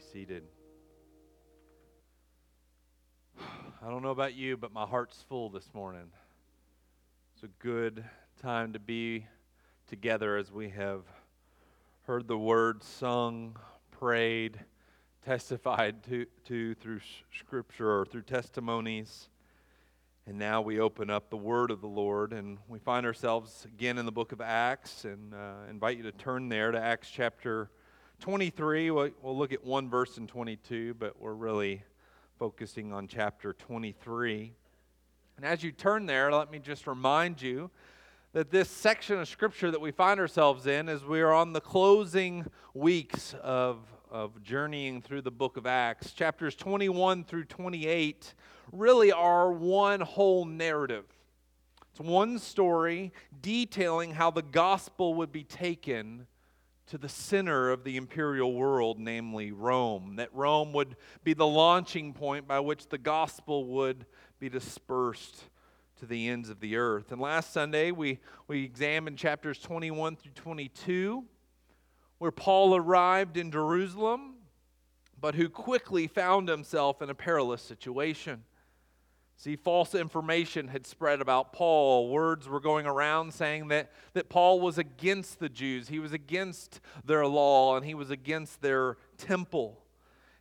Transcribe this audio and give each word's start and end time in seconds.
seated. 0.00 0.44
I 3.38 3.90
don't 3.90 4.02
know 4.02 4.10
about 4.10 4.34
you, 4.34 4.56
but 4.56 4.72
my 4.72 4.86
heart's 4.86 5.22
full 5.28 5.50
this 5.50 5.68
morning. 5.74 6.10
It's 7.34 7.44
a 7.44 7.48
good 7.62 8.02
time 8.40 8.72
to 8.72 8.78
be 8.78 9.26
together 9.86 10.36
as 10.36 10.50
we 10.50 10.70
have 10.70 11.02
heard 12.06 12.28
the 12.28 12.38
word 12.38 12.82
sung, 12.82 13.56
prayed, 13.90 14.58
testified 15.24 16.02
to, 16.04 16.24
to 16.46 16.74
through 16.76 17.00
scripture 17.38 18.00
or 18.00 18.06
through 18.06 18.22
testimonies. 18.22 19.28
And 20.26 20.38
now 20.38 20.62
we 20.62 20.80
open 20.80 21.10
up 21.10 21.28
the 21.28 21.36
word 21.36 21.70
of 21.70 21.82
the 21.82 21.88
Lord 21.88 22.32
and 22.32 22.56
we 22.68 22.78
find 22.78 23.04
ourselves 23.04 23.66
again 23.66 23.98
in 23.98 24.06
the 24.06 24.12
book 24.12 24.32
of 24.32 24.40
Acts 24.40 25.04
and 25.04 25.34
uh, 25.34 25.68
invite 25.68 25.98
you 25.98 26.04
to 26.04 26.12
turn 26.12 26.48
there 26.48 26.70
to 26.70 26.80
Acts 26.80 27.10
chapter 27.10 27.70
23. 28.20 28.90
We'll, 28.90 29.10
we'll 29.22 29.36
look 29.36 29.52
at 29.52 29.64
one 29.64 29.88
verse 29.88 30.18
in 30.18 30.26
22, 30.26 30.94
but 30.94 31.20
we're 31.20 31.32
really 31.32 31.82
focusing 32.38 32.92
on 32.92 33.08
chapter 33.08 33.54
23. 33.54 34.52
And 35.38 35.46
as 35.46 35.62
you 35.62 35.72
turn 35.72 36.04
there, 36.04 36.30
let 36.30 36.50
me 36.50 36.58
just 36.58 36.86
remind 36.86 37.40
you 37.40 37.70
that 38.34 38.50
this 38.50 38.68
section 38.68 39.18
of 39.18 39.26
scripture 39.26 39.70
that 39.70 39.80
we 39.80 39.90
find 39.90 40.20
ourselves 40.20 40.66
in 40.66 40.90
is 40.90 41.02
we 41.02 41.22
are 41.22 41.32
on 41.32 41.54
the 41.54 41.62
closing 41.62 42.46
weeks 42.74 43.34
of, 43.42 43.78
of 44.10 44.42
journeying 44.42 45.00
through 45.00 45.22
the 45.22 45.30
book 45.30 45.56
of 45.56 45.66
Acts. 45.66 46.12
Chapters 46.12 46.54
21 46.54 47.24
through 47.24 47.44
28 47.44 48.34
really 48.70 49.12
are 49.12 49.50
one 49.50 50.00
whole 50.00 50.44
narrative. 50.44 51.06
It's 51.90 52.00
one 52.00 52.38
story 52.38 53.12
detailing 53.40 54.12
how 54.12 54.30
the 54.30 54.42
gospel 54.42 55.14
would 55.14 55.32
be 55.32 55.42
taken 55.42 56.26
to 56.90 56.98
the 56.98 57.08
center 57.08 57.70
of 57.70 57.84
the 57.84 57.96
imperial 57.96 58.52
world, 58.52 58.98
namely 58.98 59.52
Rome. 59.52 60.16
That 60.16 60.28
Rome 60.34 60.72
would 60.72 60.96
be 61.22 61.34
the 61.34 61.46
launching 61.46 62.12
point 62.12 62.48
by 62.48 62.58
which 62.58 62.88
the 62.88 62.98
gospel 62.98 63.64
would 63.66 64.06
be 64.40 64.48
dispersed 64.48 65.44
to 66.00 66.06
the 66.06 66.28
ends 66.28 66.50
of 66.50 66.58
the 66.58 66.76
earth. 66.76 67.12
And 67.12 67.20
last 67.20 67.52
Sunday, 67.52 67.92
we, 67.92 68.18
we 68.48 68.64
examined 68.64 69.18
chapters 69.18 69.60
21 69.60 70.16
through 70.16 70.32
22, 70.32 71.24
where 72.18 72.32
Paul 72.32 72.74
arrived 72.74 73.36
in 73.36 73.52
Jerusalem, 73.52 74.34
but 75.20 75.36
who 75.36 75.48
quickly 75.48 76.08
found 76.08 76.48
himself 76.48 77.00
in 77.00 77.08
a 77.08 77.14
perilous 77.14 77.62
situation. 77.62 78.42
See, 79.40 79.56
false 79.56 79.94
information 79.94 80.68
had 80.68 80.86
spread 80.86 81.22
about 81.22 81.54
Paul. 81.54 82.10
Words 82.10 82.46
were 82.46 82.60
going 82.60 82.84
around 82.84 83.32
saying 83.32 83.68
that, 83.68 83.90
that 84.12 84.28
Paul 84.28 84.60
was 84.60 84.76
against 84.76 85.38
the 85.38 85.48
Jews. 85.48 85.88
He 85.88 85.98
was 85.98 86.12
against 86.12 86.78
their 87.06 87.26
law 87.26 87.74
and 87.74 87.86
he 87.86 87.94
was 87.94 88.10
against 88.10 88.60
their 88.60 88.98
temple. 89.16 89.82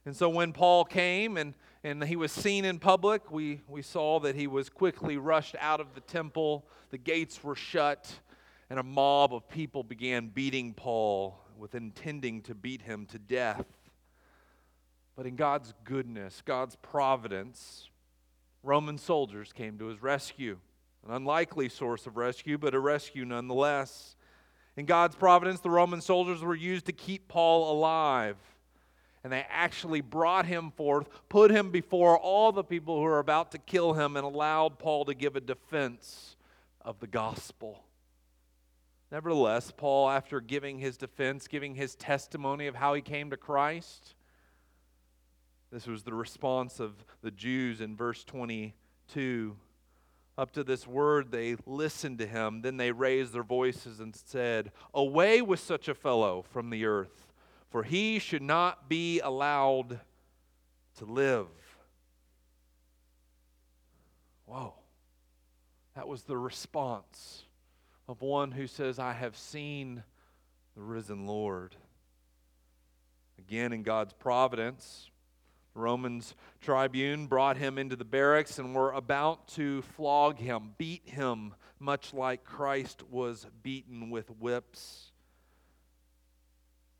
And 0.05 0.13
so 0.13 0.27
when 0.27 0.51
Paul 0.51 0.83
came 0.83 1.37
and, 1.37 1.53
and 1.81 2.03
he 2.03 2.17
was 2.17 2.33
seen 2.33 2.65
in 2.65 2.77
public, 2.77 3.31
we, 3.31 3.61
we 3.69 3.81
saw 3.81 4.19
that 4.19 4.35
he 4.35 4.47
was 4.47 4.67
quickly 4.67 5.15
rushed 5.15 5.55
out 5.61 5.79
of 5.79 5.93
the 5.95 6.01
temple. 6.01 6.67
The 6.89 6.97
gates 6.97 7.41
were 7.41 7.55
shut, 7.55 8.19
and 8.69 8.79
a 8.79 8.83
mob 8.83 9.33
of 9.33 9.47
people 9.47 9.81
began 9.81 10.27
beating 10.27 10.73
Paul 10.73 11.39
with 11.57 11.73
intending 11.73 12.41
to 12.41 12.53
beat 12.53 12.81
him 12.81 13.05
to 13.11 13.17
death. 13.17 13.65
But 15.15 15.25
in 15.25 15.37
God's 15.37 15.73
goodness, 15.85 16.41
God's 16.45 16.75
providence, 16.75 17.88
Roman 18.63 18.97
soldiers 18.97 19.53
came 19.53 19.77
to 19.77 19.85
his 19.85 20.01
rescue. 20.01 20.57
An 21.07 21.13
unlikely 21.13 21.69
source 21.69 22.05
of 22.07 22.17
rescue, 22.17 22.57
but 22.57 22.75
a 22.75 22.79
rescue 22.79 23.25
nonetheless. 23.25 24.15
In 24.75 24.85
God's 24.85 25.15
providence, 25.15 25.61
the 25.61 25.69
Roman 25.69 26.01
soldiers 26.01 26.41
were 26.41 26.55
used 26.55 26.85
to 26.85 26.91
keep 26.91 27.27
Paul 27.27 27.71
alive. 27.71 28.37
And 29.23 29.33
they 29.33 29.45
actually 29.49 30.01
brought 30.01 30.45
him 30.45 30.71
forth, 30.71 31.09
put 31.27 31.51
him 31.51 31.71
before 31.71 32.17
all 32.17 32.51
the 32.51 32.63
people 32.63 32.95
who 32.95 33.03
were 33.03 33.19
about 33.19 33.51
to 33.51 33.57
kill 33.57 33.93
him, 33.93 34.15
and 34.15 34.25
allowed 34.25 34.79
Paul 34.79 35.05
to 35.05 35.13
give 35.13 35.35
a 35.35 35.41
defense 35.41 36.37
of 36.81 36.99
the 36.99 37.07
gospel. 37.07 37.83
Nevertheless, 39.11 39.71
Paul, 39.75 40.09
after 40.09 40.39
giving 40.39 40.79
his 40.79 40.95
defense, 40.95 41.47
giving 41.47 41.75
his 41.75 41.95
testimony 41.95 42.67
of 42.67 42.75
how 42.75 42.93
he 42.93 43.01
came 43.01 43.29
to 43.31 43.37
Christ, 43.37 44.15
this 45.71 45.85
was 45.85 46.03
the 46.03 46.13
response 46.13 46.79
of 46.79 47.05
the 47.21 47.31
Jews 47.31 47.81
in 47.81 47.95
verse 47.95 48.23
22. 48.23 49.55
Up 50.37 50.51
to 50.51 50.63
this 50.63 50.87
word, 50.87 51.31
they 51.31 51.57
listened 51.65 52.17
to 52.19 52.25
him. 52.25 52.61
Then 52.61 52.77
they 52.77 52.91
raised 52.91 53.33
their 53.33 53.43
voices 53.43 53.99
and 53.99 54.15
said, 54.15 54.71
Away 54.93 55.41
with 55.41 55.59
such 55.59 55.87
a 55.87 55.93
fellow 55.93 56.41
from 56.41 56.69
the 56.69 56.85
earth, 56.85 57.27
for 57.69 57.83
he 57.83 58.19
should 58.19 58.41
not 58.41 58.89
be 58.89 59.19
allowed 59.19 59.99
to 60.97 61.05
live. 61.05 61.47
Whoa. 64.45 64.73
That 65.95 66.07
was 66.07 66.23
the 66.23 66.37
response 66.37 67.43
of 68.07 68.21
one 68.21 68.51
who 68.51 68.65
says, 68.65 68.97
I 68.97 69.13
have 69.13 69.37
seen 69.37 70.03
the 70.75 70.81
risen 70.81 71.27
Lord. 71.27 71.75
Again, 73.37 73.73
in 73.73 73.83
God's 73.83 74.13
providence, 74.13 75.11
Romans 75.73 76.35
tribune 76.61 77.27
brought 77.27 77.57
him 77.57 77.77
into 77.77 77.95
the 77.95 78.05
barracks 78.05 78.59
and 78.59 78.75
were 78.75 78.91
about 78.91 79.47
to 79.49 79.81
flog 79.81 80.37
him, 80.37 80.71
beat 80.77 81.07
him, 81.07 81.53
much 81.79 82.13
like 82.13 82.43
Christ 82.43 83.03
was 83.09 83.45
beaten 83.63 84.09
with 84.09 84.29
whips. 84.31 85.11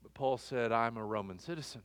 But 0.02 0.14
Paul 0.14 0.38
said, 0.38 0.72
I'm 0.72 0.96
a 0.96 1.04
Roman 1.04 1.38
citizen. 1.38 1.82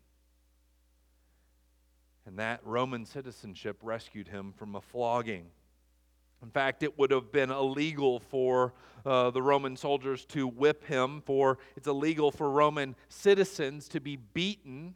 And 2.25 2.40
that 2.40 2.62
Roman 2.63 3.06
citizenship 3.06 3.78
rescued 3.81 4.28
him 4.28 4.53
from 4.56 4.75
a 4.75 4.81
flogging. 4.81 5.47
In 6.41 6.50
fact, 6.50 6.84
it 6.84 6.97
would 6.97 7.12
have 7.12 7.31
been 7.31 7.52
illegal 7.52 8.19
for 8.19 8.73
uh, 9.06 9.31
the 9.31 9.41
Roman 9.41 9.75
soldiers 9.75 10.25
to 10.25 10.47
whip 10.47 10.85
him, 10.85 11.22
for 11.25 11.57
it's 11.75 11.88
illegal 11.88 12.31
for 12.31 12.50
Roman 12.50 12.96
citizens 13.09 13.88
to 13.90 14.00
be 14.00 14.16
beaten 14.16 14.96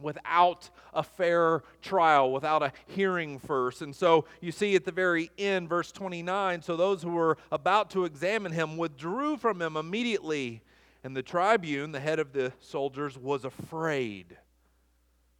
without 0.00 0.70
a 0.94 1.02
fair 1.02 1.62
trial, 1.82 2.32
without 2.32 2.62
a 2.62 2.72
hearing 2.86 3.38
first. 3.38 3.82
And 3.82 3.94
so 3.94 4.24
you 4.40 4.52
see 4.52 4.74
at 4.74 4.84
the 4.84 4.92
very 4.92 5.30
end, 5.38 5.68
verse 5.68 5.92
29 5.92 6.62
so 6.62 6.76
those 6.76 7.02
who 7.02 7.10
were 7.10 7.36
about 7.50 7.90
to 7.90 8.04
examine 8.04 8.52
him 8.52 8.76
withdrew 8.76 9.36
from 9.36 9.60
him 9.60 9.76
immediately. 9.76 10.62
And 11.04 11.16
the 11.16 11.22
tribune, 11.22 11.92
the 11.92 12.00
head 12.00 12.18
of 12.18 12.32
the 12.32 12.52
soldiers, 12.60 13.16
was 13.16 13.44
afraid, 13.44 14.36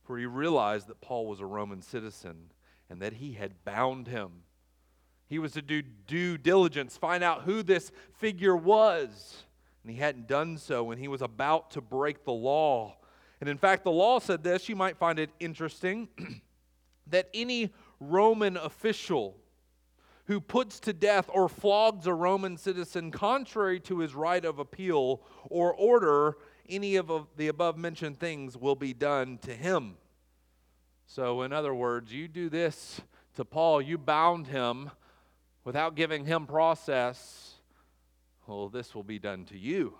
for 0.04 0.16
he 0.16 0.24
realized 0.24 0.86
that 0.86 1.00
Paul 1.00 1.26
was 1.26 1.40
a 1.40 1.46
Roman 1.46 1.82
citizen 1.82 2.52
and 2.88 3.02
that 3.02 3.14
he 3.14 3.32
had 3.32 3.64
bound 3.64 4.06
him. 4.08 4.44
He 5.28 5.38
was 5.38 5.52
to 5.52 5.62
do 5.62 5.82
due 5.82 6.38
diligence, 6.38 6.96
find 6.96 7.22
out 7.22 7.42
who 7.42 7.62
this 7.62 7.92
figure 8.14 8.56
was. 8.56 9.44
And 9.82 9.92
he 9.92 9.98
hadn't 9.98 10.26
done 10.26 10.56
so, 10.58 10.90
and 10.90 11.00
he 11.00 11.08
was 11.08 11.22
about 11.22 11.72
to 11.72 11.80
break 11.80 12.24
the 12.24 12.32
law. 12.32 12.96
And 13.40 13.48
in 13.48 13.58
fact, 13.58 13.84
the 13.84 13.90
law 13.90 14.18
said 14.18 14.42
this, 14.42 14.68
you 14.68 14.76
might 14.76 14.96
find 14.96 15.18
it 15.18 15.30
interesting, 15.38 16.08
that 17.06 17.28
any 17.32 17.72
Roman 18.00 18.56
official 18.56 19.36
who 20.26 20.40
puts 20.40 20.78
to 20.80 20.92
death 20.92 21.30
or 21.32 21.48
flogs 21.48 22.06
a 22.06 22.12
Roman 22.12 22.56
citizen 22.56 23.10
contrary 23.10 23.80
to 23.80 24.00
his 24.00 24.14
right 24.14 24.44
of 24.44 24.58
appeal 24.58 25.22
or 25.44 25.72
order, 25.72 26.36
any 26.68 26.96
of 26.96 27.10
the 27.36 27.48
above 27.48 27.78
mentioned 27.78 28.20
things 28.20 28.56
will 28.56 28.76
be 28.76 28.92
done 28.92 29.38
to 29.38 29.54
him. 29.54 29.96
So, 31.06 31.42
in 31.42 31.52
other 31.54 31.74
words, 31.74 32.12
you 32.12 32.28
do 32.28 32.50
this 32.50 33.00
to 33.36 33.44
Paul, 33.44 33.80
you 33.80 33.96
bound 33.96 34.48
him 34.48 34.90
without 35.64 35.94
giving 35.94 36.26
him 36.26 36.46
process, 36.46 37.54
well, 38.46 38.68
this 38.68 38.94
will 38.94 39.02
be 39.02 39.18
done 39.18 39.44
to 39.46 39.56
you. 39.56 39.94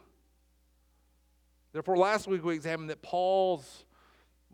Therefore, 1.73 1.97
last 1.97 2.27
week 2.27 2.45
we 2.45 2.55
examined 2.55 2.91
that 2.91 3.03
Paul's, 3.03 3.85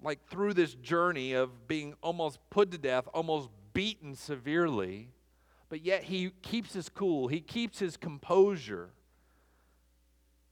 like, 0.02 0.26
through 0.28 0.54
this 0.54 0.75
journey 0.75 1.33
of 1.33 1.68
being 1.68 1.94
almost 2.03 2.39
put 2.50 2.71
to 2.72 2.78
death, 2.78 3.09
almost 3.15 3.48
beaten 3.72 4.15
severely, 4.15 5.10
but 5.68 5.83
yet 5.84 6.04
he 6.04 6.30
keeps 6.42 6.72
his 6.72 6.89
cool, 6.89 7.28
he 7.28 7.41
keeps 7.41 7.78
his 7.78 7.97
composure 7.97 8.91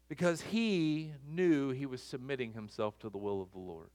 because 0.09 0.43
he 0.43 1.13
knew 1.27 1.71
he 1.71 1.87
was 1.87 2.03
submitting 2.03 2.53
himself 2.53 2.99
to 2.99 3.09
the 3.09 3.19
will 3.19 3.41
of 3.41 3.51
the 3.53 3.59
Lord 3.59 3.89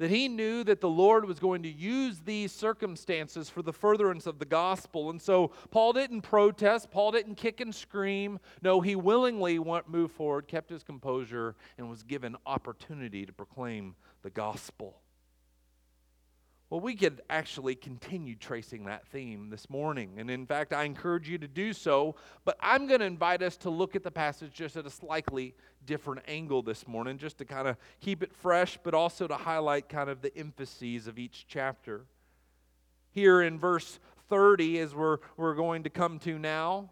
that 0.00 0.08
he 0.10 0.28
knew 0.28 0.64
that 0.64 0.80
the 0.80 0.88
Lord 0.88 1.26
was 1.26 1.38
going 1.38 1.62
to 1.62 1.68
use 1.68 2.20
these 2.24 2.52
circumstances 2.52 3.50
for 3.50 3.60
the 3.60 3.72
furtherance 3.72 4.26
of 4.26 4.38
the 4.38 4.46
gospel. 4.46 5.10
And 5.10 5.20
so 5.20 5.48
Paul 5.70 5.92
didn't 5.92 6.22
protest, 6.22 6.90
Paul 6.90 7.12
didn't 7.12 7.34
kick 7.34 7.60
and 7.60 7.72
scream. 7.74 8.40
No, 8.62 8.80
he 8.80 8.96
willingly 8.96 9.58
went, 9.58 9.90
moved 9.90 10.14
forward, 10.14 10.48
kept 10.48 10.70
his 10.70 10.82
composure, 10.82 11.54
and 11.76 11.90
was 11.90 12.02
given 12.02 12.34
opportunity 12.46 13.26
to 13.26 13.32
proclaim 13.32 13.94
the 14.22 14.30
gospel. 14.30 14.96
Well, 16.70 16.78
we 16.78 16.94
could 16.94 17.20
actually 17.28 17.74
continue 17.74 18.36
tracing 18.36 18.84
that 18.84 19.04
theme 19.08 19.50
this 19.50 19.68
morning. 19.68 20.12
And 20.18 20.30
in 20.30 20.46
fact, 20.46 20.72
I 20.72 20.84
encourage 20.84 21.28
you 21.28 21.36
to 21.38 21.48
do 21.48 21.72
so. 21.72 22.14
But 22.44 22.56
I'm 22.60 22.86
going 22.86 23.00
to 23.00 23.06
invite 23.06 23.42
us 23.42 23.56
to 23.58 23.70
look 23.70 23.96
at 23.96 24.04
the 24.04 24.10
passage 24.12 24.52
just 24.52 24.76
at 24.76 24.86
a 24.86 24.90
slightly 24.90 25.56
different 25.84 26.22
angle 26.28 26.62
this 26.62 26.86
morning, 26.86 27.18
just 27.18 27.38
to 27.38 27.44
kind 27.44 27.66
of 27.66 27.76
keep 28.00 28.22
it 28.22 28.32
fresh, 28.32 28.78
but 28.84 28.94
also 28.94 29.26
to 29.26 29.34
highlight 29.34 29.88
kind 29.88 30.08
of 30.08 30.22
the 30.22 30.36
emphases 30.38 31.08
of 31.08 31.18
each 31.18 31.46
chapter. 31.48 32.04
Here 33.10 33.42
in 33.42 33.58
verse 33.58 33.98
30, 34.28 34.78
as 34.78 34.94
we're, 34.94 35.18
we're 35.36 35.56
going 35.56 35.82
to 35.82 35.90
come 35.90 36.20
to 36.20 36.38
now, 36.38 36.90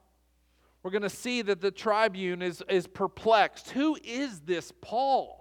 we're 0.83 0.91
going 0.91 1.03
to 1.03 1.09
see 1.11 1.41
that 1.43 1.61
the 1.61 1.71
tribune 1.71 2.43
is, 2.43 2.65
is 2.69 2.89
perplexed. 2.89 3.71
Who 3.71 3.97
is 4.03 4.41
this 4.41 4.73
Paul? 4.81 5.38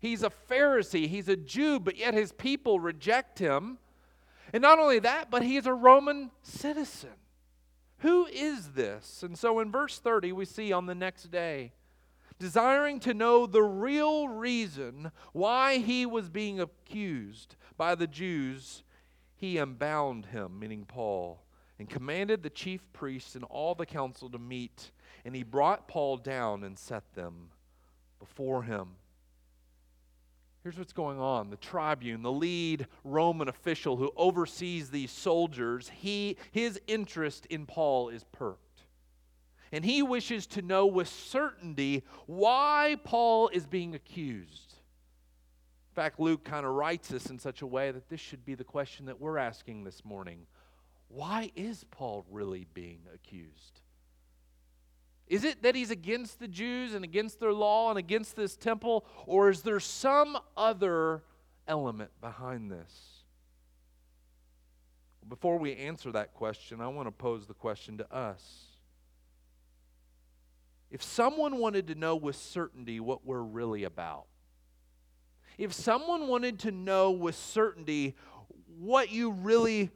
He's 0.00 0.22
a 0.22 0.30
Pharisee, 0.30 1.08
he's 1.08 1.28
a 1.28 1.36
Jew, 1.36 1.80
but 1.80 1.96
yet 1.96 2.14
his 2.14 2.32
people 2.32 2.78
reject 2.78 3.38
him. 3.38 3.78
And 4.52 4.62
not 4.62 4.78
only 4.78 5.00
that, 5.00 5.30
but 5.30 5.42
he's 5.42 5.66
a 5.66 5.74
Roman 5.74 6.30
citizen. 6.42 7.10
Who 7.98 8.26
is 8.26 8.70
this? 8.70 9.22
And 9.22 9.36
so 9.36 9.58
in 9.58 9.72
verse 9.72 9.98
30, 9.98 10.32
we 10.32 10.44
see 10.44 10.72
on 10.72 10.86
the 10.86 10.94
next 10.94 11.30
day, 11.30 11.72
desiring 12.38 13.00
to 13.00 13.12
know 13.12 13.46
the 13.46 13.62
real 13.62 14.28
reason 14.28 15.10
why 15.32 15.78
he 15.78 16.06
was 16.06 16.28
being 16.28 16.60
accused 16.60 17.56
by 17.76 17.96
the 17.96 18.06
Jews, 18.06 18.84
he 19.34 19.58
unbound 19.58 20.26
him, 20.26 20.58
meaning 20.60 20.84
Paul, 20.86 21.42
and 21.78 21.90
commanded 21.90 22.42
the 22.42 22.50
chief 22.50 22.80
priests 22.92 23.34
and 23.34 23.44
all 23.44 23.74
the 23.74 23.86
council 23.86 24.30
to 24.30 24.38
meet. 24.38 24.92
And 25.24 25.34
he 25.34 25.42
brought 25.42 25.88
Paul 25.88 26.16
down 26.16 26.62
and 26.62 26.78
set 26.78 27.14
them 27.14 27.50
before 28.20 28.62
him. 28.62 28.96
Here's 30.68 30.76
what's 30.76 30.92
going 30.92 31.18
on 31.18 31.48
the 31.48 31.56
tribune, 31.56 32.20
the 32.20 32.30
lead 32.30 32.88
Roman 33.02 33.48
official 33.48 33.96
who 33.96 34.12
oversees 34.18 34.90
these 34.90 35.10
soldiers, 35.10 35.88
he, 35.88 36.36
his 36.50 36.78
interest 36.86 37.46
in 37.46 37.64
Paul 37.64 38.10
is 38.10 38.24
perked. 38.32 38.82
And 39.72 39.82
he 39.82 40.02
wishes 40.02 40.46
to 40.48 40.60
know 40.60 40.84
with 40.84 41.08
certainty 41.08 42.04
why 42.26 42.96
Paul 43.02 43.48
is 43.48 43.64
being 43.66 43.94
accused. 43.94 44.74
In 45.90 45.94
fact, 45.94 46.20
Luke 46.20 46.44
kind 46.44 46.66
of 46.66 46.74
writes 46.74 47.08
this 47.08 47.30
in 47.30 47.38
such 47.38 47.62
a 47.62 47.66
way 47.66 47.90
that 47.90 48.10
this 48.10 48.20
should 48.20 48.44
be 48.44 48.54
the 48.54 48.62
question 48.62 49.06
that 49.06 49.18
we're 49.18 49.38
asking 49.38 49.84
this 49.84 50.04
morning. 50.04 50.40
Why 51.08 51.50
is 51.56 51.86
Paul 51.90 52.26
really 52.30 52.66
being 52.74 53.00
accused? 53.14 53.80
Is 55.28 55.44
it 55.44 55.62
that 55.62 55.74
he's 55.74 55.90
against 55.90 56.40
the 56.40 56.48
Jews 56.48 56.94
and 56.94 57.04
against 57.04 57.38
their 57.38 57.52
law 57.52 57.90
and 57.90 57.98
against 57.98 58.34
this 58.34 58.56
temple, 58.56 59.04
or 59.26 59.50
is 59.50 59.62
there 59.62 59.80
some 59.80 60.38
other 60.56 61.22
element 61.66 62.10
behind 62.20 62.70
this? 62.70 63.24
Before 65.28 65.58
we 65.58 65.76
answer 65.76 66.10
that 66.12 66.32
question, 66.32 66.80
I 66.80 66.88
want 66.88 67.06
to 67.06 67.12
pose 67.12 67.46
the 67.46 67.54
question 67.54 67.98
to 67.98 68.12
us. 68.12 68.68
If 70.90 71.02
someone 71.02 71.58
wanted 71.58 71.88
to 71.88 71.94
know 71.94 72.16
with 72.16 72.36
certainty 72.36 72.98
what 72.98 73.26
we're 73.26 73.42
really 73.42 73.84
about, 73.84 74.24
if 75.58 75.74
someone 75.74 76.28
wanted 76.28 76.60
to 76.60 76.70
know 76.70 77.10
with 77.10 77.34
certainty 77.34 78.16
what 78.78 79.10
you 79.10 79.32
really 79.32 79.90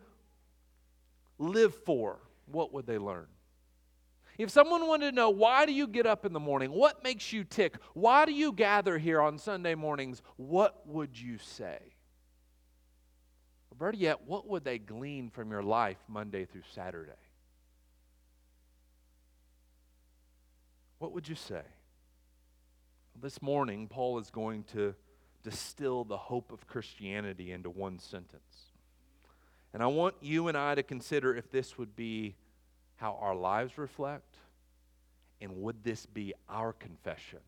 live 1.38 1.75
for, 1.75 2.19
what 2.44 2.75
would 2.75 2.87
they 2.87 2.99
learn? 2.99 3.26
If 4.43 4.50
someone 4.50 4.89
wanted 4.89 5.11
to 5.11 5.17
know, 5.17 5.31
why 5.31 5.67
do 5.67 5.73
you 5.73 5.87
get 5.87 6.05
up 6.05 6.27
in 6.27 6.33
the 6.33 6.41
morning? 6.41 6.73
What 6.73 7.05
makes 7.05 7.33
you 7.33 7.44
tick? 7.44 7.77
Why 7.94 8.25
do 8.25 8.33
you 8.33 8.53
gather 8.53 8.99
here 8.99 9.21
on 9.21 9.39
Sunday 9.39 9.77
mornings? 9.77 10.21
What 10.37 10.87
would 10.87 11.19
you 11.19 11.39
say? 11.39 11.79
Or 13.71 13.77
better 13.79 13.97
yet, 13.97 14.23
what 14.27 14.49
would 14.49 14.65
they 14.65 14.79
glean 14.79 15.31
from 15.31 15.50
your 15.50 15.62
life 15.62 15.99
Monday 16.09 16.44
through 16.44 16.62
Saturday? 16.75 17.12
What 20.99 21.12
would 21.12 21.29
you 21.29 21.37
say? 21.37 21.62
This 23.21 23.41
morning, 23.41 23.87
Paul 23.87 24.19
is 24.19 24.31
going 24.31 24.65
to 24.73 24.94
distill 25.44 26.05
the 26.05 26.17
hope 26.17 26.50
of 26.50 26.67
Christianity 26.67 27.53
into 27.53 27.71
one 27.71 27.99
sentence. 28.00 28.73
And 29.73 29.83
I 29.83 29.87
want 29.87 30.17
you 30.21 30.49
and 30.49 30.56
I 30.56 30.75
to 30.75 30.83
consider 30.83 31.37
if 31.37 31.50
this 31.50 31.79
would 31.79 31.94
be 31.94 32.35
how 33.02 33.19
our 33.20 33.34
lives 33.34 33.76
reflect? 33.78 34.37
And 35.40 35.60
would 35.60 35.82
this 35.82 36.06
be 36.06 36.32
our 36.49 36.72
confession 36.72 37.40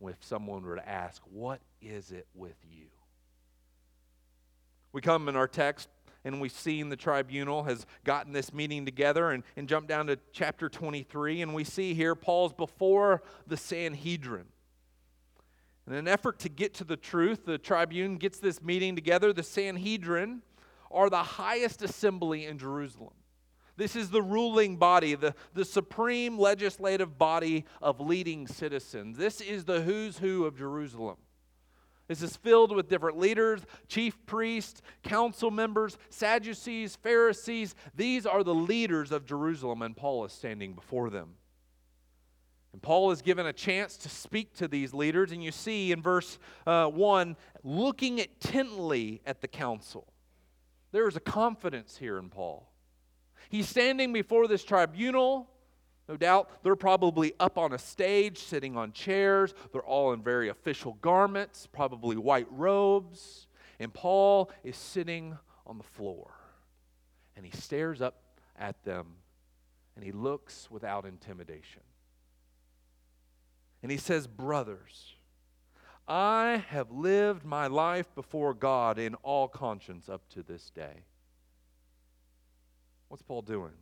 if 0.00 0.16
someone 0.20 0.62
were 0.62 0.76
to 0.76 0.88
ask, 0.88 1.20
What 1.32 1.60
is 1.82 2.12
it 2.12 2.28
with 2.32 2.54
you? 2.70 2.86
We 4.92 5.00
come 5.00 5.28
in 5.28 5.34
our 5.34 5.48
text 5.48 5.88
and 6.24 6.40
we've 6.40 6.52
seen 6.52 6.88
the 6.88 6.96
tribunal 6.96 7.64
has 7.64 7.84
gotten 8.04 8.32
this 8.32 8.54
meeting 8.54 8.84
together 8.84 9.32
and, 9.32 9.42
and 9.56 9.68
jump 9.68 9.88
down 9.88 10.06
to 10.06 10.18
chapter 10.32 10.68
23 10.68 11.42
and 11.42 11.52
we 11.52 11.64
see 11.64 11.92
here 11.92 12.14
Paul's 12.14 12.52
before 12.52 13.24
the 13.48 13.56
Sanhedrin. 13.56 14.46
In 15.88 15.94
an 15.94 16.06
effort 16.06 16.38
to 16.40 16.48
get 16.48 16.74
to 16.74 16.84
the 16.84 16.96
truth, 16.96 17.44
the 17.44 17.58
tribune 17.58 18.18
gets 18.18 18.38
this 18.38 18.62
meeting 18.62 18.94
together. 18.94 19.32
The 19.32 19.42
Sanhedrin 19.42 20.42
are 20.92 21.10
the 21.10 21.22
highest 21.22 21.82
assembly 21.82 22.46
in 22.46 22.56
Jerusalem. 22.58 23.12
This 23.76 23.94
is 23.94 24.10
the 24.10 24.22
ruling 24.22 24.76
body, 24.76 25.14
the, 25.14 25.34
the 25.52 25.64
supreme 25.64 26.38
legislative 26.38 27.18
body 27.18 27.64
of 27.82 28.00
leading 28.00 28.46
citizens. 28.46 29.18
This 29.18 29.40
is 29.40 29.64
the 29.64 29.82
who's 29.82 30.18
who 30.18 30.46
of 30.46 30.56
Jerusalem. 30.56 31.16
This 32.08 32.22
is 32.22 32.36
filled 32.36 32.74
with 32.74 32.88
different 32.88 33.18
leaders, 33.18 33.62
chief 33.88 34.16
priests, 34.26 34.80
council 35.02 35.50
members, 35.50 35.98
Sadducees, 36.08 36.96
Pharisees. 36.96 37.74
These 37.94 38.26
are 38.26 38.44
the 38.44 38.54
leaders 38.54 39.10
of 39.10 39.26
Jerusalem, 39.26 39.82
and 39.82 39.96
Paul 39.96 40.24
is 40.24 40.32
standing 40.32 40.72
before 40.72 41.10
them. 41.10 41.34
And 42.72 42.80
Paul 42.80 43.10
is 43.10 43.22
given 43.22 43.46
a 43.46 43.52
chance 43.52 43.96
to 43.98 44.08
speak 44.08 44.54
to 44.54 44.68
these 44.68 44.94
leaders, 44.94 45.32
and 45.32 45.42
you 45.42 45.50
see 45.50 45.92
in 45.92 46.00
verse 46.00 46.38
uh, 46.66 46.86
1 46.86 47.36
looking 47.64 48.18
intently 48.20 49.20
at 49.26 49.40
the 49.40 49.48
council. 49.48 50.06
There 50.92 51.08
is 51.08 51.16
a 51.16 51.20
confidence 51.20 51.96
here 51.96 52.18
in 52.18 52.28
Paul. 52.28 52.70
He's 53.48 53.68
standing 53.68 54.12
before 54.12 54.48
this 54.48 54.64
tribunal. 54.64 55.48
No 56.08 56.16
doubt 56.16 56.50
they're 56.62 56.76
probably 56.76 57.32
up 57.40 57.58
on 57.58 57.72
a 57.72 57.78
stage, 57.78 58.38
sitting 58.38 58.76
on 58.76 58.92
chairs. 58.92 59.54
They're 59.72 59.82
all 59.82 60.12
in 60.12 60.22
very 60.22 60.48
official 60.48 60.94
garments, 61.00 61.66
probably 61.66 62.16
white 62.16 62.46
robes. 62.50 63.48
And 63.78 63.92
Paul 63.92 64.50
is 64.62 64.76
sitting 64.76 65.36
on 65.66 65.78
the 65.78 65.84
floor. 65.84 66.32
And 67.36 67.44
he 67.44 67.52
stares 67.56 68.00
up 68.00 68.22
at 68.58 68.82
them 68.84 69.06
and 69.96 70.04
he 70.04 70.12
looks 70.12 70.70
without 70.70 71.06
intimidation. 71.06 71.82
And 73.82 73.90
he 73.90 73.98
says, 73.98 74.26
Brothers, 74.26 75.14
I 76.06 76.64
have 76.68 76.90
lived 76.90 77.44
my 77.44 77.66
life 77.66 78.14
before 78.14 78.54
God 78.54 78.98
in 78.98 79.14
all 79.16 79.48
conscience 79.48 80.08
up 80.08 80.28
to 80.30 80.42
this 80.42 80.70
day. 80.70 81.04
What's 83.08 83.22
Paul 83.22 83.42
doing? 83.42 83.72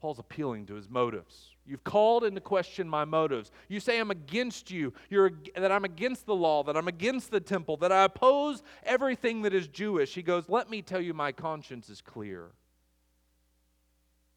Paul's 0.00 0.18
appealing 0.18 0.66
to 0.66 0.74
his 0.74 0.90
motives. 0.90 1.50
You've 1.64 1.84
called 1.84 2.24
into 2.24 2.40
question 2.40 2.88
my 2.88 3.04
motives. 3.04 3.50
You 3.68 3.80
say 3.80 3.98
I'm 3.98 4.10
against 4.10 4.70
you, 4.70 4.92
You're, 5.08 5.32
that 5.56 5.72
I'm 5.72 5.84
against 5.84 6.26
the 6.26 6.34
law, 6.34 6.62
that 6.64 6.76
I'm 6.76 6.86
against 6.86 7.30
the 7.30 7.40
temple, 7.40 7.76
that 7.78 7.90
I 7.90 8.04
oppose 8.04 8.62
everything 8.84 9.42
that 9.42 9.54
is 9.54 9.66
Jewish. 9.68 10.14
He 10.14 10.22
goes, 10.22 10.48
Let 10.48 10.68
me 10.68 10.82
tell 10.82 11.00
you, 11.00 11.14
my 11.14 11.32
conscience 11.32 11.88
is 11.88 12.00
clear. 12.00 12.50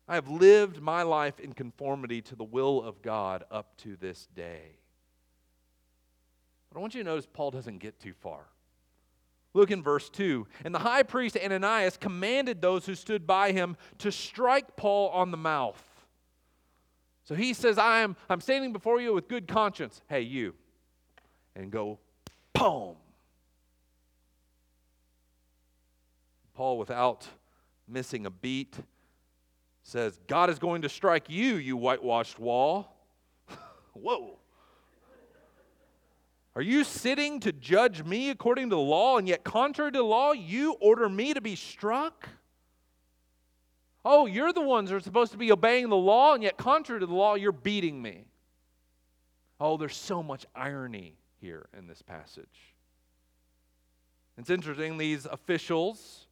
I 0.08 0.16
have 0.16 0.28
lived 0.28 0.82
my 0.82 1.04
life 1.04 1.40
in 1.40 1.54
conformity 1.54 2.22
to 2.24 2.36
the 2.36 2.44
will 2.44 2.82
of 2.82 3.02
God 3.04 3.44
up 3.52 3.78
to 3.78 3.96
this 3.96 4.28
day. 4.36 4.80
But 6.70 6.80
I 6.80 6.82
want 6.82 6.96
you 6.96 7.04
to 7.04 7.10
notice 7.10 7.28
Paul 7.32 7.52
doesn't 7.52 7.78
get 7.78 8.00
too 8.00 8.14
far. 8.14 8.46
Look 9.54 9.72
in 9.72 9.82
verse 9.82 10.10
2. 10.10 10.48
And 10.64 10.74
the 10.74 10.80
high 10.80 11.04
priest 11.04 11.38
Ananias 11.38 11.98
commanded 11.98 12.62
those 12.62 12.86
who 12.86 12.96
stood 12.96 13.26
by 13.26 13.52
him 13.52 13.78
to 14.00 14.12
strike 14.12 14.76
Paul 14.76 15.10
on 15.10 15.32
the 15.32 15.38
mouth. 15.38 15.84
So 17.24 17.36
he 17.36 17.54
says, 17.54 17.78
I 17.78 18.00
am, 18.00 18.16
I'm 18.30 18.42
standing 18.42 18.74
before 18.74 19.00
you 19.00 19.14
with 19.14 19.28
good 19.28 19.48
conscience. 19.48 20.02
Hey, 20.08 20.22
you. 20.22 20.56
And 21.56 21.72
go, 21.72 22.00
boom. 22.54 22.96
Paul, 26.56 26.78
without 26.78 27.28
missing 27.88 28.26
a 28.26 28.32
beat, 28.32 28.76
says, 29.84 30.20
God 30.28 30.50
is 30.50 30.58
going 30.60 30.82
to 30.82 30.90
strike 30.90 31.30
you, 31.30 31.56
you 31.56 31.78
whitewashed 31.78 32.40
wall. 32.40 32.96
Whoa. 33.94 34.39
Are 36.60 36.62
you 36.62 36.84
sitting 36.84 37.40
to 37.40 37.54
judge 37.54 38.04
me 38.04 38.32
according 38.32 38.70
to 38.70 38.76
the 38.76 38.82
law, 38.82 39.18
and 39.18 39.26
yet, 39.26 39.46
contrary 39.46 39.94
to 39.94 40.00
the 40.00 40.04
law, 40.04 40.34
you 40.34 40.74
order 40.82 41.08
me 41.08 41.34
to 41.34 41.40
be 41.40 41.56
struck? 41.56 42.28
Oh, 44.04 44.26
you're 44.26 44.52
the 44.52 44.60
ones 44.60 44.90
that 44.90 44.98
are 44.98 45.00
supposed 45.00 45.32
to 45.32 45.38
be 45.38 45.54
obeying 45.54 45.88
the 45.88 45.96
law, 45.96 46.34
and 46.34 46.44
yet, 46.44 46.58
contrary 46.58 47.00
to 47.00 47.06
the 47.06 47.14
law, 47.14 47.36
you're 47.36 47.54
beating 47.54 48.02
me. 48.02 48.26
Oh, 49.62 49.78
there's 49.78 49.96
so 49.96 50.22
much 50.22 50.46
irony 50.54 51.16
here 51.40 51.70
in 51.78 51.88
this 51.88 52.02
passage. 52.02 52.76
It's 54.38 54.50
interesting, 54.50 54.98
these 54.98 55.26
officials, 55.28 56.28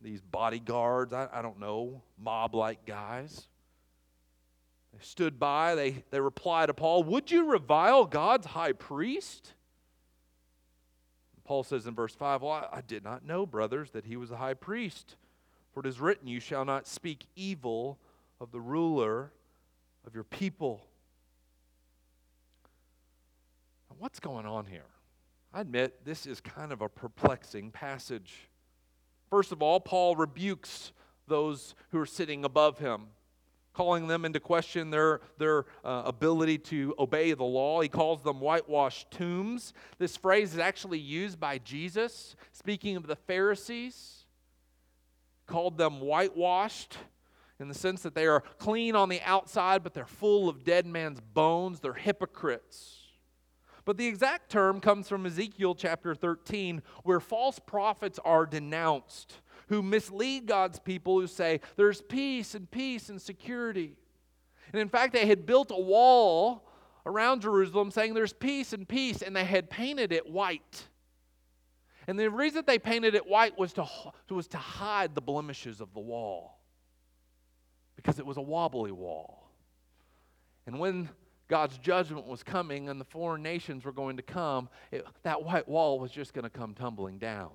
these 0.00 0.22
bodyguards, 0.22 1.12
I, 1.12 1.28
I 1.30 1.42
don't 1.42 1.60
know, 1.60 2.00
mob 2.18 2.54
like 2.54 2.86
guys, 2.86 3.48
they 4.92 4.98
stood 5.00 5.38
by, 5.38 5.74
they, 5.74 6.04
they 6.10 6.20
replied 6.20 6.66
to 6.66 6.74
Paul, 6.74 7.04
Would 7.04 7.30
you 7.30 7.50
revile 7.50 8.04
God's 8.04 8.48
high 8.48 8.72
priest? 8.72 9.54
Paul 11.44 11.64
says 11.64 11.86
in 11.86 11.94
verse 11.94 12.14
5, 12.14 12.42
Well, 12.42 12.52
I, 12.52 12.78
I 12.78 12.80
did 12.80 13.02
not 13.02 13.24
know, 13.24 13.46
brothers, 13.46 13.90
that 13.92 14.04
he 14.04 14.16
was 14.16 14.30
a 14.30 14.36
high 14.36 14.54
priest. 14.54 15.16
For 15.72 15.80
it 15.80 15.86
is 15.86 16.00
written, 16.00 16.28
You 16.28 16.40
shall 16.40 16.64
not 16.64 16.86
speak 16.86 17.26
evil 17.34 17.98
of 18.40 18.52
the 18.52 18.60
ruler 18.60 19.32
of 20.06 20.14
your 20.14 20.24
people. 20.24 20.86
What's 23.98 24.18
going 24.18 24.46
on 24.46 24.66
here? 24.66 24.86
I 25.54 25.60
admit 25.60 26.04
this 26.04 26.26
is 26.26 26.40
kind 26.40 26.72
of 26.72 26.80
a 26.80 26.88
perplexing 26.88 27.70
passage. 27.70 28.48
First 29.30 29.52
of 29.52 29.62
all, 29.62 29.78
Paul 29.78 30.16
rebukes 30.16 30.92
those 31.28 31.76
who 31.90 32.00
are 32.00 32.06
sitting 32.06 32.44
above 32.44 32.78
him, 32.78 33.02
calling 33.72 34.06
them 34.06 34.24
into 34.24 34.40
question 34.40 34.90
their, 34.90 35.20
their 35.38 35.64
uh, 35.84 36.02
ability 36.04 36.58
to 36.58 36.94
obey 36.98 37.32
the 37.32 37.44
law. 37.44 37.80
He 37.80 37.88
calls 37.88 38.22
them 38.22 38.40
whitewashed 38.40 39.10
tombs. 39.10 39.72
This 39.98 40.16
phrase 40.16 40.52
is 40.52 40.58
actually 40.58 40.98
used 40.98 41.40
by 41.40 41.58
Jesus, 41.58 42.36
speaking 42.52 42.96
of 42.96 43.06
the 43.06 43.16
Pharisees, 43.16 44.24
called 45.46 45.78
them 45.78 46.00
whitewashed 46.00 46.98
in 47.58 47.68
the 47.68 47.74
sense 47.74 48.02
that 48.02 48.14
they 48.14 48.26
are 48.26 48.42
clean 48.58 48.96
on 48.96 49.08
the 49.08 49.20
outside, 49.22 49.82
but 49.82 49.94
they're 49.94 50.04
full 50.04 50.48
of 50.48 50.64
dead 50.64 50.84
man's 50.86 51.20
bones. 51.20 51.80
They're 51.80 51.92
hypocrites. 51.92 52.98
But 53.84 53.96
the 53.96 54.06
exact 54.06 54.50
term 54.50 54.80
comes 54.80 55.08
from 55.08 55.26
Ezekiel 55.26 55.74
chapter 55.74 56.14
13, 56.14 56.82
where 57.02 57.20
false 57.20 57.58
prophets 57.58 58.18
are 58.24 58.46
denounced 58.46 59.40
who 59.68 59.82
mislead 59.82 60.46
God's 60.46 60.78
people 60.78 61.20
who 61.20 61.26
say 61.26 61.60
there's 61.76 62.02
peace 62.02 62.54
and 62.54 62.70
peace 62.70 63.08
and 63.08 63.20
security. 63.20 63.96
And 64.72 64.80
in 64.80 64.88
fact, 64.88 65.12
they 65.12 65.26
had 65.26 65.46
built 65.46 65.70
a 65.70 65.80
wall 65.80 66.68
around 67.04 67.42
Jerusalem 67.42 67.90
saying 67.90 68.14
there's 68.14 68.32
peace 68.32 68.72
and 68.72 68.88
peace, 68.88 69.22
and 69.22 69.34
they 69.34 69.44
had 69.44 69.68
painted 69.70 70.12
it 70.12 70.28
white. 70.28 70.86
And 72.06 72.18
the 72.18 72.30
reason 72.30 72.64
they 72.66 72.78
painted 72.78 73.14
it 73.14 73.26
white 73.26 73.58
was 73.58 73.72
to, 73.74 73.86
was 74.30 74.48
to 74.48 74.58
hide 74.58 75.14
the 75.14 75.20
blemishes 75.20 75.80
of 75.80 75.92
the 75.94 76.00
wall 76.00 76.58
because 77.96 78.18
it 78.18 78.26
was 78.26 78.36
a 78.36 78.42
wobbly 78.42 78.92
wall. 78.92 79.48
And 80.66 80.78
when 80.78 81.08
God's 81.48 81.78
judgment 81.78 82.26
was 82.26 82.42
coming 82.42 82.88
and 82.88 83.00
the 83.00 83.04
foreign 83.04 83.42
nations 83.42 83.84
were 83.84 83.92
going 83.92 84.16
to 84.16 84.22
come, 84.22 84.68
it, 84.90 85.04
that 85.22 85.42
white 85.44 85.68
wall 85.68 86.00
was 86.00 86.10
just 86.10 86.34
going 86.34 86.44
to 86.44 86.50
come 86.50 86.74
tumbling 86.74 87.18
down. 87.18 87.50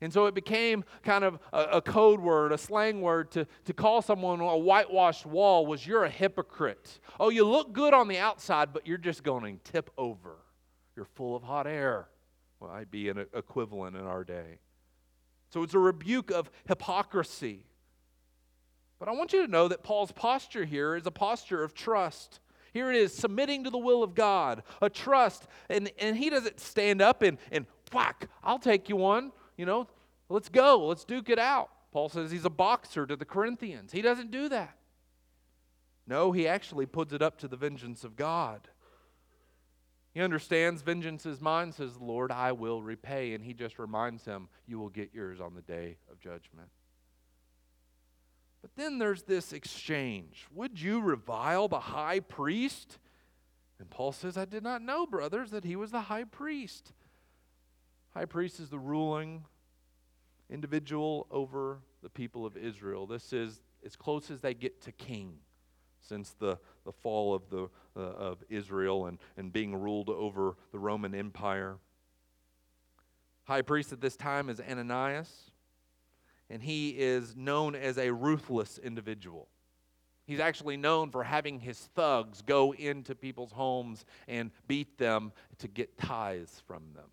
And 0.00 0.12
so 0.12 0.26
it 0.26 0.34
became 0.34 0.84
kind 1.02 1.24
of 1.24 1.40
a, 1.52 1.62
a, 1.62 1.82
code 1.82 2.20
word, 2.20 2.52
a 2.52 2.58
slang 2.58 3.00
word 3.00 3.32
to, 3.32 3.46
to 3.64 3.72
call 3.72 4.00
someone 4.00 4.40
a 4.40 4.56
whitewashed 4.56 5.26
wall 5.26 5.66
was 5.66 5.86
you're 5.86 6.04
a 6.04 6.10
hypocrite. 6.10 7.00
Oh, 7.18 7.30
you 7.30 7.44
look 7.44 7.72
good 7.72 7.92
on 7.92 8.06
the 8.06 8.18
outside, 8.18 8.72
but 8.72 8.86
you're 8.86 8.96
just 8.96 9.24
going 9.24 9.58
to 9.58 9.72
tip 9.72 9.90
over. 9.98 10.36
You're 10.94 11.04
full 11.04 11.34
of 11.34 11.42
hot 11.42 11.66
air. 11.66 12.08
Well, 12.60 12.70
I'd 12.70 12.90
be 12.90 13.08
an 13.08 13.26
equivalent 13.34 13.96
in 13.96 14.04
our 14.04 14.22
day. 14.22 14.60
So 15.50 15.62
it's 15.62 15.74
a 15.74 15.78
rebuke 15.78 16.30
of 16.30 16.50
hypocrisy. 16.68 17.64
But 18.98 19.08
I 19.08 19.12
want 19.12 19.32
you 19.32 19.44
to 19.44 19.50
know 19.50 19.68
that 19.68 19.82
Paul's 19.82 20.12
posture 20.12 20.64
here 20.64 20.94
is 20.96 21.06
a 21.06 21.10
posture 21.10 21.62
of 21.62 21.74
trust. 21.74 22.40
Here 22.72 22.90
it 22.90 22.96
is, 22.96 23.14
submitting 23.14 23.64
to 23.64 23.70
the 23.70 23.78
will 23.78 24.02
of 24.02 24.14
God, 24.14 24.62
a 24.82 24.90
trust. 24.90 25.46
And, 25.68 25.90
and 25.98 26.16
he 26.16 26.30
doesn't 26.30 26.60
stand 26.60 27.00
up 27.00 27.22
and, 27.22 27.38
and 27.50 27.66
whack, 27.92 28.28
I'll 28.44 28.58
take 28.58 28.88
you 28.88 28.96
one. 28.96 29.32
You 29.58 29.66
know, 29.66 29.88
let's 30.30 30.48
go, 30.48 30.86
let's 30.86 31.04
duke 31.04 31.28
it 31.28 31.38
out. 31.38 31.68
Paul 31.92 32.08
says 32.08 32.30
he's 32.30 32.46
a 32.46 32.50
boxer 32.50 33.06
to 33.06 33.16
the 33.16 33.24
Corinthians. 33.24 33.92
He 33.92 34.00
doesn't 34.00 34.30
do 34.30 34.48
that. 34.48 34.76
No, 36.06 36.32
he 36.32 36.48
actually 36.48 36.86
puts 36.86 37.12
it 37.12 37.20
up 37.20 37.38
to 37.40 37.48
the 37.48 37.56
vengeance 37.56 38.04
of 38.04 38.16
God. 38.16 38.68
He 40.14 40.20
understands 40.20 40.80
vengeance 40.80 41.26
is 41.26 41.40
mine, 41.40 41.72
says 41.72 41.98
Lord, 42.00 42.32
I 42.32 42.52
will 42.52 42.82
repay. 42.82 43.34
And 43.34 43.44
he 43.44 43.52
just 43.52 43.78
reminds 43.78 44.24
him, 44.24 44.48
You 44.66 44.78
will 44.78 44.88
get 44.88 45.10
yours 45.12 45.40
on 45.40 45.54
the 45.54 45.60
day 45.60 45.98
of 46.10 46.18
judgment. 46.18 46.70
But 48.62 48.70
then 48.76 48.98
there's 48.98 49.22
this 49.22 49.52
exchange. 49.52 50.46
Would 50.54 50.80
you 50.80 51.00
revile 51.00 51.68
the 51.68 51.80
high 51.80 52.20
priest? 52.20 52.98
And 53.78 53.88
Paul 53.90 54.12
says, 54.12 54.36
I 54.36 54.44
did 54.44 54.62
not 54.62 54.82
know, 54.82 55.06
brothers, 55.06 55.50
that 55.50 55.64
he 55.64 55.76
was 55.76 55.90
the 55.90 56.02
high 56.02 56.24
priest. 56.24 56.92
High 58.14 58.24
priest 58.24 58.60
is 58.60 58.68
the 58.68 58.78
ruling 58.78 59.44
individual 60.50 61.26
over 61.30 61.78
the 62.02 62.08
people 62.08 62.46
of 62.46 62.56
Israel. 62.56 63.06
This 63.06 63.32
is 63.32 63.60
as 63.84 63.96
close 63.96 64.30
as 64.30 64.40
they 64.40 64.54
get 64.54 64.80
to 64.82 64.92
king 64.92 65.34
since 66.00 66.30
the, 66.38 66.58
the 66.84 66.92
fall 66.92 67.34
of, 67.34 67.48
the, 67.50 67.68
uh, 67.96 68.00
of 68.00 68.42
Israel 68.48 69.06
and, 69.06 69.18
and 69.36 69.52
being 69.52 69.74
ruled 69.74 70.08
over 70.08 70.56
the 70.72 70.78
Roman 70.78 71.14
Empire. 71.14 71.76
High 73.44 73.62
priest 73.62 73.92
at 73.92 74.00
this 74.00 74.16
time 74.16 74.48
is 74.48 74.60
Ananias 74.60 75.50
and 76.50 76.62
he 76.62 76.90
is 76.90 77.36
known 77.36 77.74
as 77.74 77.98
a 77.98 78.10
ruthless 78.10 78.78
individual. 78.78 79.48
He's 80.24 80.40
actually 80.40 80.76
known 80.76 81.10
for 81.10 81.24
having 81.24 81.60
his 81.60 81.78
thugs 81.94 82.42
go 82.42 82.72
into 82.74 83.14
people's 83.14 83.52
homes 83.52 84.04
and 84.26 84.50
beat 84.66 84.98
them 84.98 85.32
to 85.58 85.68
get 85.68 85.98
tithes 85.98 86.62
from 86.66 86.82
them. 86.94 87.06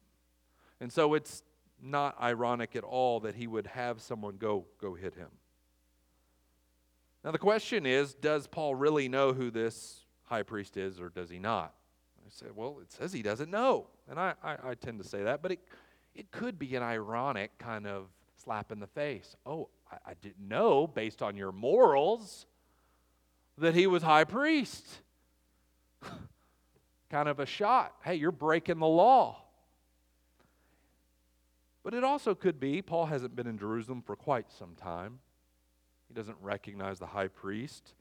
And 0.82 0.92
so 0.92 1.14
it's 1.14 1.44
not 1.82 2.16
ironic 2.22 2.76
at 2.76 2.84
all 2.84 3.20
that 3.22 3.36
he 3.36 3.48
would 3.48 3.68
have 3.68 4.02
someone 4.02 4.38
go 4.38 4.66
go 4.80 4.94
hit 4.94 5.16
him. 5.16 5.30
Now 7.24 7.32
the 7.32 7.40
question 7.40 7.86
is, 7.86 8.14
does 8.14 8.48
Paul 8.48 8.76
really 8.76 9.10
know 9.10 9.34
who 9.34 9.50
this 9.50 10.06
high 10.24 10.44
priest 10.44 10.78
is 10.78 11.00
or 11.00 11.10
does 11.10 11.30
he 11.30 11.40
not? 11.40 11.74
I 12.26 12.30
said, 12.30 12.50
well, 12.56 12.80
it 12.82 12.92
says 12.92 13.14
he 13.14 13.22
doesn't 13.22 13.52
know. 13.52 13.88
And 14.10 14.20
I, 14.20 14.34
I, 14.44 14.58
I 14.64 14.76
tend 14.76 15.02
to 15.02 15.08
say 15.08 15.24
that, 15.24 15.42
but 15.42 15.52
it, 15.52 15.60
it 16.14 16.32
could 16.32 16.58
be 16.58 16.76
an 16.76 16.84
ironic 16.84 17.58
kind 17.60 17.86
of 17.86 18.08
slap 18.44 18.72
in 18.72 18.80
the 18.80 18.88
face. 18.88 19.36
Oh, 19.46 19.70
I, 19.92 20.12
I 20.12 20.14
didn't 20.22 20.48
know, 20.48 20.88
based 20.88 21.22
on 21.22 21.38
your 21.38 21.52
morals, 21.52 22.48
that 23.58 23.76
he 23.76 23.88
was 23.88 24.04
high 24.04 24.24
priest. 24.24 24.86
kind 27.10 27.30
of 27.30 27.40
a 27.40 27.46
shot. 27.46 27.94
Hey, 28.04 28.16
you're 28.16 28.32
breaking 28.32 28.80
the 28.80 28.88
law. 28.88 29.45
But 31.86 31.94
it 31.94 32.04
also 32.04 32.34
could 32.34 32.60
be 32.60 32.82
Paul 32.82 33.06
hasn't 33.06 33.36
been 33.36 33.46
in 33.46 33.60
Jerusalem 33.60 34.02
for 34.02 34.16
quite 34.16 34.52
some 34.52 34.74
time. 34.74 35.20
He 36.08 36.16
doesn't 36.16 36.38
recognize 36.42 36.98
the 36.98 37.06
high 37.06 37.28
priest. 37.28 37.94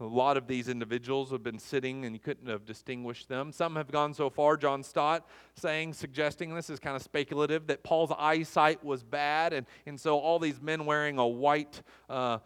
A 0.00 0.04
lot 0.04 0.38
of 0.38 0.46
these 0.46 0.70
individuals 0.70 1.30
have 1.32 1.42
been 1.42 1.58
sitting 1.58 2.06
and 2.06 2.14
you 2.14 2.18
couldn't 2.18 2.48
have 2.48 2.64
distinguished 2.64 3.28
them. 3.28 3.52
Some 3.52 3.76
have 3.76 3.92
gone 3.92 4.14
so 4.14 4.30
far, 4.30 4.56
John 4.56 4.82
Stott 4.82 5.28
saying, 5.54 5.92
suggesting 5.92 6.54
this 6.54 6.70
is 6.70 6.78
kind 6.78 6.96
of 6.96 7.02
speculative, 7.02 7.66
that 7.66 7.82
Paul's 7.82 8.12
eyesight 8.18 8.82
was 8.82 9.02
bad. 9.02 9.52
And, 9.52 9.66
and 9.84 10.00
so 10.00 10.18
all 10.18 10.38
these 10.38 10.62
men 10.62 10.86
wearing 10.86 11.18
a 11.18 11.26
white 11.26 11.82
uh, 12.08 12.38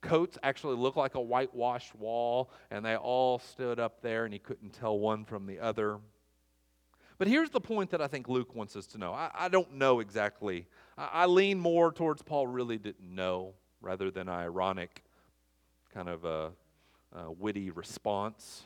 coats 0.00 0.38
actually 0.44 0.76
look 0.76 0.94
like 0.94 1.16
a 1.16 1.20
whitewashed 1.20 1.96
wall. 1.96 2.52
And 2.70 2.84
they 2.84 2.94
all 2.94 3.40
stood 3.40 3.80
up 3.80 4.00
there 4.00 4.24
and 4.24 4.32
he 4.32 4.38
couldn't 4.38 4.74
tell 4.74 4.96
one 4.96 5.24
from 5.24 5.46
the 5.46 5.58
other. 5.58 5.98
But 7.18 7.28
here's 7.28 7.50
the 7.50 7.60
point 7.60 7.90
that 7.90 8.02
I 8.02 8.06
think 8.06 8.28
Luke 8.28 8.54
wants 8.54 8.76
us 8.76 8.86
to 8.88 8.98
know. 8.98 9.12
I, 9.12 9.30
I 9.34 9.48
don't 9.48 9.74
know 9.74 10.00
exactly. 10.00 10.66
I, 10.98 11.08
I 11.12 11.26
lean 11.26 11.58
more 11.58 11.92
towards 11.92 12.22
Paul 12.22 12.46
really 12.46 12.78
didn't 12.78 13.14
know 13.14 13.54
rather 13.80 14.10
than 14.10 14.28
ironic 14.28 15.02
kind 15.92 16.08
of 16.08 16.24
a 16.24 16.52
uh, 17.14 17.30
witty 17.30 17.70
response. 17.70 18.64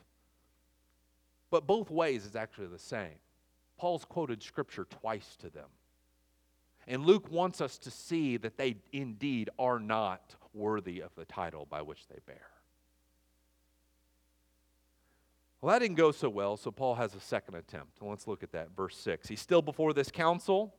But 1.51 1.67
both 1.67 1.91
ways 1.91 2.25
is 2.25 2.37
actually 2.37 2.69
the 2.69 2.79
same. 2.79 3.19
Paul's 3.79 4.05
quoted 4.05 4.43
scripture 4.43 4.85
twice 4.85 5.37
to 5.41 5.51
them. 5.51 5.69
And 6.87 7.05
Luke 7.05 7.31
wants 7.31 7.61
us 7.61 7.79
to 7.79 7.91
see 7.91 8.37
that 8.39 8.57
they 8.57 8.77
indeed 8.93 9.51
are 9.59 9.79
not 9.79 10.35
worthy 10.53 11.01
of 11.01 11.15
the 11.15 11.25
title 11.25 11.67
by 11.71 11.83
which 11.83 12.09
they 12.09 12.19
bear. 12.27 12.49
Well, 15.61 15.73
that 15.73 15.81
didn't 15.81 15.97
go 15.97 16.11
so 16.11 16.31
well, 16.31 16.57
so 16.57 16.71
Paul 16.71 16.95
has 16.95 17.15
a 17.15 17.21
second 17.21 17.55
attempt. 17.55 17.99
Let's 18.01 18.27
look 18.27 18.43
at 18.43 18.53
that. 18.53 18.71
Verse 18.75 18.97
6. 18.97 19.29
He's 19.29 19.41
still 19.41 19.61
before 19.61 19.93
this 19.93 20.11
council. 20.11 20.75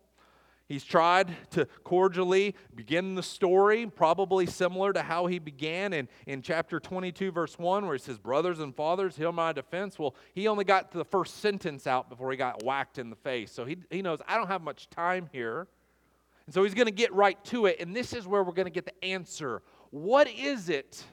He's 0.67 0.83
tried 0.85 1.35
to 1.51 1.65
cordially 1.83 2.55
begin 2.73 3.13
the 3.13 3.21
story, 3.21 3.85
probably 3.87 4.45
similar 4.45 4.93
to 4.93 5.01
how 5.01 5.27
he 5.27 5.37
began 5.37 5.91
in, 5.91 6.07
in 6.25 6.41
chapter 6.41 6.79
22, 6.79 7.31
verse 7.31 7.59
1, 7.59 7.85
where 7.85 7.93
he 7.93 7.99
says, 7.99 8.17
Brothers 8.17 8.59
and 8.59 8.73
fathers, 8.73 9.17
hear 9.17 9.31
my 9.31 9.51
defense. 9.51 9.99
Well, 9.99 10.15
he 10.33 10.47
only 10.47 10.63
got 10.63 10.91
the 10.91 11.05
first 11.05 11.41
sentence 11.41 11.85
out 11.87 12.09
before 12.09 12.31
he 12.31 12.37
got 12.37 12.63
whacked 12.63 12.97
in 12.97 13.09
the 13.09 13.17
face. 13.17 13.51
So 13.51 13.65
he, 13.65 13.77
he 13.89 14.01
knows, 14.01 14.19
I 14.27 14.37
don't 14.37 14.47
have 14.47 14.61
much 14.61 14.89
time 14.89 15.29
here. 15.33 15.67
And 16.45 16.55
so 16.55 16.63
he's 16.63 16.73
going 16.73 16.87
to 16.87 16.91
get 16.91 17.13
right 17.13 17.43
to 17.45 17.65
it. 17.65 17.81
And 17.81 17.95
this 17.95 18.13
is 18.13 18.25
where 18.25 18.43
we're 18.43 18.53
going 18.53 18.65
to 18.65 18.71
get 18.71 18.85
the 18.85 19.05
answer. 19.05 19.61
What 19.89 20.29
is 20.29 20.69
it 20.69 21.03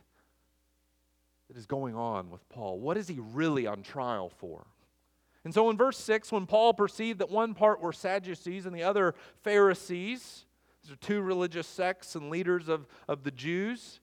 that 1.48 1.56
is 1.56 1.66
going 1.66 1.94
on 1.94 2.30
with 2.30 2.46
Paul? 2.48 2.78
What 2.78 2.96
is 2.96 3.08
he 3.08 3.18
really 3.18 3.66
on 3.66 3.82
trial 3.82 4.30
for? 4.30 4.66
And 5.44 5.54
so 5.54 5.70
in 5.70 5.76
verse 5.76 5.98
6, 5.98 6.30
when 6.30 6.46
Paul 6.46 6.74
perceived 6.74 7.20
that 7.20 7.30
one 7.30 7.54
part 7.54 7.80
were 7.80 7.92
Sadducees 7.92 8.66
and 8.66 8.74
the 8.74 8.82
other 8.82 9.14
Pharisees, 9.42 10.44
these 10.82 10.92
are 10.92 10.96
two 10.96 11.20
religious 11.20 11.66
sects 11.66 12.14
and 12.14 12.28
leaders 12.28 12.68
of, 12.68 12.86
of 13.08 13.24
the 13.24 13.30
Jews, 13.30 14.00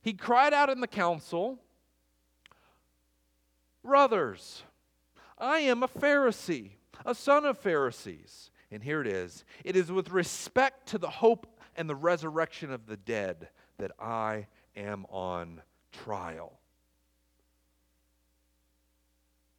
he 0.00 0.12
cried 0.12 0.54
out 0.54 0.70
in 0.70 0.80
the 0.80 0.86
council, 0.86 1.58
Brothers, 3.84 4.62
I 5.36 5.58
am 5.58 5.82
a 5.82 5.88
Pharisee, 5.88 6.70
a 7.04 7.14
son 7.14 7.44
of 7.44 7.58
Pharisees. 7.58 8.50
And 8.70 8.82
here 8.82 9.00
it 9.00 9.06
is 9.06 9.44
it 9.62 9.76
is 9.76 9.92
with 9.92 10.10
respect 10.10 10.88
to 10.88 10.98
the 10.98 11.10
hope 11.10 11.46
and 11.76 11.88
the 11.88 11.94
resurrection 11.94 12.72
of 12.72 12.86
the 12.86 12.96
dead 12.96 13.48
that 13.78 13.92
I 14.00 14.46
am 14.76 15.06
on 15.10 15.60
trial. 16.02 16.58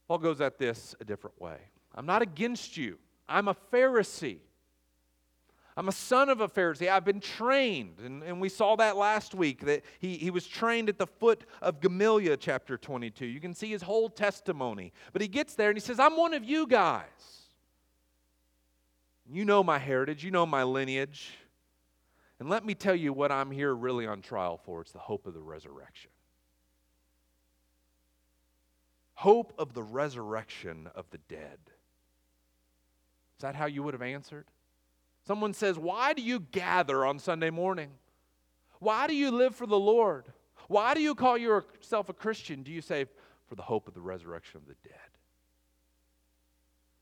Paul 0.08 0.20
goes 0.20 0.42
at 0.42 0.58
this 0.58 0.96
a 1.00 1.06
different 1.06 1.40
way. 1.42 1.58
I'm 1.94 2.06
not 2.06 2.22
against 2.22 2.78
you. 2.78 3.00
I'm 3.28 3.48
a 3.48 3.56
Pharisee. 3.74 4.40
I'm 5.78 5.90
a 5.90 5.92
son 5.92 6.30
of 6.30 6.40
a 6.40 6.48
Pharisee. 6.48 6.90
I've 6.90 7.04
been 7.04 7.20
trained. 7.20 8.00
And, 8.04 8.24
and 8.24 8.40
we 8.40 8.48
saw 8.48 8.78
that 8.78 8.96
last 8.96 9.36
week 9.36 9.66
that 9.66 9.84
he, 10.00 10.16
he 10.18 10.30
was 10.30 10.48
trained 10.48 10.88
at 10.88 10.98
the 10.98 11.08
foot 11.08 11.44
of 11.62 11.82
Gamaliel, 11.82 12.38
chapter 12.38 12.78
22. 12.78 13.26
You 13.26 13.42
can 13.42 13.54
see 13.54 13.72
his 13.72 13.82
whole 13.82 14.10
testimony. 14.10 14.94
But 15.12 15.22
he 15.22 15.28
gets 15.28 15.56
there 15.56 15.70
and 15.70 15.76
he 15.76 15.82
says, 15.82 16.00
I'm 16.00 16.16
one 16.16 16.34
of 16.34 16.46
you 16.46 16.66
guys. 16.66 17.04
You 19.30 19.44
know 19.44 19.64
my 19.64 19.80
heritage, 19.80 20.24
you 20.24 20.32
know 20.32 20.46
my 20.46 20.64
lineage. 20.64 21.34
And 22.40 22.50
let 22.50 22.66
me 22.66 22.76
tell 22.76 22.96
you 22.96 23.12
what 23.12 23.32
I'm 23.32 23.50
here 23.50 23.74
really 23.74 24.06
on 24.06 24.22
trial 24.22 24.58
for 24.58 24.82
it's 24.82 24.92
the 24.92 25.00
hope 25.00 25.26
of 25.26 25.34
the 25.34 25.42
resurrection. 25.42 26.12
Hope 29.16 29.54
of 29.58 29.74
the 29.74 29.84
resurrection 29.84 30.90
of 30.94 31.10
the 31.10 31.18
dead. 31.30 31.60
Is 33.38 33.42
that 33.42 33.56
how 33.56 33.66
you 33.66 33.84
would 33.84 33.94
have 33.94 34.02
answered? 34.02 34.46
Someone 35.26 35.54
says, 35.54 35.80
Why 35.80 36.14
do 36.14 36.22
you 36.22 36.40
gather 36.40 37.06
on 37.06 37.20
Sunday 37.20 37.50
morning? 37.50 37.92
Why 38.80 39.08
do 39.08 39.16
you 39.16 39.32
live 39.32 39.56
for 39.56 39.66
the 39.66 39.80
Lord? 39.80 40.26
Why 40.68 40.94
do 40.94 41.02
you 41.02 41.16
call 41.16 41.38
yourself 41.38 42.10
a 42.10 42.14
Christian? 42.14 42.64
Do 42.64 42.72
you 42.72 42.82
say, 42.82 43.06
For 43.48 43.56
the 43.56 43.64
hope 43.64 43.88
of 43.88 43.94
the 43.94 44.02
resurrection 44.02 44.58
of 44.58 44.68
the 44.68 44.76
dead? 44.88 45.00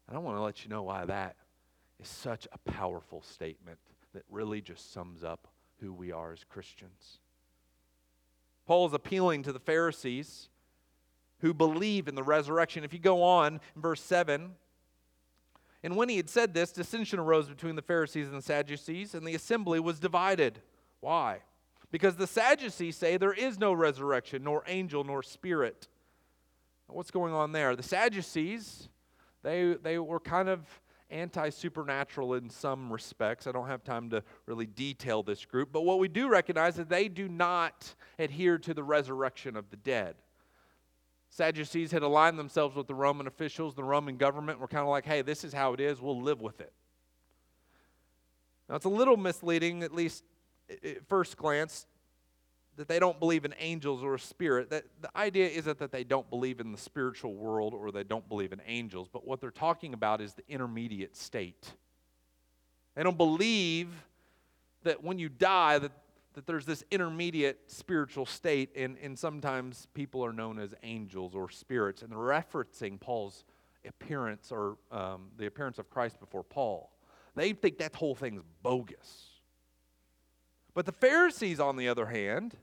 And 0.08 0.16
I 0.16 0.20
want 0.20 0.38
to 0.38 0.42
let 0.42 0.64
you 0.64 0.70
know 0.70 0.84
why 0.84 1.06
that 1.06 1.36
is 2.00 2.08
such 2.08 2.48
a 2.52 2.72
powerful 2.72 3.22
statement 3.22 3.80
that 4.14 4.24
really 4.30 4.62
just 4.62 4.94
sums 4.94 5.24
up 5.24 5.48
who 5.80 5.92
we 5.92 6.12
are 6.12 6.32
as 6.32 6.44
Christians. 6.44 7.20
Paul 8.66 8.86
is 8.86 8.94
appealing 8.94 9.44
to 9.44 9.52
the 9.52 9.60
Pharisees 9.60 10.50
who 11.44 11.54
believe 11.54 12.08
in 12.08 12.16
the 12.16 12.24
resurrection. 12.24 12.86
If 12.86 12.94
you 12.94 13.00
go 13.00 13.22
on 13.22 13.60
in 13.76 13.82
verse 13.82 14.02
7, 14.02 14.52
and 15.84 15.98
when 15.98 16.08
he 16.08 16.16
had 16.16 16.30
said 16.30 16.54
this, 16.54 16.72
dissension 16.72 17.20
arose 17.20 17.50
between 17.50 17.76
the 17.76 17.82
Pharisees 17.82 18.30
and 18.30 18.38
the 18.38 18.42
Sadducees, 18.42 19.14
and 19.14 19.28
the 19.28 19.36
assembly 19.36 19.82
was 19.82 20.00
divided. 20.00 20.62
Why? 21.02 21.40
Because 21.92 22.16
the 22.16 22.28
Sadducees 22.28 22.96
say 22.96 23.18
there 23.18 23.34
is 23.34 23.60
no 23.60 23.74
resurrection, 23.74 24.46
nor 24.46 24.64
angel, 24.68 25.04
nor 25.04 25.22
spirit. 25.22 25.90
What's 26.88 27.12
going 27.12 27.34
on 27.34 27.52
there? 27.52 27.76
The 27.76 27.84
Sadducees, 27.84 28.88
they, 29.44 29.76
they 29.84 30.00
were 30.00 30.22
kind 30.22 30.48
of 30.48 30.62
anti 31.10 31.50
supernatural 31.50 32.36
in 32.36 32.50
some 32.50 32.92
respects. 32.92 33.48
I 33.48 33.52
don't 33.52 33.68
have 33.68 33.84
time 33.84 34.10
to 34.12 34.24
really 34.46 34.66
detail 34.66 35.24
this 35.24 35.44
group, 35.44 35.74
but 35.74 35.82
what 35.82 36.00
we 36.00 36.08
do 36.08 36.30
recognize 36.30 36.80
is 36.80 36.86
they 36.86 37.10
do 37.10 37.28
not 37.28 37.96
adhere 38.18 38.58
to 38.60 38.74
the 38.74 38.84
resurrection 38.84 39.58
of 39.58 39.70
the 39.72 39.78
dead. 39.78 40.16
Sadducees 41.36 41.92
had 41.92 42.04
aligned 42.04 42.38
themselves 42.38 42.76
with 42.76 42.86
the 42.86 42.94
Roman 42.94 43.26
officials, 43.26 43.74
the 43.74 43.84
Roman 43.84 44.18
government, 44.18 44.60
were 44.60 44.68
kind 44.68 44.84
of 44.84 44.90
like, 44.90 45.04
hey, 45.04 45.24
this 45.24 45.44
is 45.44 45.52
how 45.52 45.74
it 45.74 45.80
is, 45.80 46.00
we'll 46.00 46.22
live 46.22 46.42
with 46.42 46.62
it. 46.62 46.72
Now, 48.70 48.76
it's 48.76 48.86
a 48.86 48.90
little 48.90 49.18
misleading, 49.18 49.82
at 49.82 49.92
least 49.92 50.24
at 50.70 51.08
first 51.08 51.36
glance, 51.36 51.88
that 52.76 52.88
they 52.88 53.00
don't 53.00 53.20
believe 53.20 53.46
in 53.46 53.56
angels 53.58 54.04
or 54.04 54.14
a 54.14 54.20
spirit. 54.20 54.70
That 54.70 54.84
the 55.02 55.10
idea 55.18 55.48
isn't 55.50 55.80
that 55.80 55.92
they 55.92 56.04
don't 56.04 56.30
believe 56.30 56.60
in 56.60 56.72
the 56.72 56.78
spiritual 56.78 57.34
world 57.34 57.74
or 57.74 57.92
they 57.92 58.04
don't 58.04 58.30
believe 58.30 58.54
in 58.54 58.62
angels, 58.68 59.10
but 59.12 59.26
what 59.26 59.42
they're 59.42 59.50
talking 59.50 59.96
about 59.96 60.22
is 60.22 60.36
the 60.36 60.44
intermediate 60.48 61.16
state. 61.16 61.66
They 62.94 63.02
don't 63.02 63.18
believe 63.18 63.90
that 64.84 65.04
when 65.04 65.18
you 65.18 65.30
die 65.30 65.80
that 65.80 65.92
that 66.34 66.48
there's 66.48 66.66
this 66.66 66.84
intermediate 66.92 67.60
spiritual 67.68 68.26
state, 68.26 68.70
and, 68.76 68.98
and 69.02 69.18
sometimes 69.18 69.88
people 69.94 70.24
are 70.26 70.34
known 70.34 70.60
as 70.60 70.74
angels 70.84 71.36
or 71.36 71.50
spirits, 71.50 72.02
and 72.02 72.12
they're 72.12 72.18
referencing 72.18 73.00
Paul's 73.00 73.46
appearance 73.86 74.52
or 74.52 74.78
um, 74.92 75.30
the 75.38 75.46
appearance 75.46 75.78
of 75.78 75.90
Christ 75.90 76.20
before 76.20 76.44
Paul. 76.44 76.92
They 77.36 77.54
think 77.54 77.78
that 77.80 77.96
whole 77.96 78.16
thing's 78.16 78.44
bogus. 78.62 79.30
But 80.74 80.86
the 80.86 80.92
Pharisees, 80.92 81.60
on 81.60 81.78
the 81.78 81.88
other 81.88 82.08
hand, 82.08 82.56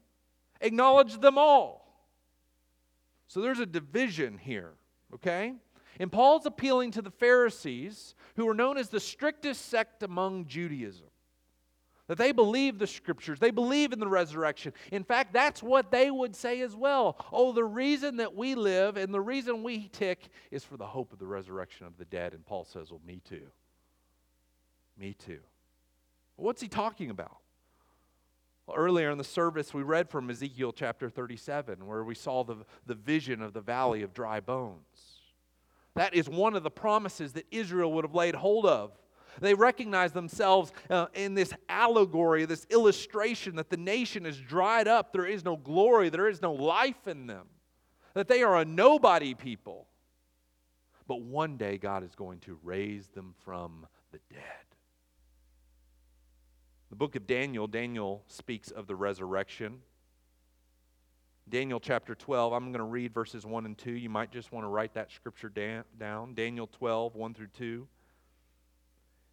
acknowledge 0.60 1.20
them 1.20 1.38
all. 1.38 1.86
So 3.28 3.40
there's 3.40 3.60
a 3.60 3.66
division 3.66 4.38
here, 4.38 4.72
okay? 5.14 5.54
And 6.00 6.10
Paul's 6.10 6.46
appealing 6.46 6.92
to 6.92 7.02
the 7.02 7.10
Pharisees, 7.10 8.14
who 8.36 8.48
are 8.48 8.54
known 8.54 8.78
as 8.78 8.88
the 8.88 8.98
strictest 8.98 9.66
sect 9.66 10.02
among 10.02 10.46
Judaism 10.46 11.09
that 12.10 12.18
they 12.18 12.32
believe 12.32 12.80
the 12.80 12.88
scriptures, 12.88 13.38
they 13.38 13.52
believe 13.52 13.92
in 13.92 14.00
the 14.00 14.08
resurrection. 14.08 14.72
In 14.90 15.04
fact, 15.04 15.32
that's 15.32 15.62
what 15.62 15.92
they 15.92 16.10
would 16.10 16.34
say 16.34 16.60
as 16.60 16.74
well. 16.74 17.16
Oh, 17.32 17.52
the 17.52 17.64
reason 17.64 18.16
that 18.16 18.34
we 18.34 18.56
live 18.56 18.96
and 18.96 19.14
the 19.14 19.20
reason 19.20 19.62
we 19.62 19.86
tick 19.92 20.28
is 20.50 20.64
for 20.64 20.76
the 20.76 20.86
hope 20.86 21.12
of 21.12 21.20
the 21.20 21.26
resurrection 21.28 21.86
of 21.86 21.96
the 21.98 22.04
dead. 22.04 22.34
And 22.34 22.44
Paul 22.44 22.64
says, 22.64 22.90
Well, 22.90 23.00
me 23.06 23.20
too. 23.24 23.46
Me 24.98 25.14
too. 25.14 25.38
What's 26.34 26.60
he 26.60 26.66
talking 26.66 27.10
about? 27.10 27.36
Earlier 28.74 29.12
in 29.12 29.18
the 29.18 29.22
service, 29.22 29.72
we 29.72 29.84
read 29.84 30.10
from 30.10 30.28
Ezekiel 30.30 30.72
chapter 30.72 31.08
37, 31.08 31.86
where 31.86 32.02
we 32.02 32.16
saw 32.16 32.42
the, 32.42 32.56
the 32.86 32.96
vision 32.96 33.40
of 33.40 33.52
the 33.52 33.60
valley 33.60 34.02
of 34.02 34.12
dry 34.12 34.40
bones. 34.40 35.20
That 35.94 36.12
is 36.12 36.28
one 36.28 36.56
of 36.56 36.64
the 36.64 36.70
promises 36.72 37.34
that 37.34 37.46
Israel 37.52 37.92
would 37.92 38.04
have 38.04 38.16
laid 38.16 38.34
hold 38.34 38.66
of 38.66 38.99
they 39.40 39.54
recognize 39.54 40.12
themselves 40.12 40.72
uh, 40.88 41.06
in 41.14 41.34
this 41.34 41.52
allegory, 41.68 42.44
this 42.44 42.66
illustration 42.70 43.56
that 43.56 43.70
the 43.70 43.76
nation 43.76 44.26
is 44.26 44.36
dried 44.38 44.88
up. 44.88 45.12
There 45.12 45.26
is 45.26 45.44
no 45.44 45.56
glory, 45.56 46.08
there 46.08 46.28
is 46.28 46.42
no 46.42 46.52
life 46.52 47.08
in 47.08 47.26
them, 47.26 47.46
that 48.14 48.28
they 48.28 48.42
are 48.42 48.58
a 48.58 48.64
nobody 48.64 49.34
people. 49.34 49.86
But 51.06 51.22
one 51.22 51.56
day 51.56 51.76
God 51.76 52.04
is 52.04 52.14
going 52.14 52.38
to 52.40 52.58
raise 52.62 53.08
them 53.08 53.34
from 53.44 53.86
the 54.12 54.20
dead. 54.32 54.42
The 56.90 56.96
book 56.96 57.16
of 57.16 57.26
Daniel, 57.26 57.66
Daniel 57.66 58.22
speaks 58.26 58.70
of 58.70 58.86
the 58.86 58.96
resurrection. 58.96 59.78
Daniel 61.48 61.80
chapter 61.80 62.14
12, 62.14 62.52
I'm 62.52 62.66
going 62.66 62.78
to 62.78 62.84
read 62.84 63.12
verses 63.12 63.44
1 63.44 63.66
and 63.66 63.76
2. 63.76 63.92
You 63.92 64.08
might 64.08 64.30
just 64.30 64.52
want 64.52 64.64
to 64.64 64.68
write 64.68 64.94
that 64.94 65.10
scripture 65.10 65.48
down. 65.98 66.34
Daniel 66.34 66.68
12, 66.68 67.14
1 67.14 67.34
through 67.34 67.48
2. 67.48 67.88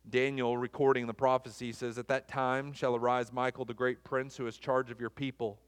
Daniel, 0.10 0.58
recording 0.58 1.06
the 1.06 1.13
prophecy, 1.13 1.72
says, 1.74 1.98
At 1.98 2.08
that 2.08 2.28
time 2.28 2.72
shall 2.72 2.96
arise 2.96 3.34
Michael, 3.34 3.65
the 3.65 3.74
great 3.74 4.04
prince, 4.04 4.38
who 4.38 4.46
has 4.46 4.58
charge 4.58 4.89
of 4.89 5.02
your 5.02 5.10
people. 5.10 5.60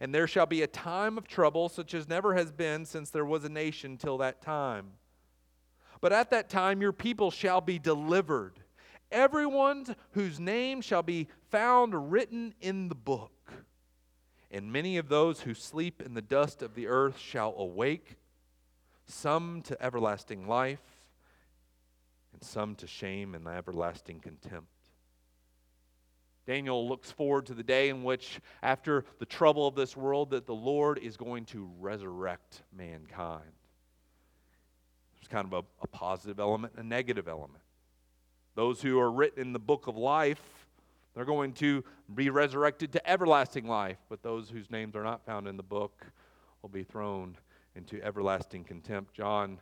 And 0.00 0.14
there 0.14 0.26
shall 0.26 0.46
be 0.46 0.62
a 0.62 0.66
time 0.66 1.18
of 1.18 1.28
trouble, 1.28 1.68
such 1.68 1.94
as 1.94 2.08
never 2.08 2.34
has 2.34 2.50
been 2.50 2.86
since 2.86 3.10
there 3.10 3.24
was 3.24 3.44
a 3.44 3.48
nation 3.48 3.96
till 3.96 4.18
that 4.18 4.40
time. 4.40 4.92
But 6.00 6.12
at 6.12 6.30
that 6.30 6.48
time 6.48 6.80
your 6.80 6.92
people 6.92 7.30
shall 7.30 7.60
be 7.60 7.78
delivered, 7.78 8.60
everyone 9.10 9.94
whose 10.12 10.40
name 10.40 10.80
shall 10.80 11.02
be 11.02 11.28
found 11.50 12.10
written 12.10 12.54
in 12.60 12.88
the 12.88 12.94
book. 12.94 13.52
And 14.50 14.72
many 14.72 14.96
of 14.96 15.08
those 15.08 15.40
who 15.42 15.54
sleep 15.54 16.02
in 16.02 16.14
the 16.14 16.22
dust 16.22 16.62
of 16.62 16.74
the 16.74 16.86
earth 16.86 17.18
shall 17.18 17.54
awake, 17.56 18.16
some 19.06 19.62
to 19.62 19.80
everlasting 19.82 20.48
life 20.48 20.91
some 22.44 22.74
to 22.76 22.86
shame 22.86 23.34
and 23.34 23.46
everlasting 23.46 24.20
contempt. 24.20 24.68
Daniel 26.46 26.88
looks 26.88 27.10
forward 27.10 27.46
to 27.46 27.54
the 27.54 27.62
day 27.62 27.88
in 27.88 28.02
which, 28.02 28.40
after 28.62 29.04
the 29.20 29.26
trouble 29.26 29.66
of 29.66 29.74
this 29.74 29.96
world, 29.96 30.30
that 30.30 30.46
the 30.46 30.54
Lord 30.54 30.98
is 30.98 31.16
going 31.16 31.44
to 31.46 31.70
resurrect 31.78 32.62
mankind. 32.76 33.42
There's 35.14 35.28
kind 35.28 35.46
of 35.46 35.52
a, 35.52 35.84
a 35.84 35.86
positive 35.86 36.40
element, 36.40 36.72
a 36.76 36.82
negative 36.82 37.28
element. 37.28 37.62
Those 38.56 38.82
who 38.82 38.98
are 38.98 39.10
written 39.10 39.40
in 39.40 39.52
the 39.52 39.60
book 39.60 39.86
of 39.86 39.96
life, 39.96 40.42
they're 41.14 41.24
going 41.24 41.52
to 41.54 41.84
be 42.12 42.28
resurrected 42.28 42.92
to 42.92 43.10
everlasting 43.10 43.68
life, 43.68 43.98
but 44.08 44.22
those 44.22 44.50
whose 44.50 44.70
names 44.70 44.96
are 44.96 45.04
not 45.04 45.24
found 45.24 45.46
in 45.46 45.56
the 45.56 45.62
book 45.62 46.06
will 46.60 46.70
be 46.70 46.82
thrown 46.82 47.36
into 47.76 48.02
everlasting 48.02 48.64
contempt. 48.64 49.14
John 49.14 49.58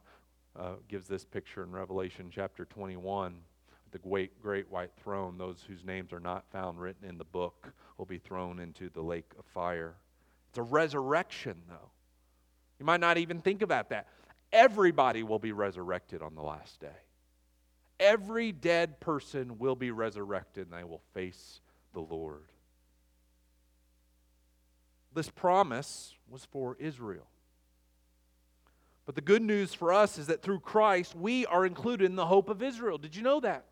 uh, 0.58 0.72
gives 0.88 1.06
this 1.06 1.24
picture 1.24 1.62
in 1.62 1.70
Revelation 1.70 2.30
chapter 2.32 2.64
21. 2.64 3.36
The 3.92 3.98
great, 3.98 4.40
great 4.40 4.70
white 4.70 4.92
throne, 5.02 5.36
those 5.36 5.64
whose 5.66 5.84
names 5.84 6.12
are 6.12 6.20
not 6.20 6.44
found 6.52 6.80
written 6.80 7.08
in 7.08 7.18
the 7.18 7.24
book 7.24 7.72
will 7.98 8.06
be 8.06 8.18
thrown 8.18 8.60
into 8.60 8.88
the 8.88 9.00
lake 9.02 9.32
of 9.38 9.44
fire. 9.46 9.94
It's 10.48 10.58
a 10.58 10.62
resurrection, 10.62 11.62
though. 11.68 11.90
You 12.78 12.86
might 12.86 13.00
not 13.00 13.18
even 13.18 13.40
think 13.40 13.62
about 13.62 13.90
that. 13.90 14.08
everybody 14.52 15.22
will 15.22 15.38
be 15.38 15.52
resurrected 15.52 16.22
on 16.22 16.34
the 16.34 16.42
last 16.42 16.80
day. 16.80 16.88
Every 18.00 18.50
dead 18.50 18.98
person 18.98 19.58
will 19.58 19.76
be 19.76 19.90
resurrected 19.90 20.68
and 20.68 20.78
they 20.78 20.84
will 20.84 21.02
face 21.12 21.60
the 21.92 22.00
Lord. 22.00 22.50
This 25.14 25.28
promise 25.28 26.14
was 26.28 26.44
for 26.44 26.76
Israel. 26.80 27.29
But 29.06 29.14
the 29.14 29.20
good 29.20 29.42
news 29.42 29.74
for 29.74 29.92
us 29.92 30.18
is 30.18 30.28
that 30.28 30.42
through 30.42 30.60
Christ, 30.60 31.14
we 31.16 31.46
are 31.46 31.66
included 31.66 32.04
in 32.04 32.16
the 32.16 32.26
hope 32.26 32.48
of 32.48 32.62
Israel. 32.62 32.98
Did 32.98 33.16
you 33.16 33.22
know 33.22 33.40
that? 33.40 33.64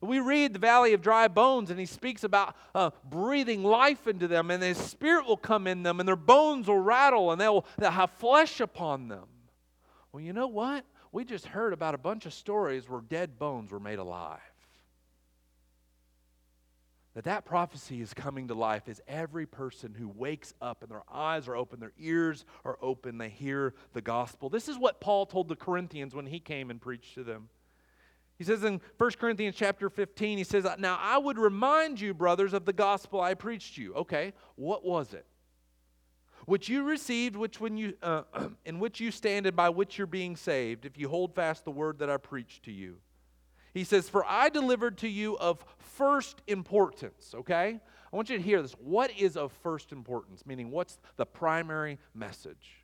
We 0.00 0.18
read 0.18 0.52
the 0.52 0.58
valley 0.58 0.94
of 0.94 1.00
dry 1.00 1.28
bones, 1.28 1.70
and 1.70 1.78
he 1.78 1.86
speaks 1.86 2.24
about 2.24 2.56
uh, 2.74 2.90
breathing 3.08 3.62
life 3.62 4.08
into 4.08 4.26
them, 4.26 4.50
and 4.50 4.60
his 4.60 4.76
spirit 4.76 5.26
will 5.26 5.36
come 5.36 5.68
in 5.68 5.84
them, 5.84 6.00
and 6.00 6.08
their 6.08 6.16
bones 6.16 6.66
will 6.66 6.80
rattle, 6.80 7.30
and 7.30 7.40
they'll, 7.40 7.64
they'll 7.78 7.92
have 7.92 8.10
flesh 8.10 8.58
upon 8.58 9.06
them. 9.06 9.26
Well, 10.10 10.20
you 10.20 10.32
know 10.32 10.48
what? 10.48 10.84
We 11.12 11.24
just 11.24 11.46
heard 11.46 11.72
about 11.72 11.94
a 11.94 11.98
bunch 11.98 12.26
of 12.26 12.34
stories 12.34 12.88
where 12.88 13.00
dead 13.00 13.38
bones 13.38 13.70
were 13.70 13.78
made 13.78 14.00
alive. 14.00 14.40
That 17.14 17.24
that 17.24 17.44
prophecy 17.44 18.00
is 18.00 18.14
coming 18.14 18.48
to 18.48 18.54
life 18.54 18.88
is 18.88 19.02
every 19.06 19.44
person 19.44 19.94
who 19.94 20.08
wakes 20.08 20.54
up 20.62 20.82
and 20.82 20.90
their 20.90 21.02
eyes 21.12 21.46
are 21.46 21.54
open, 21.54 21.78
their 21.78 21.92
ears 21.98 22.46
are 22.64 22.78
open, 22.80 23.18
they 23.18 23.28
hear 23.28 23.74
the 23.92 24.00
gospel. 24.00 24.48
This 24.48 24.66
is 24.66 24.78
what 24.78 25.00
Paul 25.00 25.26
told 25.26 25.48
the 25.48 25.56
Corinthians 25.56 26.14
when 26.14 26.26
he 26.26 26.40
came 26.40 26.70
and 26.70 26.80
preached 26.80 27.14
to 27.14 27.24
them. 27.24 27.50
He 28.38 28.44
says 28.44 28.64
in 28.64 28.80
1 28.96 29.10
Corinthians 29.20 29.54
chapter 29.56 29.90
15, 29.90 30.38
he 30.38 30.44
says, 30.44 30.66
Now 30.78 30.98
I 31.00 31.18
would 31.18 31.38
remind 31.38 32.00
you, 32.00 32.14
brothers, 32.14 32.54
of 32.54 32.64
the 32.64 32.72
gospel 32.72 33.20
I 33.20 33.34
preached 33.34 33.76
you. 33.76 33.94
Okay, 33.94 34.32
what 34.56 34.82
was 34.84 35.12
it? 35.12 35.26
Which 36.46 36.68
you 36.68 36.82
received, 36.82 37.36
which 37.36 37.60
when 37.60 37.76
you, 37.76 37.94
uh, 38.02 38.22
in 38.64 38.78
which 38.78 39.00
you 39.00 39.10
stand 39.10 39.46
and 39.46 39.54
by 39.54 39.68
which 39.68 39.98
you're 39.98 40.06
being 40.06 40.34
saved, 40.34 40.86
if 40.86 40.96
you 40.96 41.08
hold 41.08 41.34
fast 41.34 41.64
the 41.64 41.70
word 41.70 41.98
that 41.98 42.08
I 42.08 42.16
preached 42.16 42.64
to 42.64 42.72
you. 42.72 42.96
He 43.74 43.84
says, 43.84 44.08
For 44.08 44.24
I 44.24 44.48
delivered 44.48 44.98
to 44.98 45.08
you 45.08 45.36
of 45.38 45.64
first 45.78 46.42
importance, 46.46 47.34
okay? 47.34 47.80
I 48.12 48.16
want 48.16 48.28
you 48.28 48.36
to 48.36 48.42
hear 48.42 48.60
this. 48.60 48.72
What 48.72 49.10
is 49.18 49.36
of 49.36 49.52
first 49.62 49.92
importance? 49.92 50.44
Meaning, 50.44 50.70
what's 50.70 50.98
the 51.16 51.26
primary 51.26 51.98
message? 52.14 52.82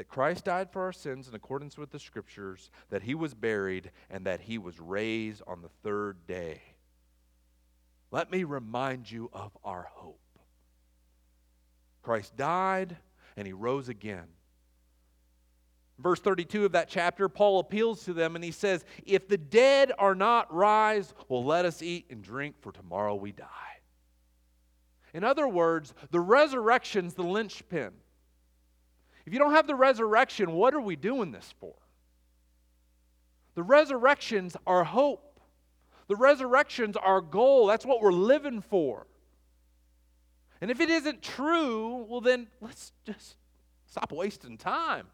that 0.00 0.08
Christ 0.08 0.46
died 0.46 0.72
for 0.72 0.80
our 0.80 0.94
sins 0.94 1.28
in 1.28 1.34
accordance 1.34 1.76
with 1.76 1.90
the 1.90 1.98
scriptures, 1.98 2.70
that 2.88 3.02
he 3.02 3.14
was 3.14 3.34
buried, 3.34 3.90
and 4.08 4.24
that 4.24 4.40
he 4.40 4.56
was 4.56 4.80
raised 4.80 5.42
on 5.46 5.60
the 5.60 5.68
third 5.82 6.26
day. 6.26 6.62
Let 8.10 8.30
me 8.30 8.44
remind 8.44 9.10
you 9.10 9.28
of 9.30 9.54
our 9.62 9.88
hope. 9.92 10.18
Christ 12.00 12.34
died 12.34 12.96
and 13.36 13.46
he 13.46 13.52
rose 13.52 13.90
again. 13.90 14.28
Verse 16.00 16.20
32 16.20 16.64
of 16.64 16.72
that 16.72 16.88
chapter, 16.88 17.28
Paul 17.28 17.60
appeals 17.60 18.04
to 18.04 18.12
them 18.12 18.34
and 18.34 18.44
he 18.44 18.50
says, 18.50 18.84
If 19.04 19.28
the 19.28 19.38
dead 19.38 19.92
are 19.98 20.14
not 20.14 20.52
rise, 20.52 21.12
well, 21.28 21.44
let 21.44 21.64
us 21.64 21.82
eat 21.82 22.06
and 22.10 22.22
drink, 22.22 22.56
for 22.60 22.72
tomorrow 22.72 23.14
we 23.14 23.32
die. 23.32 23.46
In 25.12 25.24
other 25.24 25.48
words, 25.48 25.92
the 26.10 26.20
resurrection's 26.20 27.14
the 27.14 27.22
linchpin. 27.22 27.92
If 29.26 29.32
you 29.32 29.38
don't 29.38 29.52
have 29.52 29.66
the 29.66 29.74
resurrection, 29.74 30.52
what 30.52 30.74
are 30.74 30.80
we 30.80 30.96
doing 30.96 31.32
this 31.32 31.52
for? 31.60 31.74
The 33.54 33.62
resurrection's 33.62 34.56
our 34.66 34.84
hope. 34.84 35.40
The 36.08 36.16
resurrection's 36.16 36.96
our 36.96 37.20
goal. 37.20 37.66
That's 37.66 37.84
what 37.84 38.00
we're 38.00 38.12
living 38.12 38.62
for. 38.62 39.06
And 40.60 40.70
if 40.70 40.80
it 40.80 40.90
isn't 40.90 41.22
true, 41.22 42.06
well, 42.08 42.20
then 42.20 42.48
let's 42.60 42.92
just 43.04 43.36
stop 43.86 44.12
wasting 44.12 44.56
time. 44.56 45.06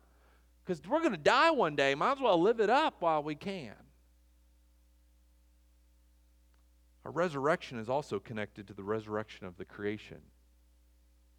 Because 0.66 0.82
we're 0.88 0.98
going 1.00 1.12
to 1.12 1.16
die 1.16 1.52
one 1.52 1.76
day. 1.76 1.94
Might 1.94 2.12
as 2.12 2.20
well 2.20 2.40
live 2.40 2.58
it 2.58 2.70
up 2.70 2.96
while 2.98 3.22
we 3.22 3.36
can. 3.36 3.74
Our 7.04 7.12
resurrection 7.12 7.78
is 7.78 7.88
also 7.88 8.18
connected 8.18 8.66
to 8.66 8.74
the 8.74 8.82
resurrection 8.82 9.46
of 9.46 9.56
the 9.58 9.64
creation. 9.64 10.18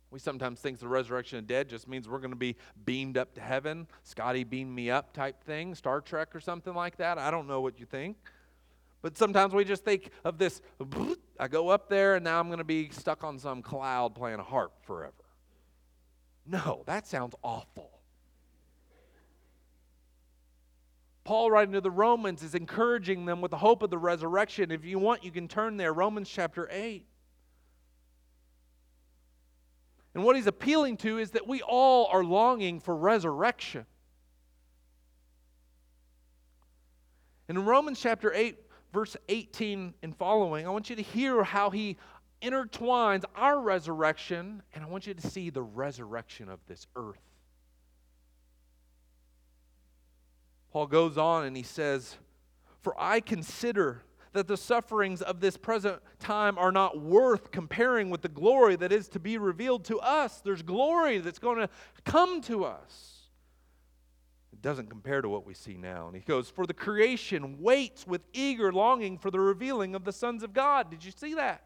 We 0.09 0.19
sometimes 0.19 0.61
think 0.61 0.79
the 0.79 0.87
resurrection 0.87 1.39
of 1.39 1.47
the 1.47 1.53
dead 1.53 1.67
just 1.67 1.89
means 1.89 2.07
we're 2.07 2.19
going 2.19 2.31
to 2.31 2.37
be 2.37 2.55
beamed 2.85 3.17
up 3.17 3.35
to 3.35 3.41
heaven, 3.41 3.87
Scotty 4.03 4.45
beam 4.45 4.73
me 4.73 4.89
up 4.89 5.11
type 5.11 5.43
thing, 5.43 5.75
Star 5.75 5.99
Trek 5.99 6.33
or 6.33 6.39
something 6.39 6.73
like 6.73 6.95
that. 6.97 7.17
I 7.17 7.29
don't 7.29 7.47
know 7.47 7.59
what 7.59 7.81
you 7.81 7.85
think. 7.85 8.15
But 9.01 9.17
sometimes 9.17 9.53
we 9.53 9.65
just 9.65 9.83
think 9.83 10.11
of 10.23 10.37
this 10.37 10.61
I 11.37 11.49
go 11.49 11.67
up 11.67 11.89
there 11.89 12.15
and 12.15 12.23
now 12.23 12.39
I'm 12.39 12.47
going 12.47 12.59
to 12.59 12.63
be 12.63 12.89
stuck 12.91 13.25
on 13.25 13.37
some 13.37 13.61
cloud 13.61 14.15
playing 14.15 14.39
a 14.39 14.43
harp 14.43 14.71
forever. 14.85 15.13
No, 16.45 16.83
that 16.85 17.05
sounds 17.05 17.35
awful. 17.43 17.96
Paul, 21.27 21.51
writing 21.51 21.73
to 21.73 21.81
the 21.81 21.91
Romans, 21.91 22.41
is 22.41 22.55
encouraging 22.55 23.25
them 23.25 23.41
with 23.41 23.51
the 23.51 23.57
hope 23.57 23.83
of 23.83 23.89
the 23.89 23.97
resurrection. 23.97 24.71
If 24.71 24.85
you 24.85 24.97
want, 24.97 25.25
you 25.25 25.31
can 25.31 25.49
turn 25.49 25.75
there, 25.75 25.91
Romans 25.91 26.29
chapter 26.29 26.69
8. 26.71 27.05
And 30.15 30.23
what 30.23 30.37
he's 30.37 30.47
appealing 30.47 30.95
to 30.97 31.17
is 31.17 31.31
that 31.31 31.45
we 31.45 31.61
all 31.61 32.07
are 32.13 32.23
longing 32.23 32.79
for 32.79 32.95
resurrection. 32.95 33.85
And 37.49 37.57
in 37.57 37.65
Romans 37.65 37.99
chapter 37.99 38.31
8, 38.33 38.57
verse 38.93 39.17
18 39.27 39.95
and 40.03 40.15
following, 40.15 40.65
I 40.65 40.69
want 40.69 40.89
you 40.89 40.95
to 40.95 41.03
hear 41.03 41.43
how 41.43 41.71
he 41.71 41.97
intertwines 42.41 43.25
our 43.35 43.59
resurrection, 43.59 44.63
and 44.73 44.81
I 44.81 44.87
want 44.87 45.05
you 45.05 45.13
to 45.13 45.27
see 45.27 45.49
the 45.49 45.61
resurrection 45.61 46.47
of 46.47 46.59
this 46.69 46.87
earth. 46.95 47.19
Paul 50.77 50.85
goes 50.85 51.17
on 51.17 51.45
and 51.45 51.57
he 51.57 51.63
says, 51.63 52.17
For 52.81 52.93
I 52.99 53.19
consider 53.19 54.03
that 54.33 54.47
the 54.47 54.55
sufferings 54.55 55.23
of 55.23 55.39
this 55.39 55.57
present 55.57 56.03
time 56.19 56.55
are 56.59 56.71
not 56.71 57.01
worth 57.01 57.49
comparing 57.49 58.11
with 58.11 58.21
the 58.21 58.29
glory 58.29 58.75
that 58.75 58.91
is 58.91 59.07
to 59.07 59.19
be 59.19 59.39
revealed 59.39 59.85
to 59.85 59.99
us. 59.99 60.39
There's 60.39 60.61
glory 60.61 61.17
that's 61.17 61.39
going 61.39 61.57
to 61.57 61.69
come 62.05 62.41
to 62.41 62.63
us. 62.63 63.21
It 64.53 64.61
doesn't 64.61 64.91
compare 64.91 65.23
to 65.23 65.29
what 65.29 65.47
we 65.47 65.55
see 65.55 65.77
now. 65.77 66.05
And 66.05 66.15
he 66.15 66.21
goes, 66.21 66.47
For 66.47 66.67
the 66.67 66.75
creation 66.75 67.59
waits 67.59 68.05
with 68.05 68.21
eager 68.31 68.71
longing 68.71 69.17
for 69.17 69.31
the 69.31 69.39
revealing 69.39 69.95
of 69.95 70.03
the 70.03 70.13
sons 70.13 70.43
of 70.43 70.53
God. 70.53 70.91
Did 70.91 71.03
you 71.03 71.11
see 71.11 71.33
that? 71.33 71.63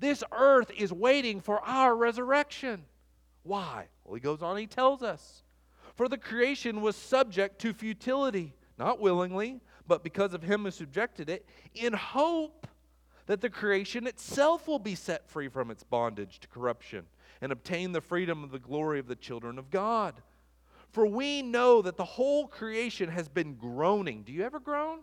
This 0.00 0.24
earth 0.32 0.72
is 0.76 0.92
waiting 0.92 1.40
for 1.40 1.60
our 1.60 1.94
resurrection. 1.94 2.86
Why? 3.44 3.86
Well, 4.02 4.16
he 4.16 4.20
goes 4.20 4.42
on, 4.42 4.56
he 4.56 4.66
tells 4.66 5.04
us. 5.04 5.44
For 5.96 6.08
the 6.08 6.18
creation 6.18 6.80
was 6.80 6.94
subject 6.94 7.58
to 7.62 7.72
futility, 7.72 8.54
not 8.78 9.00
willingly 9.00 9.60
but 9.88 10.02
because 10.02 10.34
of 10.34 10.42
him 10.42 10.64
who 10.64 10.70
subjected 10.70 11.30
it, 11.30 11.46
in 11.74 11.92
hope 11.92 12.66
that 13.26 13.40
the 13.40 13.50
creation 13.50 14.06
itself 14.06 14.68
will 14.68 14.78
be 14.78 14.94
set 14.94 15.28
free 15.28 15.48
from 15.48 15.70
its 15.70 15.82
bondage 15.82 16.40
to 16.40 16.48
corruption 16.48 17.04
and 17.40 17.52
obtain 17.52 17.92
the 17.92 18.00
freedom 18.00 18.44
of 18.44 18.50
the 18.50 18.58
glory 18.58 18.98
of 18.98 19.06
the 19.06 19.16
children 19.16 19.58
of 19.58 19.70
God. 19.70 20.14
For 20.90 21.06
we 21.06 21.42
know 21.42 21.82
that 21.82 21.96
the 21.96 22.04
whole 22.04 22.46
creation 22.46 23.10
has 23.10 23.28
been 23.28 23.54
groaning. 23.54 24.22
Do 24.22 24.32
you 24.32 24.44
ever 24.44 24.60
groan? 24.60 25.00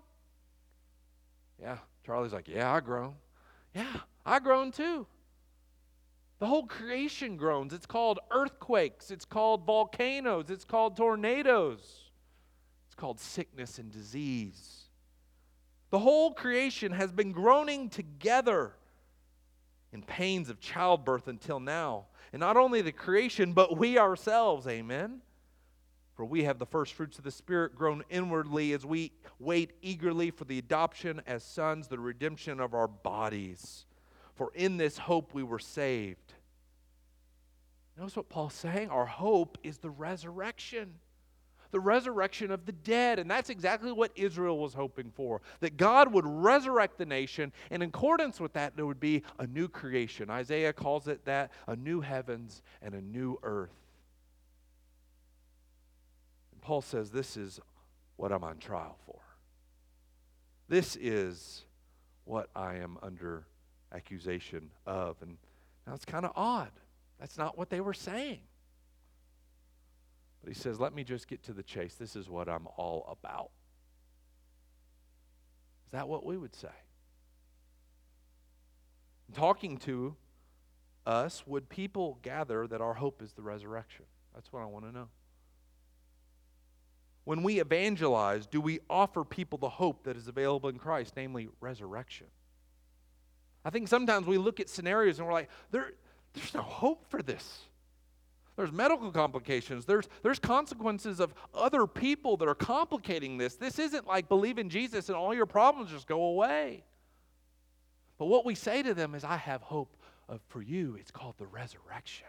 Yeah. 1.61 1.77
Charlie's 2.05 2.33
like, 2.33 2.47
Yeah, 2.47 2.73
I 2.73 2.79
groan. 2.79 3.15
Yeah, 3.75 3.97
I 4.25 4.39
groan 4.39 4.71
too. 4.71 5.05
The 6.43 6.49
whole 6.49 6.67
creation 6.67 7.37
groans. 7.37 7.71
It's 7.71 7.85
called 7.85 8.19
earthquakes, 8.29 9.11
it's 9.11 9.23
called 9.23 9.65
volcanoes, 9.65 10.49
it's 10.49 10.65
called 10.65 10.97
tornadoes. 10.97 12.11
It's 12.85 12.95
called 12.95 13.21
sickness 13.21 13.79
and 13.79 13.89
disease. 13.89 14.89
The 15.89 15.99
whole 15.99 16.33
creation 16.33 16.91
has 16.91 17.13
been 17.13 17.31
groaning 17.31 17.87
together 17.87 18.73
in 19.93 20.01
pains 20.01 20.49
of 20.49 20.59
childbirth 20.59 21.29
until 21.29 21.61
now. 21.61 22.07
And 22.33 22.41
not 22.41 22.57
only 22.57 22.81
the 22.81 22.91
creation, 22.91 23.53
but 23.53 23.77
we 23.77 23.97
ourselves, 23.97 24.67
amen. 24.67 25.21
For 26.13 26.25
we 26.25 26.43
have 26.43 26.59
the 26.59 26.65
first 26.65 26.91
fruits 26.91 27.17
of 27.17 27.23
the 27.23 27.31
Spirit 27.31 27.73
grown 27.73 28.03
inwardly 28.09 28.73
as 28.73 28.85
we 28.85 29.13
wait 29.39 29.71
eagerly 29.81 30.29
for 30.29 30.43
the 30.43 30.59
adoption 30.59 31.21
as 31.25 31.41
sons, 31.45 31.87
the 31.87 31.99
redemption 31.99 32.59
of 32.59 32.73
our 32.73 32.89
bodies. 32.89 33.85
For 34.35 34.51
in 34.55 34.77
this 34.77 34.97
hope 34.97 35.33
we 35.33 35.43
were 35.43 35.59
saved. 35.59 36.32
Notice 37.97 38.15
what 38.15 38.29
Paul's 38.29 38.53
saying? 38.53 38.89
Our 38.89 39.05
hope 39.05 39.57
is 39.63 39.77
the 39.77 39.89
resurrection 39.89 40.95
the 41.73 41.79
resurrection 41.79 42.51
of 42.51 42.67
the 42.67 42.71
dead. 42.71 43.19
And 43.19 43.29
that's 43.29 43.49
exactly 43.49 43.91
what 43.91 44.11
Israel 44.15 44.59
was 44.59 44.75
hoping 44.75 45.11
for 45.11 45.41
that 45.59 45.75
God 45.75 46.13
would 46.13 46.25
resurrect 46.25 46.99
the 46.99 47.05
nation, 47.05 47.51
and 47.71 47.81
in 47.81 47.89
accordance 47.89 48.39
with 48.39 48.53
that, 48.53 48.77
there 48.77 48.85
would 48.85 48.99
be 48.99 49.23
a 49.39 49.47
new 49.47 49.67
creation. 49.67 50.29
Isaiah 50.29 50.71
calls 50.71 51.07
it 51.07 51.25
that 51.25 51.51
a 51.67 51.75
new 51.75 51.99
heavens 51.99 52.61
and 52.81 52.93
a 52.93 53.01
new 53.01 53.39
earth. 53.41 53.73
And 56.51 56.61
Paul 56.61 56.83
says, 56.83 57.09
This 57.09 57.35
is 57.35 57.59
what 58.17 58.31
I'm 58.31 58.43
on 58.43 58.59
trial 58.59 58.95
for. 59.07 59.19
This 60.69 60.95
is 60.95 61.65
what 62.23 62.49
I 62.55 62.75
am 62.75 62.99
under 63.01 63.47
accusation 63.91 64.69
of. 64.85 65.17
And 65.23 65.37
now 65.87 65.95
it's 65.95 66.05
kind 66.05 66.23
of 66.23 66.33
odd. 66.35 66.71
That's 67.23 67.37
not 67.37 67.57
what 67.57 67.69
they 67.69 67.79
were 67.79 67.93
saying. 67.93 68.41
But 70.43 70.53
he 70.53 70.59
says, 70.59 70.77
let 70.77 70.93
me 70.93 71.05
just 71.05 71.29
get 71.29 71.41
to 71.43 71.53
the 71.53 71.63
chase. 71.63 71.95
This 71.95 72.17
is 72.17 72.29
what 72.29 72.49
I'm 72.49 72.67
all 72.75 73.07
about. 73.09 73.51
Is 75.85 75.93
that 75.93 76.09
what 76.09 76.25
we 76.25 76.35
would 76.35 76.53
say? 76.53 76.67
Talking 79.33 79.77
to 79.77 80.17
us, 81.05 81.47
would 81.47 81.69
people 81.69 82.19
gather 82.23 82.67
that 82.67 82.81
our 82.81 82.95
hope 82.95 83.21
is 83.21 83.31
the 83.31 83.41
resurrection? 83.41 84.03
That's 84.35 84.51
what 84.51 84.61
I 84.61 84.65
want 84.65 84.83
to 84.83 84.91
know. 84.91 85.07
When 87.23 87.41
we 87.41 87.61
evangelize, 87.61 88.47
do 88.47 88.59
we 88.59 88.81
offer 88.89 89.23
people 89.23 89.57
the 89.57 89.69
hope 89.69 90.03
that 90.03 90.17
is 90.17 90.27
available 90.27 90.67
in 90.67 90.77
Christ, 90.77 91.13
namely 91.15 91.47
resurrection? 91.61 92.27
I 93.63 93.69
think 93.69 93.87
sometimes 93.87 94.27
we 94.27 94.37
look 94.37 94.59
at 94.59 94.67
scenarios 94.67 95.19
and 95.19 95.27
we're 95.27 95.33
like, 95.33 95.49
there, 95.71 95.93
there's 96.33 96.53
no 96.53 96.61
hope 96.61 97.09
for 97.09 97.21
this. 97.21 97.61
There's 98.55 98.71
medical 98.71 99.11
complications. 99.11 99.85
There's, 99.85 100.07
there's 100.21 100.39
consequences 100.39 101.19
of 101.19 101.33
other 101.53 101.87
people 101.87 102.37
that 102.37 102.47
are 102.47 102.55
complicating 102.55 103.37
this. 103.37 103.55
This 103.55 103.79
isn't 103.79 104.05
like 104.05 104.29
believe 104.29 104.59
in 104.59 104.69
Jesus 104.69 105.09
and 105.09 105.15
all 105.15 105.33
your 105.33 105.47
problems 105.47 105.89
just 105.89 106.07
go 106.07 106.23
away. 106.25 106.83
But 108.19 108.25
what 108.27 108.45
we 108.45 108.53
say 108.53 108.83
to 108.83 108.93
them 108.93 109.15
is, 109.15 109.23
I 109.23 109.37
have 109.37 109.61
hope 109.63 109.97
of, 110.29 110.39
for 110.47 110.61
you. 110.61 110.95
It's 110.99 111.09
called 111.09 111.35
the 111.39 111.47
resurrection. 111.47 112.27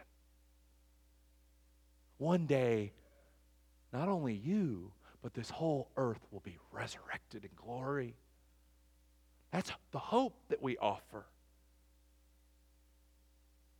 One 2.17 2.47
day, 2.47 2.93
not 3.93 4.09
only 4.09 4.33
you, 4.33 4.91
but 5.21 5.33
this 5.33 5.49
whole 5.49 5.89
earth 5.95 6.25
will 6.31 6.41
be 6.41 6.57
resurrected 6.71 7.43
in 7.43 7.51
glory. 7.55 8.15
That's 9.51 9.71
the 9.91 9.99
hope 9.99 10.35
that 10.49 10.61
we 10.61 10.77
offer. 10.77 11.25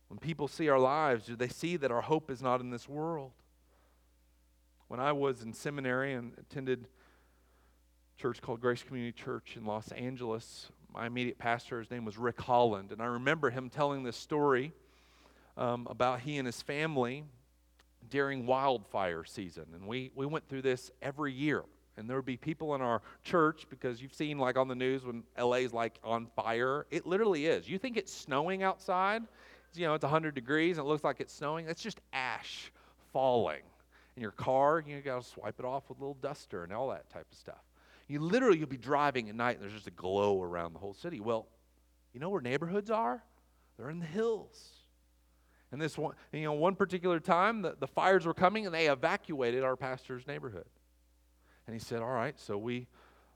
When 0.08 0.18
people 0.18 0.48
see 0.48 0.68
our 0.68 0.78
lives, 0.78 1.26
do 1.26 1.36
they 1.36 1.48
see 1.48 1.76
that 1.76 1.90
our 1.90 2.02
hope 2.02 2.30
is 2.30 2.40
not 2.40 2.60
in 2.60 2.70
this 2.70 2.88
world? 2.88 3.32
When 4.88 5.00
I 5.00 5.12
was 5.12 5.42
in 5.42 5.52
seminary 5.52 6.14
and 6.14 6.32
attended 6.38 6.86
a 8.16 8.20
church 8.20 8.40
called 8.40 8.60
Grace 8.60 8.82
Community 8.82 9.12
Church 9.12 9.56
in 9.56 9.64
Los 9.64 9.90
Angeles, 9.92 10.70
my 10.94 11.06
immediate 11.06 11.38
pastor, 11.38 11.80
his 11.80 11.90
name 11.90 12.04
was 12.04 12.16
Rick 12.16 12.40
Holland, 12.40 12.92
and 12.92 13.02
I 13.02 13.06
remember 13.06 13.50
him 13.50 13.68
telling 13.68 14.04
this 14.04 14.16
story 14.16 14.72
um, 15.56 15.86
about 15.90 16.20
he 16.20 16.38
and 16.38 16.46
his 16.46 16.62
family 16.62 17.24
during 18.08 18.46
wildfire 18.46 19.24
season. 19.24 19.64
And 19.74 19.86
we, 19.86 20.10
we 20.14 20.26
went 20.26 20.48
through 20.48 20.62
this 20.62 20.90
every 21.02 21.32
year. 21.32 21.64
And 21.96 22.08
there 22.08 22.16
would 22.16 22.26
be 22.26 22.36
people 22.36 22.74
in 22.74 22.82
our 22.82 23.00
church 23.24 23.66
because 23.70 24.02
you've 24.02 24.12
seen, 24.12 24.38
like 24.38 24.58
on 24.58 24.68
the 24.68 24.74
news, 24.74 25.04
when 25.04 25.22
LA's 25.38 25.72
like 25.72 25.98
on 26.04 26.26
fire. 26.36 26.86
It 26.90 27.06
literally 27.06 27.46
is. 27.46 27.68
You 27.68 27.78
think 27.78 27.96
it's 27.96 28.12
snowing 28.12 28.62
outside, 28.62 29.22
you 29.74 29.86
know, 29.86 29.94
it's 29.94 30.02
100 30.02 30.34
degrees 30.34 30.78
and 30.78 30.86
it 30.86 30.88
looks 30.88 31.04
like 31.04 31.20
it's 31.20 31.34
snowing. 31.34 31.68
It's 31.68 31.82
just 31.82 32.00
ash 32.12 32.72
falling. 33.12 33.62
In 34.16 34.22
your 34.22 34.32
car, 34.32 34.82
you 34.86 35.00
got 35.00 35.22
to 35.22 35.28
swipe 35.28 35.56
it 35.58 35.64
off 35.64 35.88
with 35.88 35.98
a 35.98 36.00
little 36.00 36.16
duster 36.20 36.64
and 36.64 36.72
all 36.72 36.88
that 36.88 37.08
type 37.10 37.26
of 37.30 37.36
stuff. 37.36 37.62
You 38.08 38.20
literally, 38.20 38.58
you'll 38.58 38.68
be 38.68 38.76
driving 38.76 39.28
at 39.28 39.34
night 39.34 39.56
and 39.56 39.62
there's 39.62 39.74
just 39.74 39.86
a 39.86 39.92
glow 39.92 40.42
around 40.42 40.72
the 40.72 40.78
whole 40.78 40.94
city. 40.94 41.20
Well, 41.20 41.46
you 42.14 42.20
know 42.20 42.30
where 42.30 42.40
neighborhoods 42.40 42.90
are? 42.90 43.22
They're 43.76 43.90
in 43.90 43.98
the 43.98 44.06
hills. 44.06 44.70
And 45.72 45.80
this 45.80 45.98
one, 45.98 46.14
you 46.32 46.44
know, 46.44 46.52
one 46.52 46.76
particular 46.76 47.20
time, 47.20 47.62
the, 47.62 47.76
the 47.78 47.86
fires 47.86 48.24
were 48.24 48.34
coming 48.34 48.64
and 48.64 48.74
they 48.74 48.86
evacuated 48.86 49.64
our 49.64 49.76
pastor's 49.76 50.26
neighborhood. 50.26 50.64
And 51.66 51.74
he 51.74 51.80
said, 51.80 52.00
All 52.00 52.08
right, 52.08 52.38
so 52.38 52.56
we, 52.56 52.86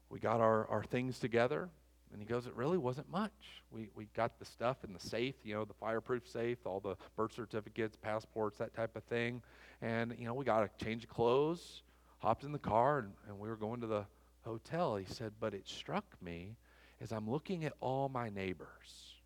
we 0.09 0.21
got 0.21 0.41
our, 0.41 0.67
our 0.69 0.85
things 0.85 1.19
together. 1.19 1.69
And 2.13 2.21
he 2.21 2.27
goes, 2.27 2.47
It 2.47 2.55
really 2.55 2.79
wasn't 2.79 3.11
much. 3.11 3.63
We, 3.71 3.89
we 3.95 4.09
got 4.15 4.39
the 4.39 4.45
stuff 4.45 4.79
in 4.85 4.93
the 4.93 5.01
safe, 5.01 5.35
you 5.45 5.55
know, 5.55 5.65
the 5.65 5.75
fireproof 5.75 6.27
safe, 6.29 6.59
all 6.65 6.81
the 6.81 6.97
birth 7.17 7.33
certificates, 7.33 7.97
passports, 7.97 8.59
that 8.59 8.75
type 8.75 8.97
of 8.97 9.05
thing. 9.05 9.43
And, 9.83 10.15
you 10.19 10.27
know, 10.27 10.35
we 10.35 10.45
got 10.45 10.63
a 10.63 10.85
change 10.85 11.05
of 11.05 11.11
clothes, 11.11 11.83
hopped 12.19 12.45
in 12.45 12.53
the 12.53 12.59
car, 12.59 13.01
and, 13.01 13.13
and 13.29 13.39
we 13.39 13.49
were 13.49 13.57
going 13.57 13.81
to 13.81 13.87
the 13.87 14.05
hotel. 14.43 14.97
He 14.97 15.07
said, 15.07 15.33
But 15.41 15.55
it 15.55 15.69
struck 15.69 16.05
me 16.21 16.57
as 17.01 17.13
I'm 17.13 17.31
looking 17.31 17.65
at 17.65 17.73
all 17.81 18.09
my 18.09 18.29
neighbors. 18.29 19.17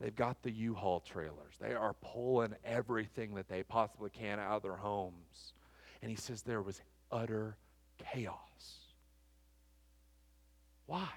They've 0.00 0.14
got 0.14 0.42
the 0.42 0.50
U 0.50 0.74
Haul 0.74 1.00
trailers. 1.00 1.54
They 1.60 1.74
are 1.74 1.94
pulling 1.94 2.54
everything 2.64 3.34
that 3.36 3.48
they 3.48 3.62
possibly 3.62 4.10
can 4.10 4.40
out 4.40 4.56
of 4.56 4.62
their 4.62 4.76
homes. 4.76 5.54
And 6.02 6.10
he 6.10 6.16
says 6.16 6.42
there 6.42 6.60
was 6.60 6.80
utter 7.12 7.56
chaos. 7.98 8.36
Why? 10.86 11.08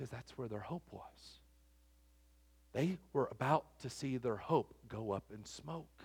Because 0.00 0.08
that's 0.08 0.38
where 0.38 0.48
their 0.48 0.60
hope 0.60 0.86
was. 0.90 1.40
They 2.72 2.96
were 3.12 3.28
about 3.30 3.66
to 3.80 3.90
see 3.90 4.16
their 4.16 4.36
hope 4.36 4.74
go 4.88 5.12
up 5.12 5.24
in 5.30 5.44
smoke. 5.44 6.04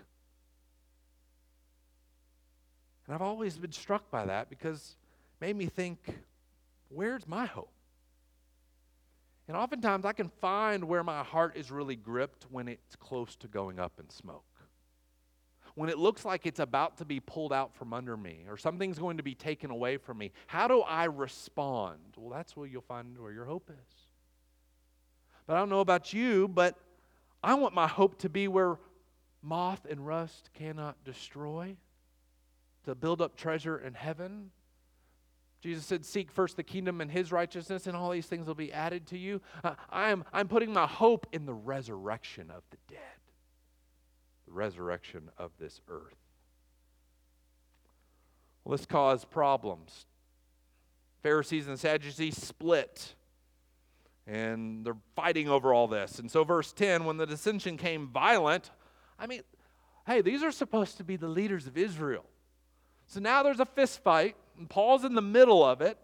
And 3.06 3.16
I've 3.16 3.22
always 3.22 3.58
been 3.58 3.72
struck 3.72 4.12
by 4.12 4.26
that 4.26 4.50
because 4.50 4.98
it 5.40 5.46
made 5.46 5.56
me 5.56 5.68
think, 5.68 6.14
where's 6.90 7.26
my 7.26 7.46
hope? 7.46 7.72
And 9.48 9.56
oftentimes 9.56 10.04
I 10.04 10.12
can 10.12 10.28
find 10.42 10.84
where 10.84 11.04
my 11.04 11.24
heart 11.24 11.56
is 11.56 11.72
really 11.72 11.96
gripped 11.96 12.48
when 12.52 12.68
it's 12.68 12.98
close 12.98 13.38
to 13.38 13.48
going 13.48 13.80
up 13.80 13.94
in 13.98 14.10
smoke. 14.10 14.44
When 15.76 15.90
it 15.90 15.98
looks 15.98 16.24
like 16.24 16.46
it's 16.46 16.60
about 16.60 16.98
to 16.98 17.06
be 17.06 17.20
pulled 17.20 17.52
out 17.52 17.76
from 17.76 17.94
under 17.94 18.16
me 18.16 18.46
or 18.50 18.58
something's 18.58 18.98
going 18.98 19.18
to 19.18 19.24
be 19.24 19.36
taken 19.36 19.72
away 19.72 19.98
from 19.98 20.18
me. 20.18 20.32
How 20.48 20.68
do 20.68 20.82
I 20.82 21.06
respond? 21.06 22.00
Well, 22.18 22.30
that's 22.30 22.56
where 22.56 22.66
you'll 22.66 22.82
find 22.82 23.18
where 23.18 23.32
your 23.32 23.46
hope 23.46 23.70
is. 23.70 23.96
But 25.46 25.58
I 25.58 25.60
don't 25.60 25.70
know 25.70 25.82
about 25.82 26.14
you, 26.14 26.48
but 26.48 26.78
I 27.44 27.54
want 27.54 27.76
my 27.76 27.88
hope 27.88 28.20
to 28.20 28.30
be 28.30 28.48
where 28.48 28.78
moth 29.46 29.86
and 29.90 30.06
rust 30.06 30.50
cannot 30.54 31.04
destroy, 31.04 31.78
to 32.86 32.96
build 32.96 33.22
up 33.22 33.36
treasure 33.36 33.78
in 33.78 33.94
heaven. 33.94 34.52
Jesus 35.62 35.86
said, 35.86 36.06
Seek 36.06 36.32
first 36.32 36.58
the 36.58 36.64
kingdom 36.64 37.02
and 37.02 37.12
his 37.12 37.32
righteousness, 37.32 37.88
and 37.88 37.96
all 37.96 38.12
these 38.12 38.26
things 38.26 38.48
will 38.48 38.56
be 38.56 38.74
added 38.74 39.08
to 39.08 39.18
you. 39.18 39.42
Uh, 39.64 39.76
I 39.90 40.10
am, 40.10 40.24
I'm 40.34 40.48
putting 40.48 40.74
my 40.74 40.88
hope 40.88 41.28
in 41.32 41.46
the 41.46 41.54
resurrection 41.54 42.50
of 42.50 42.64
the 42.72 42.78
dead, 42.88 43.00
resurrection 44.56 45.30
of 45.38 45.52
this 45.60 45.82
earth. 45.90 46.16
Well, 48.64 48.76
this 48.76 48.86
caused 48.86 49.30
problems. 49.30 50.06
Pharisees 51.22 51.68
and 51.68 51.80
Sadducees 51.80 52.38
split 52.38 53.16
and 54.28 54.86
they're 54.86 54.98
fighting 55.16 55.50
over 55.50 55.74
all 55.74 55.88
this. 55.88 56.20
And 56.20 56.30
so, 56.30 56.44
verse 56.44 56.74
10 56.74 57.06
when 57.06 57.18
the 57.18 57.26
dissension 57.26 57.78
came 57.78 58.08
violent, 58.08 58.72
I 59.20 59.28
mean, 59.28 59.42
hey, 60.08 60.22
these 60.22 60.44
are 60.44 60.52
supposed 60.52 60.98
to 60.98 61.04
be 61.04 61.16
the 61.16 61.28
leaders 61.28 61.68
of 61.68 61.78
Israel. 61.78 62.26
So 63.08 63.20
now 63.20 63.44
there's 63.44 63.60
a 63.60 63.66
fist 63.66 64.04
fight, 64.04 64.36
and 64.58 64.70
Paul's 64.70 65.04
in 65.04 65.14
the 65.14 65.22
middle 65.22 65.64
of 65.64 65.82
it. 65.82 65.98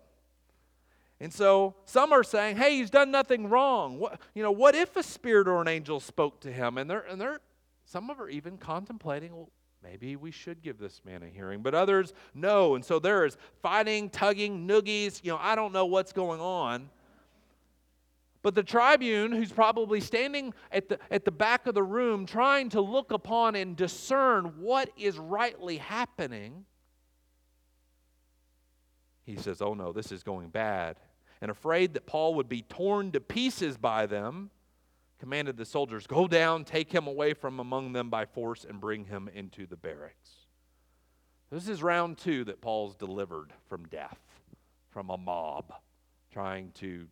And 1.20 1.32
so 1.32 1.76
some 1.86 2.12
are 2.12 2.24
saying, 2.24 2.58
hey, 2.58 2.78
he's 2.78 2.90
done 2.90 3.12
nothing 3.12 3.50
wrong. 3.50 4.00
What, 4.00 4.20
you 4.34 4.42
know, 4.42 4.52
what 4.52 4.76
if 4.76 4.96
a 4.96 5.04
spirit 5.04 5.48
or 5.48 5.62
an 5.62 5.68
angel 5.68 6.00
spoke 6.00 6.42
to 6.42 6.52
him? 6.52 6.78
And 6.78 6.90
they're, 6.90 7.02
and 7.02 7.22
they're, 7.22 7.40
some 7.92 8.10
of 8.10 8.22
are 8.22 8.30
even 8.30 8.58
contemplating, 8.58 9.36
well, 9.36 9.50
maybe 9.84 10.16
we 10.16 10.32
should 10.32 10.62
give 10.62 10.78
this 10.78 11.02
man 11.04 11.24
a 11.24 11.28
hearing. 11.28 11.62
But 11.62 11.76
others, 11.76 12.14
no. 12.34 12.76
And 12.76 12.86
so 12.86 13.00
there 13.00 13.26
is 13.26 13.36
fighting, 13.62 14.10
tugging, 14.10 14.66
noogies. 14.66 15.20
You 15.24 15.32
know, 15.32 15.40
I 15.42 15.56
don't 15.56 15.74
know 15.74 15.86
what's 15.86 16.14
going 16.14 16.40
on. 16.40 16.90
But 18.44 18.56
the 18.56 18.64
tribune, 18.64 19.34
who's 19.34 19.52
probably 19.52 20.00
standing 20.00 20.54
at 20.72 20.88
the, 20.88 21.00
at 21.12 21.26
the 21.26 21.32
back 21.32 21.68
of 21.68 21.76
the 21.76 21.84
room 21.84 22.26
trying 22.26 22.70
to 22.70 22.80
look 22.80 23.12
upon 23.12 23.56
and 23.56 23.76
discern 23.76 24.46
what 24.62 24.90
is 24.98 25.20
rightly 25.20 25.78
happening, 25.78 26.66
he 29.24 29.36
says, 29.36 29.62
Oh 29.62 29.74
no, 29.74 29.92
this 29.92 30.14
is 30.14 30.24
going 30.24 30.48
bad. 30.48 30.96
And 31.42 31.52
afraid 31.52 31.94
that 31.96 32.06
Paul 32.06 32.36
would 32.36 32.48
be 32.48 32.62
torn 32.62 33.12
to 33.12 33.20
pieces 33.20 33.78
by 33.78 34.06
them, 34.06 34.50
commanded 35.22 35.56
the 35.56 35.66
soldiers, 35.66 36.08
Go 36.08 36.28
down, 36.28 36.66
take 36.66 36.92
him 36.92 37.06
away 37.06 37.36
from 37.36 37.60
among 37.60 37.94
them 37.94 38.10
by 38.10 38.26
force, 38.26 38.66
and 38.68 38.82
bring 38.82 39.06
him 39.06 39.30
into 39.34 39.68
the 39.68 39.78
barracks. 39.78 40.32
This 41.52 41.70
is 41.70 41.84
round 41.84 42.18
two 42.18 42.44
that 42.46 42.60
Paul's 42.60 42.96
delivered 42.96 43.54
from 43.70 43.86
death, 43.88 44.18
from 44.90 45.12
a 45.12 45.18
mob 45.18 45.74
trying 46.34 46.72
to 46.72 47.08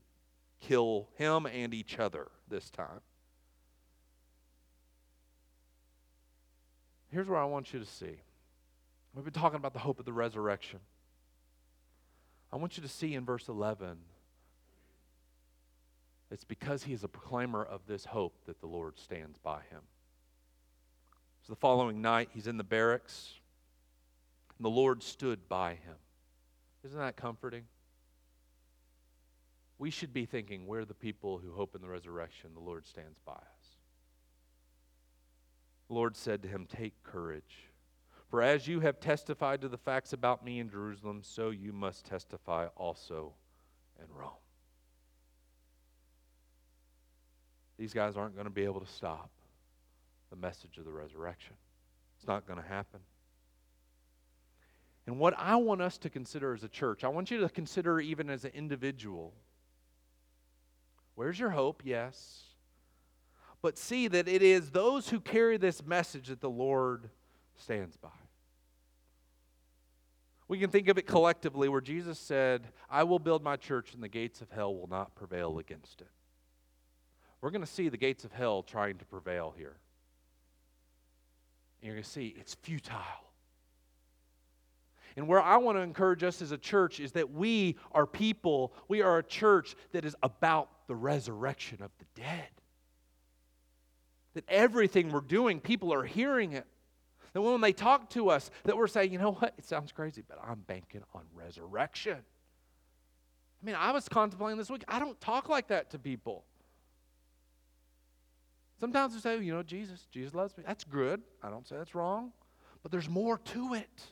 kill 0.59 1.07
him 1.17 1.45
and 1.45 1.71
each 1.71 1.99
other 1.99 2.29
this 2.47 2.71
time. 2.71 3.01
Here's 7.11 7.27
where 7.27 7.39
I 7.39 7.45
want 7.45 7.73
you 7.73 7.79
to 7.79 7.85
see. 7.85 8.21
We've 9.13 9.25
been 9.25 9.33
talking 9.33 9.57
about 9.57 9.73
the 9.73 9.79
hope 9.79 9.99
of 9.99 10.05
the 10.05 10.13
resurrection. 10.13 10.79
I 12.51 12.55
want 12.55 12.75
you 12.75 12.81
to 12.81 12.89
see 12.89 13.13
in 13.13 13.23
verse 13.23 13.47
11 13.47 13.97
it's 16.31 16.43
because 16.43 16.83
he 16.83 16.93
is 16.93 17.03
a 17.03 17.07
proclaimer 17.07 17.63
of 17.63 17.81
this 17.87 18.05
hope 18.05 18.45
that 18.45 18.59
the 18.59 18.67
Lord 18.67 18.99
stands 18.99 19.37
by 19.37 19.61
him. 19.69 19.81
So 21.41 21.53
the 21.53 21.59
following 21.59 22.01
night, 22.01 22.29
he's 22.33 22.47
in 22.47 22.57
the 22.57 22.63
barracks, 22.63 23.33
and 24.57 24.65
the 24.65 24.69
Lord 24.69 25.01
stood 25.01 25.47
by 25.49 25.71
him. 25.71 25.95
Isn't 26.83 26.99
that 26.99 27.15
comforting? 27.15 27.63
we 29.79 29.89
should 29.89 30.13
be 30.13 30.25
thinking 30.25 30.67
we're 30.67 30.85
the 30.85 30.93
people 30.93 31.39
who 31.39 31.53
hope 31.53 31.73
in 31.73 31.81
the 31.81 31.87
resurrection. 31.87 32.51
The 32.53 32.59
Lord 32.59 32.85
stands 32.85 33.17
by 33.25 33.31
us. 33.31 33.77
The 35.87 35.93
Lord 35.93 36.15
said 36.15 36.43
to 36.43 36.49
him, 36.49 36.67
Take 36.67 37.01
courage, 37.01 37.69
For 38.29 38.43
as 38.43 38.67
you 38.67 38.81
have 38.81 38.99
testified 38.99 39.61
to 39.61 39.69
the 39.69 39.77
facts 39.77 40.11
about 40.11 40.43
me 40.43 40.59
in 40.59 40.69
Jerusalem, 40.69 41.21
so 41.23 41.49
you 41.49 41.71
must 41.71 42.05
testify 42.05 42.67
also 42.75 43.33
in 43.97 44.13
Rome. 44.13 44.33
These 47.79 47.93
guys 47.93 48.17
aren't 48.17 48.35
going 48.35 48.45
to 48.45 48.51
be 48.51 48.65
able 48.65 48.81
to 48.81 48.91
stop 48.91 49.29
the 50.29 50.35
message 50.35 50.77
of 50.77 50.83
the 50.83 50.91
resurrection. 50.91 51.55
It's 52.17 52.27
not 52.27 52.45
going 52.45 52.61
to 52.61 52.67
happen. 52.67 52.99
And 55.07 55.17
what 55.17 55.33
I 55.37 55.55
want 55.55 55.81
us 55.81 55.97
to 55.99 56.09
consider 56.09 56.53
as 56.53 56.63
a 56.65 56.67
church, 56.67 57.05
I 57.05 57.07
want 57.07 57.31
you 57.31 57.39
to 57.39 57.47
consider 57.47 58.01
even 58.01 58.29
as 58.29 58.43
an 58.43 58.51
individual. 58.53 59.33
Where's 61.15 61.39
your 61.39 61.51
hope? 61.51 61.81
Yes. 61.85 62.41
But 63.61 63.77
see 63.77 64.09
that 64.09 64.27
it 64.27 64.41
is 64.41 64.71
those 64.71 65.07
who 65.07 65.21
carry 65.21 65.55
this 65.55 65.83
message 65.85 66.27
that 66.27 66.41
the 66.41 66.49
Lord 66.49 67.09
stands 67.55 67.95
by. 67.95 68.09
We 70.49 70.59
can 70.59 70.69
think 70.69 70.89
of 70.89 70.97
it 70.97 71.07
collectively 71.07 71.69
where 71.69 71.79
Jesus 71.79 72.19
said, 72.19 72.67
I 72.89 73.03
will 73.03 73.19
build 73.19 73.41
my 73.41 73.55
church 73.55 73.93
and 73.93 74.03
the 74.03 74.09
gates 74.09 74.41
of 74.41 74.51
hell 74.51 74.75
will 74.75 74.89
not 74.89 75.15
prevail 75.15 75.59
against 75.59 76.01
it. 76.01 76.09
We're 77.41 77.51
going 77.51 77.61
to 77.63 77.67
see 77.67 77.89
the 77.89 77.97
gates 77.97 78.25
of 78.25 78.31
hell 78.31 78.63
trying 78.63 78.97
to 78.97 79.05
prevail 79.05 79.53
here. 79.57 79.77
And 81.81 81.87
you're 81.87 81.95
going 81.95 82.03
to 82.03 82.09
see 82.09 82.35
it's 82.37 82.55
futile. 82.55 82.97
And 85.15 85.27
where 85.27 85.41
I 85.41 85.57
want 85.57 85.77
to 85.77 85.81
encourage 85.81 86.23
us 86.23 86.41
as 86.41 86.51
a 86.51 86.57
church 86.57 86.99
is 86.99 87.13
that 87.13 87.31
we 87.31 87.77
are 87.91 88.05
people, 88.05 88.73
we 88.87 89.01
are 89.01 89.17
a 89.17 89.23
church 89.23 89.75
that 89.91 90.05
is 90.05 90.15
about 90.23 90.69
the 90.87 90.95
resurrection 90.95 91.81
of 91.81 91.91
the 91.99 92.21
dead. 92.21 92.47
That 94.33 94.43
everything 94.47 95.09
we're 95.09 95.21
doing, 95.21 95.59
people 95.59 95.93
are 95.93 96.03
hearing 96.03 96.53
it. 96.53 96.65
That 97.33 97.41
when 97.41 97.61
they 97.61 97.73
talk 97.73 98.09
to 98.11 98.29
us, 98.29 98.49
that 98.65 98.77
we're 98.77 98.87
saying, 98.87 99.11
you 99.11 99.19
know 99.19 99.33
what, 99.33 99.53
it 99.57 99.65
sounds 99.65 99.91
crazy, 99.91 100.23
but 100.27 100.39
I'm 100.45 100.59
banking 100.67 101.03
on 101.13 101.23
resurrection. 101.33 102.17
I 103.61 103.65
mean, 103.65 103.75
I 103.75 103.91
was 103.91 104.07
contemplating 104.07 104.57
this 104.57 104.69
week, 104.69 104.83
I 104.87 104.99
don't 104.99 105.19
talk 105.19 105.49
like 105.49 105.67
that 105.67 105.89
to 105.91 105.99
people. 105.99 106.45
Sometimes 108.79 109.13
we 109.13 109.19
say, 109.19 109.39
you 109.39 109.53
know, 109.53 109.63
Jesus, 109.63 110.07
Jesus 110.11 110.33
loves 110.33 110.57
me. 110.57 110.63
That's 110.65 110.83
good. 110.83 111.21
I 111.43 111.49
don't 111.49 111.67
say 111.67 111.75
that's 111.77 111.93
wrong. 111.93 112.31
But 112.81 112.91
there's 112.91 113.09
more 113.09 113.37
to 113.37 113.73
it. 113.73 114.03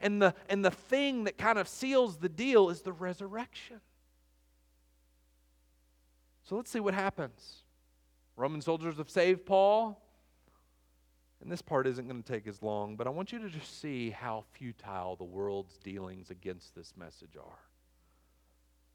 And 0.00 0.22
the, 0.22 0.34
and 0.48 0.64
the 0.64 0.70
thing 0.70 1.24
that 1.24 1.36
kind 1.36 1.58
of 1.58 1.68
seals 1.68 2.16
the 2.16 2.28
deal 2.28 2.70
is 2.70 2.80
the 2.80 2.92
resurrection. 2.92 3.80
So 6.44 6.56
let's 6.56 6.70
see 6.70 6.80
what 6.80 6.94
happens. 6.94 7.62
Roman 8.36 8.62
soldiers 8.62 8.96
have 8.96 9.10
saved 9.10 9.44
Paul. 9.44 10.00
And 11.42 11.50
this 11.50 11.62
part 11.62 11.86
isn't 11.86 12.06
going 12.06 12.22
to 12.22 12.32
take 12.32 12.46
as 12.46 12.62
long, 12.62 12.96
but 12.96 13.06
I 13.06 13.10
want 13.10 13.32
you 13.32 13.38
to 13.38 13.48
just 13.48 13.80
see 13.80 14.10
how 14.10 14.44
futile 14.52 15.16
the 15.16 15.24
world's 15.24 15.78
dealings 15.78 16.30
against 16.30 16.74
this 16.74 16.92
message 16.98 17.36
are. 17.38 17.58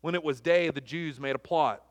When 0.02 0.14
it 0.14 0.24
was 0.24 0.42
day, 0.42 0.70
the 0.70 0.82
Jews 0.82 1.20
made 1.20 1.36
a 1.36 1.40
plot. 1.40 1.84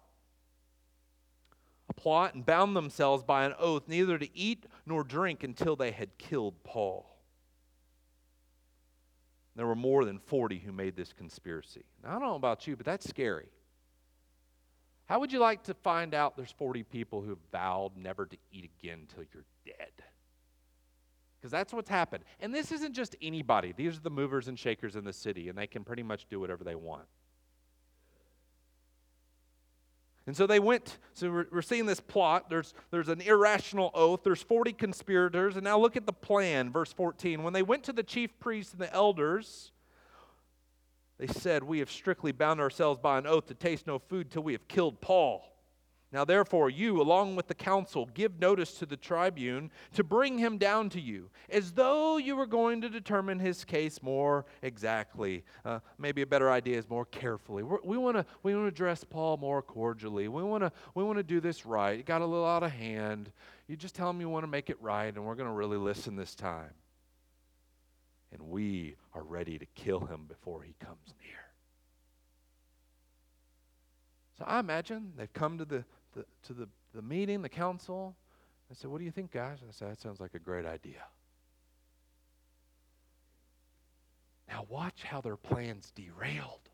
Plot 1.97 2.35
and 2.35 2.45
bound 2.45 2.77
themselves 2.77 3.23
by 3.23 3.45
an 3.45 3.55
oath 3.59 3.89
neither 3.89 4.19
to 4.19 4.37
eat 4.37 4.67
nor 4.87 5.05
drink 5.05 5.43
until 5.43 5.77
they 5.77 5.91
had 5.91 6.17
killed 6.19 6.63
Paul. 6.65 7.11
There 9.57 9.67
were 9.67 9.77
more 9.77 10.05
than 10.05 10.19
40 10.19 10.59
who 10.59 10.73
made 10.73 10.97
this 10.97 11.13
conspiracy. 11.13 11.85
Now, 12.03 12.11
I 12.11 12.13
don't 12.13 12.23
know 12.23 12.35
about 12.35 12.67
you, 12.67 12.77
but 12.77 12.85
that's 12.85 13.09
scary. 13.09 13.49
How 15.07 15.21
would 15.21 15.33
you 15.33 15.39
like 15.39 15.63
to 15.65 15.75
find 15.75 16.15
out 16.15 16.37
there's 16.37 16.51
40 16.51 16.83
people 16.83 17.23
who 17.23 17.31
have 17.31 17.39
vowed 17.53 17.97
never 17.97 18.27
to 18.27 18.37
eat 18.51 18.71
again 18.79 19.01
until 19.03 19.25
you're 19.33 19.45
dead? 19.65 19.93
because 21.45 21.53
that's 21.53 21.75
what's 21.75 21.91
happened. 21.91 22.25
And 22.41 22.55
this 22.55 22.73
isn't 22.73 22.95
just 22.95 23.15
anybody, 23.21 23.75
these 23.77 23.99
are 23.99 24.01
the 24.01 24.09
movers 24.09 24.49
and 24.49 24.59
shakers 24.59 24.97
in 24.97 25.05
the 25.05 25.13
city, 25.13 25.51
and 25.51 25.59
they 25.59 25.67
can 25.67 25.85
pretty 25.85 26.03
much 26.03 26.25
do 26.31 26.41
whatever 26.41 26.65
they 26.65 26.75
want. 26.75 27.05
And 30.27 30.35
so 30.35 30.47
they 30.47 30.59
went, 30.59 30.99
so 31.13 31.31
we're, 31.31 31.47
we're, 31.53 31.63
seeing 31.63 31.85
this 31.85 32.01
plot. 32.01 32.49
There's, 32.49 32.73
there's 32.91 33.09
an 33.09 33.21
irrational 33.21 33.91
oath. 33.95 34.21
There's 34.25 34.43
40 34.43 34.73
conspirators. 34.73 35.57
And 35.57 35.65
now 35.65 35.79
look 35.79 35.97
at 35.97 36.07
the 36.07 36.15
plan, 36.15 36.73
verse 36.73 36.93
14. 36.93 37.43
When 37.43 37.53
they 37.53 37.63
went 37.63 37.85
to 37.85 37.93
the 37.93 38.03
chief 38.03 38.31
priests 38.41 38.73
and 38.73 38.81
the 38.81 38.93
elders, 38.95 39.73
they 41.19 41.27
said, 41.27 41.63
We 41.63 41.79
have 41.81 41.91
strictly 41.91 42.33
bound 42.33 42.61
ourselves 42.61 42.99
by 43.01 43.19
an 43.19 43.27
oath 43.27 43.47
to 43.47 43.55
taste 43.55 43.87
no 43.87 43.99
food 43.99 44.31
till 44.31 44.43
we 44.43 44.53
have 44.53 44.67
killed 44.67 45.01
Paul. 45.03 45.54
Now, 46.15 46.25
therefore, 46.25 46.71
you, 46.71 47.03
along 47.03 47.35
with 47.35 47.49
the 47.49 47.57
council, 47.57 48.09
give 48.15 48.39
notice 48.39 48.75
to 48.75 48.87
the 48.87 48.97
tribune 48.97 49.73
to 49.95 50.05
bring 50.05 50.39
him 50.39 50.59
down 50.59 50.89
to 50.91 51.01
you, 51.01 51.29
as 51.51 51.73
though 51.73 52.19
you 52.19 52.37
were 52.37 52.47
going 52.47 52.81
to 52.83 52.89
determine 52.89 53.41
his 53.41 53.65
case 53.65 54.01
more 54.01 54.47
exactly. 54.63 55.43
Uh, 55.65 55.81
maybe 55.99 56.23
a 56.23 56.27
better 56.27 56.53
idea 56.53 56.79
is 56.79 56.89
more 56.89 57.05
carefully. 57.07 57.65
We're, 57.65 57.81
we 57.83 57.99
want 57.99 58.17
to 58.17 58.25
we 58.45 58.55
want 58.55 58.63
to 58.63 58.69
address 58.69 59.03
Paul 59.03 59.39
more 59.39 59.61
cordially. 59.61 60.29
We 60.29 60.45
want 60.45 60.63
to 60.63 60.71
we 60.95 61.03
want 61.03 61.19
to 61.19 61.25
do 61.25 61.41
this 61.41 61.67
right. 61.67 61.99
It 61.99 62.07
got 62.07 62.23
a 62.23 62.27
little 62.27 62.47
out 62.47 62.63
of 62.63 62.71
hand. 62.71 63.33
You 63.67 63.75
just 63.75 63.97
tell 63.97 64.09
him 64.09 64.21
you 64.21 64.29
want 64.29 64.45
to 64.45 64.49
make 64.49 64.71
it 64.71 64.81
right, 64.81 65.13
and 65.13 65.25
we're 65.25 65.35
going 65.35 65.49
to 65.49 65.55
really 65.55 65.79
listen 65.79 66.15
this 66.15 66.37
time. 66.37 66.75
And 68.31 68.41
we 68.41 68.95
are 69.15 69.25
ready 69.25 69.59
to 69.59 69.67
kill 69.75 69.99
him 69.99 70.27
before 70.29 70.63
he 70.63 70.77
comes 70.79 71.13
near. 71.21 71.41
So 74.39 74.45
I 74.47 74.61
imagine 74.61 75.13
they've 75.17 75.33
come 75.33 75.59
to 75.59 75.65
the 75.65 75.85
the, 76.15 76.25
to 76.45 76.53
the, 76.53 76.69
the 76.95 77.03
meeting, 77.03 77.43
the 77.43 77.49
council. 77.49 78.17
I 78.71 78.75
said, 78.75 78.91
What 78.91 78.99
do 78.99 79.05
you 79.05 79.11
think, 79.11 79.33
guys? 79.33 79.59
I 79.67 79.73
said, 79.73 79.91
That 79.91 80.01
sounds 80.01 80.21
like 80.21 80.35
a 80.35 80.39
great 80.39 80.65
idea. 80.65 81.03
Now, 84.49 84.67
watch 84.69 85.03
how 85.05 85.21
their 85.21 85.37
plans 85.37 85.93
derailed. 85.95 86.69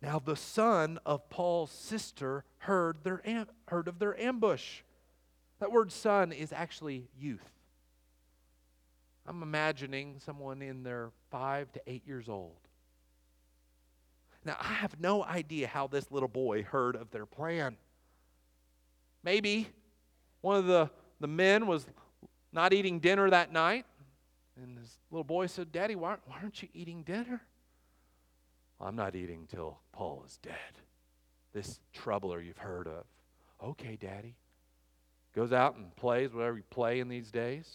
Now, 0.00 0.18
the 0.18 0.36
son 0.36 0.98
of 1.06 1.28
Paul's 1.30 1.70
sister 1.70 2.44
heard, 2.58 3.04
their 3.04 3.26
am- 3.26 3.48
heard 3.68 3.88
of 3.88 3.98
their 3.98 4.18
ambush. 4.20 4.82
That 5.60 5.72
word 5.72 5.90
son 5.90 6.32
is 6.32 6.52
actually 6.52 7.08
youth. 7.18 7.40
I'm 9.26 9.42
imagining 9.42 10.20
someone 10.24 10.60
in 10.60 10.82
their 10.82 11.10
five 11.30 11.72
to 11.72 11.80
eight 11.86 12.06
years 12.06 12.28
old. 12.28 12.63
Now, 14.44 14.56
I 14.60 14.74
have 14.74 15.00
no 15.00 15.24
idea 15.24 15.66
how 15.66 15.86
this 15.86 16.10
little 16.10 16.28
boy 16.28 16.62
heard 16.62 16.96
of 16.96 17.10
their 17.10 17.26
plan. 17.26 17.76
Maybe 19.22 19.68
one 20.42 20.56
of 20.56 20.66
the, 20.66 20.90
the 21.20 21.26
men 21.26 21.66
was 21.66 21.86
not 22.52 22.74
eating 22.74 23.00
dinner 23.00 23.30
that 23.30 23.52
night, 23.52 23.86
and 24.62 24.76
this 24.76 24.98
little 25.10 25.24
boy 25.24 25.46
said, 25.46 25.72
Daddy, 25.72 25.96
why, 25.96 26.16
why 26.26 26.36
aren't 26.42 26.62
you 26.62 26.68
eating 26.74 27.02
dinner? 27.02 27.40
I'm 28.80 28.96
not 28.96 29.14
eating 29.14 29.46
till 29.50 29.78
Paul 29.92 30.24
is 30.26 30.38
dead. 30.42 30.54
This 31.54 31.80
troubler 31.92 32.40
you've 32.40 32.58
heard 32.58 32.86
of. 32.86 33.04
Okay, 33.62 33.96
Daddy. 33.96 34.36
Goes 35.34 35.52
out 35.52 35.76
and 35.76 35.94
plays 35.96 36.32
whatever 36.32 36.56
you 36.56 36.64
play 36.68 37.00
in 37.00 37.08
these 37.08 37.30
days. 37.30 37.68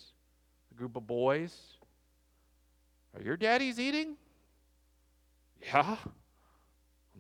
A 0.71 0.75
group 0.75 0.95
of 0.95 1.07
boys. 1.07 1.55
Are 3.15 3.23
your 3.23 3.37
daddies 3.37 3.79
eating? 3.79 4.15
Yeah. 5.61 5.97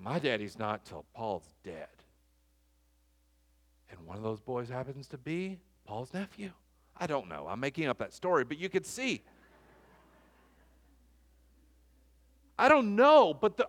My 0.01 0.17
daddy's 0.17 0.57
not 0.57 0.85
till 0.85 1.05
Paul's 1.13 1.53
dead. 1.63 1.87
And 3.91 3.99
one 4.05 4.15
of 4.15 4.23
those 4.23 4.39
boys 4.39 4.69
happens 4.69 5.07
to 5.07 5.17
be 5.17 5.59
Paul's 5.85 6.13
nephew. 6.13 6.51
I 6.95 7.05
don't 7.05 7.27
know. 7.27 7.47
I'm 7.49 7.59
making 7.59 7.87
up 7.87 7.97
that 7.99 8.13
story, 8.13 8.45
but 8.45 8.57
you 8.57 8.69
could 8.69 8.85
see. 8.85 9.23
I 12.57 12.69
don't 12.69 12.95
know, 12.95 13.33
but 13.33 13.57
the 13.57 13.67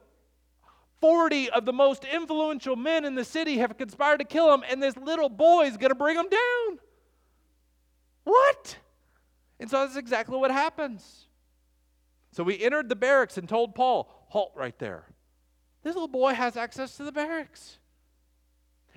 40 1.00 1.50
of 1.50 1.64
the 1.64 1.72
most 1.72 2.04
influential 2.04 2.76
men 2.76 3.04
in 3.04 3.14
the 3.14 3.24
city 3.24 3.58
have 3.58 3.76
conspired 3.78 4.18
to 4.18 4.24
kill 4.24 4.52
him, 4.52 4.62
and 4.68 4.82
this 4.82 4.96
little 4.96 5.28
boy 5.28 5.66
is 5.66 5.76
going 5.76 5.90
to 5.90 5.94
bring 5.94 6.16
him 6.16 6.28
down. 6.28 6.78
What? 8.24 8.76
And 9.58 9.70
so 9.70 9.80
that's 9.80 9.96
exactly 9.96 10.36
what 10.36 10.50
happens. 10.50 11.26
So 12.32 12.44
we 12.44 12.60
entered 12.60 12.88
the 12.88 12.96
barracks 12.96 13.38
and 13.38 13.48
told 13.48 13.74
Paul, 13.74 14.26
halt 14.28 14.52
right 14.54 14.78
there. 14.78 15.06
This 15.82 15.94
little 15.94 16.08
boy 16.08 16.34
has 16.34 16.56
access 16.56 16.96
to 16.96 17.04
the 17.04 17.12
barracks. 17.12 17.78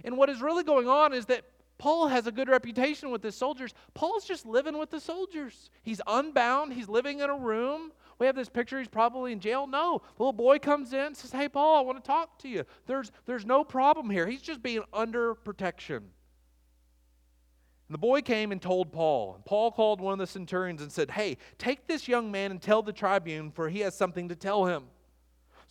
And 0.04 0.18
what 0.18 0.30
is 0.30 0.42
really 0.42 0.64
going 0.64 0.88
on 0.88 1.14
is 1.14 1.26
that 1.28 1.46
Paul 1.78 2.08
has 2.08 2.28
a 2.28 2.32
good 2.32 2.50
reputation 2.50 3.10
with 3.12 3.24
his 3.24 3.36
soldiers. 3.36 3.74
Paul's 3.94 4.26
just 4.26 4.46
living 4.46 4.78
with 4.78 4.90
the 4.90 5.00
soldiers. 5.00 5.70
He's 5.82 6.02
unbound, 6.08 6.74
he's 6.74 6.90
living 6.90 7.20
in 7.20 7.30
a 7.30 7.36
room. 7.36 7.92
We 8.20 8.26
have 8.26 8.36
this 8.36 8.50
picture, 8.50 8.80
he's 8.80 8.88
probably 8.88 9.32
in 9.32 9.40
jail. 9.40 9.68
No, 9.68 10.02
the 10.16 10.24
little 10.24 10.34
boy 10.34 10.60
comes 10.60 10.94
in 10.94 11.16
says, 11.16 11.32
Hey, 11.32 11.50
Paul, 11.50 11.78
I 11.78 11.82
want 11.82 12.04
to 12.04 12.08
talk 12.08 12.40
to 12.40 12.48
you. 12.48 12.64
There's, 12.86 13.12
there's 13.26 13.46
no 13.46 13.64
problem 13.64 14.10
here. 14.10 14.28
He's 14.28 14.42
just 14.42 14.62
being 14.62 14.84
under 14.94 15.36
protection. 15.36 15.98
And 15.98 17.94
the 17.94 17.98
boy 17.98 18.22
came 18.22 18.52
and 18.52 18.62
told 18.62 18.94
Paul. 18.94 19.36
And 19.36 19.46
Paul 19.46 19.72
called 19.72 20.00
one 20.00 20.14
of 20.14 20.20
the 20.20 20.28
centurions 20.28 20.82
and 20.82 20.92
said, 20.92 21.12
Hey, 21.12 21.38
take 21.58 21.88
this 21.88 22.08
young 22.08 22.32
man 22.32 22.52
and 22.52 22.62
tell 22.62 22.82
the 22.82 22.94
tribune, 22.94 23.52
for 23.52 23.68
he 23.68 23.82
has 23.82 23.96
something 23.96 24.30
to 24.30 24.36
tell 24.36 24.66
him. 24.66 24.86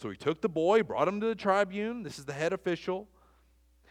So 0.03 0.11
he 0.11 0.17
took 0.17 0.41
the 0.41 0.49
boy, 0.49 0.83
brought 0.83 1.07
him 1.07 1.21
to 1.21 1.29
the 1.29 1.37
tribune. 1.37 2.03
This 2.03 2.19
is 2.19 2.25
the 2.25 2.33
head 2.33 2.53
official. 2.53 3.07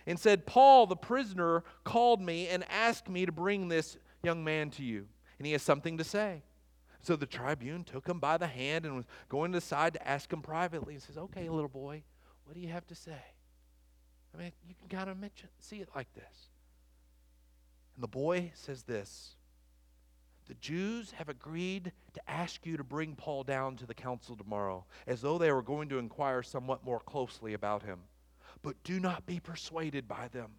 And 0.06 0.20
said, 0.20 0.46
Paul, 0.46 0.86
the 0.86 0.98
prisoner, 0.98 1.64
called 1.86 2.22
me 2.22 2.50
and 2.50 2.66
asked 2.70 3.08
me 3.08 3.26
to 3.26 3.32
bring 3.32 3.70
this 3.70 3.96
young 4.22 4.44
man 4.44 4.72
to 4.72 4.84
you. 4.84 5.08
And 5.38 5.46
he 5.46 5.54
has 5.54 5.62
something 5.62 5.98
to 5.98 6.04
say. 6.04 6.44
So 7.02 7.16
the 7.16 7.26
tribune 7.26 7.86
took 7.86 8.08
him 8.08 8.20
by 8.20 8.36
the 8.36 8.48
hand 8.48 8.86
and 8.86 8.98
was 8.98 9.06
going 9.30 9.56
aside 9.56 9.94
to 9.94 10.06
ask 10.06 10.32
him 10.34 10.42
privately. 10.42 10.96
He 10.96 11.00
says, 11.00 11.18
Okay, 11.18 11.48
little 11.48 11.70
boy, 11.70 12.04
what 12.44 12.56
do 12.56 12.60
you 12.60 12.68
have 12.68 12.86
to 12.88 12.96
say? 12.96 13.24
I 14.36 14.38
mean, 14.38 14.52
you 14.68 14.76
can 14.76 14.90
kind 14.90 15.10
of 15.10 15.18
mention, 15.18 15.48
see 15.60 15.78
it 15.78 15.88
like 15.96 16.14
this. 16.14 16.50
And 17.96 18.04
the 18.04 18.10
boy 18.10 18.52
says 18.54 18.84
this 18.84 19.36
The 20.52 20.56
Jews 20.56 21.12
have 21.12 21.30
agreed 21.30 21.94
to 22.12 22.30
ask 22.30 22.66
you 22.66 22.76
to 22.76 22.84
bring 22.84 23.16
Paul 23.16 23.46
down 23.46 23.78
to 23.78 23.86
the 23.86 23.94
council 23.94 24.36
tomorrow, 24.36 24.84
as 25.08 25.22
though 25.22 25.38
they 25.38 25.50
were 25.50 25.62
going 25.62 25.88
to 25.88 25.98
inquire 25.98 26.44
somewhat 26.44 26.84
more 26.84 27.00
closely 27.00 27.54
about 27.54 27.84
him. 27.84 28.00
But 28.62 28.84
do 28.84 29.00
not 29.00 29.26
be 29.26 29.40
persuaded 29.40 30.10
by 30.10 30.28
them. 30.28 30.50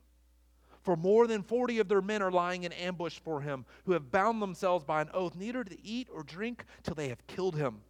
For 0.80 0.96
more 0.96 1.26
than 1.26 1.42
40 1.42 1.78
of 1.78 1.88
their 1.88 2.00
men 2.00 2.22
are 2.22 2.30
lying 2.30 2.64
in 2.64 2.72
ambush 2.72 3.18
for 3.18 3.42
him, 3.42 3.66
who 3.84 3.92
have 3.92 4.10
bound 4.10 4.40
themselves 4.40 4.82
by 4.82 5.02
an 5.02 5.10
oath 5.12 5.36
neither 5.36 5.62
to 5.62 5.86
eat 5.86 6.08
or 6.10 6.22
drink 6.22 6.64
till 6.82 6.94
they 6.94 7.08
have 7.10 7.26
killed 7.26 7.56
him. 7.56 7.82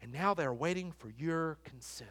And 0.00 0.14
now 0.14 0.32
they 0.32 0.46
are 0.46 0.54
waiting 0.54 0.90
for 0.90 1.10
your 1.10 1.58
consent. 1.64 2.08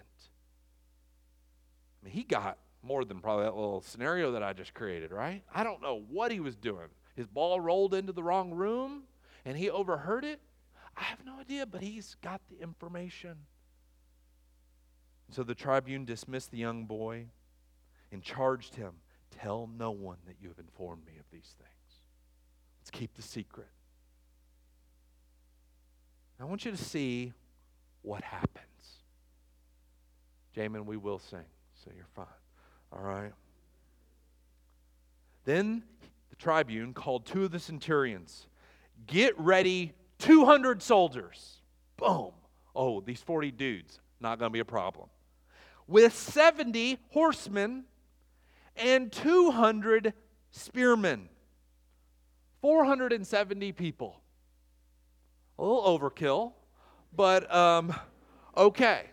I 1.99 2.05
mean, 2.05 2.13
he 2.13 2.21
got 2.21 2.59
more 2.83 3.03
than 3.03 3.21
probably 3.21 3.45
that 3.45 3.55
little 3.55 3.81
scenario 3.81 4.33
that 4.33 4.43
I 4.43 4.53
just 4.53 4.75
created, 4.75 5.11
right? 5.11 5.41
I 5.51 5.63
don't 5.63 5.81
know 5.81 6.03
what 6.11 6.31
he 6.31 6.39
was 6.39 6.55
doing. 6.55 6.89
His 7.19 7.27
ball 7.27 7.59
rolled 7.59 7.93
into 7.93 8.13
the 8.13 8.23
wrong 8.23 8.51
room 8.51 9.03
and 9.43 9.57
he 9.57 9.69
overheard 9.69 10.23
it. 10.23 10.39
I 10.95 11.03
have 11.03 11.25
no 11.25 11.37
idea, 11.39 11.65
but 11.65 11.81
he's 11.81 12.15
got 12.21 12.39
the 12.49 12.61
information. 12.63 13.35
So 15.29 15.43
the 15.43 15.53
tribune 15.53 16.05
dismissed 16.05 16.51
the 16.51 16.57
young 16.57 16.85
boy 16.85 17.25
and 18.11 18.23
charged 18.23 18.75
him 18.75 18.93
Tell 19.31 19.69
no 19.77 19.91
one 19.91 20.17
that 20.27 20.37
you 20.41 20.47
have 20.49 20.59
informed 20.59 21.05
me 21.05 21.13
of 21.19 21.25
these 21.31 21.55
things. 21.57 22.01
Let's 22.79 22.89
keep 22.89 23.13
the 23.15 23.21
secret. 23.21 23.67
I 26.39 26.45
want 26.45 26.65
you 26.65 26.71
to 26.71 26.77
see 26.77 27.33
what 28.01 28.23
happens. 28.23 28.65
Jamin, 30.55 30.85
we 30.85 30.97
will 30.97 31.19
sing, 31.19 31.45
so 31.83 31.91
you're 31.95 32.07
fine. 32.15 32.25
All 32.91 33.01
right. 33.01 33.33
Then 35.43 35.83
the 36.01 36.07
tribune 36.39 36.93
called 36.93 37.25
two 37.25 37.43
of 37.43 37.51
the 37.51 37.59
centurions. 37.59 38.47
Get 39.05 39.37
ready, 39.39 39.93
200 40.19 40.81
soldiers. 40.81 41.57
Boom. 41.97 42.31
Oh, 42.75 43.01
these 43.01 43.21
40 43.21 43.51
dudes, 43.51 43.99
not 44.19 44.39
going 44.39 44.49
to 44.49 44.53
be 44.53 44.59
a 44.59 44.65
problem. 44.65 45.09
With 45.87 46.13
70 46.13 46.97
horsemen 47.09 47.83
and 48.75 49.11
200 49.11 50.13
spearmen. 50.51 51.29
470 52.61 53.71
people. 53.73 54.21
A 55.57 55.63
little 55.63 55.99
overkill, 55.99 56.53
but 57.15 57.53
um, 57.53 57.93
okay. 58.55 59.05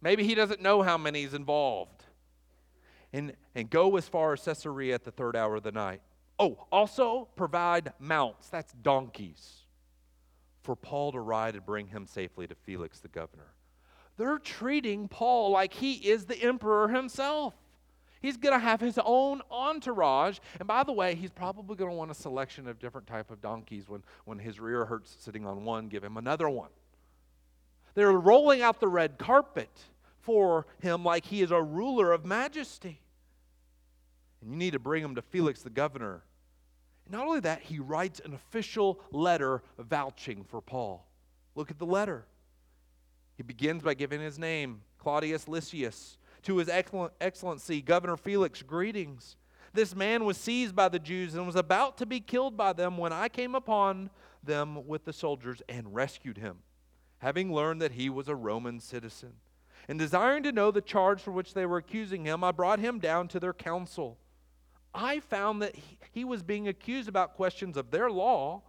Maybe 0.00 0.24
he 0.24 0.34
doesn't 0.34 0.60
know 0.60 0.82
how 0.82 0.98
many 0.98 1.24
is 1.24 1.34
involved. 1.34 2.04
And, 3.12 3.34
and 3.54 3.70
go 3.70 3.96
as 3.96 4.08
far 4.08 4.32
as 4.32 4.42
Caesarea 4.42 4.94
at 4.94 5.04
the 5.04 5.10
third 5.10 5.36
hour 5.36 5.56
of 5.56 5.62
the 5.62 5.72
night. 5.72 6.00
Oh, 6.38 6.66
also 6.72 7.28
provide 7.36 7.92
mounts, 7.98 8.48
that's 8.48 8.72
donkeys, 8.72 9.64
for 10.62 10.74
Paul 10.74 11.12
to 11.12 11.20
ride 11.20 11.54
and 11.54 11.64
bring 11.64 11.86
him 11.86 12.06
safely 12.06 12.46
to 12.46 12.54
Felix 12.54 12.98
the 13.00 13.08
governor. 13.08 13.52
They're 14.16 14.38
treating 14.38 15.08
Paul 15.08 15.50
like 15.50 15.72
he 15.72 15.94
is 15.94 16.24
the 16.24 16.40
emperor 16.40 16.88
himself. 16.88 17.54
He's 18.20 18.36
going 18.38 18.54
to 18.54 18.58
have 18.58 18.80
his 18.80 18.98
own 19.04 19.42
entourage. 19.50 20.38
And 20.58 20.66
by 20.66 20.82
the 20.82 20.92
way, 20.92 21.14
he's 21.14 21.30
probably 21.30 21.76
going 21.76 21.90
to 21.90 21.96
want 21.96 22.10
a 22.10 22.14
selection 22.14 22.66
of 22.66 22.78
different 22.78 23.06
type 23.06 23.30
of 23.30 23.42
donkeys 23.42 23.88
when, 23.88 24.02
when 24.24 24.38
his 24.38 24.58
rear 24.58 24.86
hurts 24.86 25.14
sitting 25.20 25.44
on 25.44 25.64
one, 25.64 25.88
give 25.88 26.02
him 26.02 26.16
another 26.16 26.48
one. 26.48 26.70
They're 27.94 28.12
rolling 28.12 28.62
out 28.62 28.80
the 28.80 28.88
red 28.88 29.18
carpet 29.18 29.68
for 30.20 30.66
him 30.80 31.04
like 31.04 31.26
he 31.26 31.42
is 31.42 31.50
a 31.50 31.62
ruler 31.62 32.12
of 32.12 32.24
majesty. 32.24 33.00
And 34.44 34.52
you 34.52 34.58
need 34.58 34.74
to 34.74 34.78
bring 34.78 35.02
him 35.02 35.14
to 35.14 35.22
Felix 35.22 35.62
the 35.62 35.70
governor. 35.70 36.22
And 37.06 37.14
not 37.14 37.26
only 37.26 37.40
that, 37.40 37.62
he 37.62 37.78
writes 37.78 38.20
an 38.22 38.34
official 38.34 39.00
letter 39.10 39.62
vouching 39.78 40.44
for 40.44 40.60
Paul. 40.60 41.06
Look 41.54 41.70
at 41.70 41.78
the 41.78 41.86
letter. 41.86 42.26
He 43.36 43.42
begins 43.42 43.82
by 43.82 43.94
giving 43.94 44.20
his 44.20 44.38
name, 44.38 44.82
Claudius 44.98 45.48
Lysias, 45.48 46.18
to 46.42 46.58
his 46.58 46.68
excellency, 46.68 47.80
Governor 47.80 48.18
Felix, 48.18 48.60
greetings. 48.62 49.36
This 49.72 49.96
man 49.96 50.24
was 50.24 50.36
seized 50.36 50.76
by 50.76 50.88
the 50.88 50.98
Jews 50.98 51.34
and 51.34 51.46
was 51.46 51.56
about 51.56 51.96
to 51.98 52.06
be 52.06 52.20
killed 52.20 52.56
by 52.56 52.74
them 52.74 52.98
when 52.98 53.12
I 53.12 53.28
came 53.28 53.54
upon 53.54 54.10
them 54.42 54.86
with 54.86 55.04
the 55.04 55.12
soldiers 55.12 55.62
and 55.68 55.94
rescued 55.94 56.36
him, 56.36 56.58
having 57.18 57.52
learned 57.52 57.80
that 57.80 57.92
he 57.92 58.10
was 58.10 58.28
a 58.28 58.36
Roman 58.36 58.78
citizen. 58.78 59.32
And 59.88 59.98
desiring 59.98 60.42
to 60.44 60.52
know 60.52 60.70
the 60.70 60.80
charge 60.80 61.20
for 61.20 61.32
which 61.32 61.54
they 61.54 61.66
were 61.66 61.78
accusing 61.78 62.24
him, 62.24 62.44
I 62.44 62.52
brought 62.52 62.78
him 62.78 62.98
down 62.98 63.26
to 63.28 63.40
their 63.40 63.54
council. 63.54 64.18
I 64.94 65.20
found 65.20 65.60
that 65.62 65.74
he, 65.74 65.98
he 66.12 66.24
was 66.24 66.42
being 66.42 66.68
accused 66.68 67.08
about 67.08 67.34
questions 67.34 67.76
of 67.76 67.90
their 67.90 68.10
law, 68.10 68.62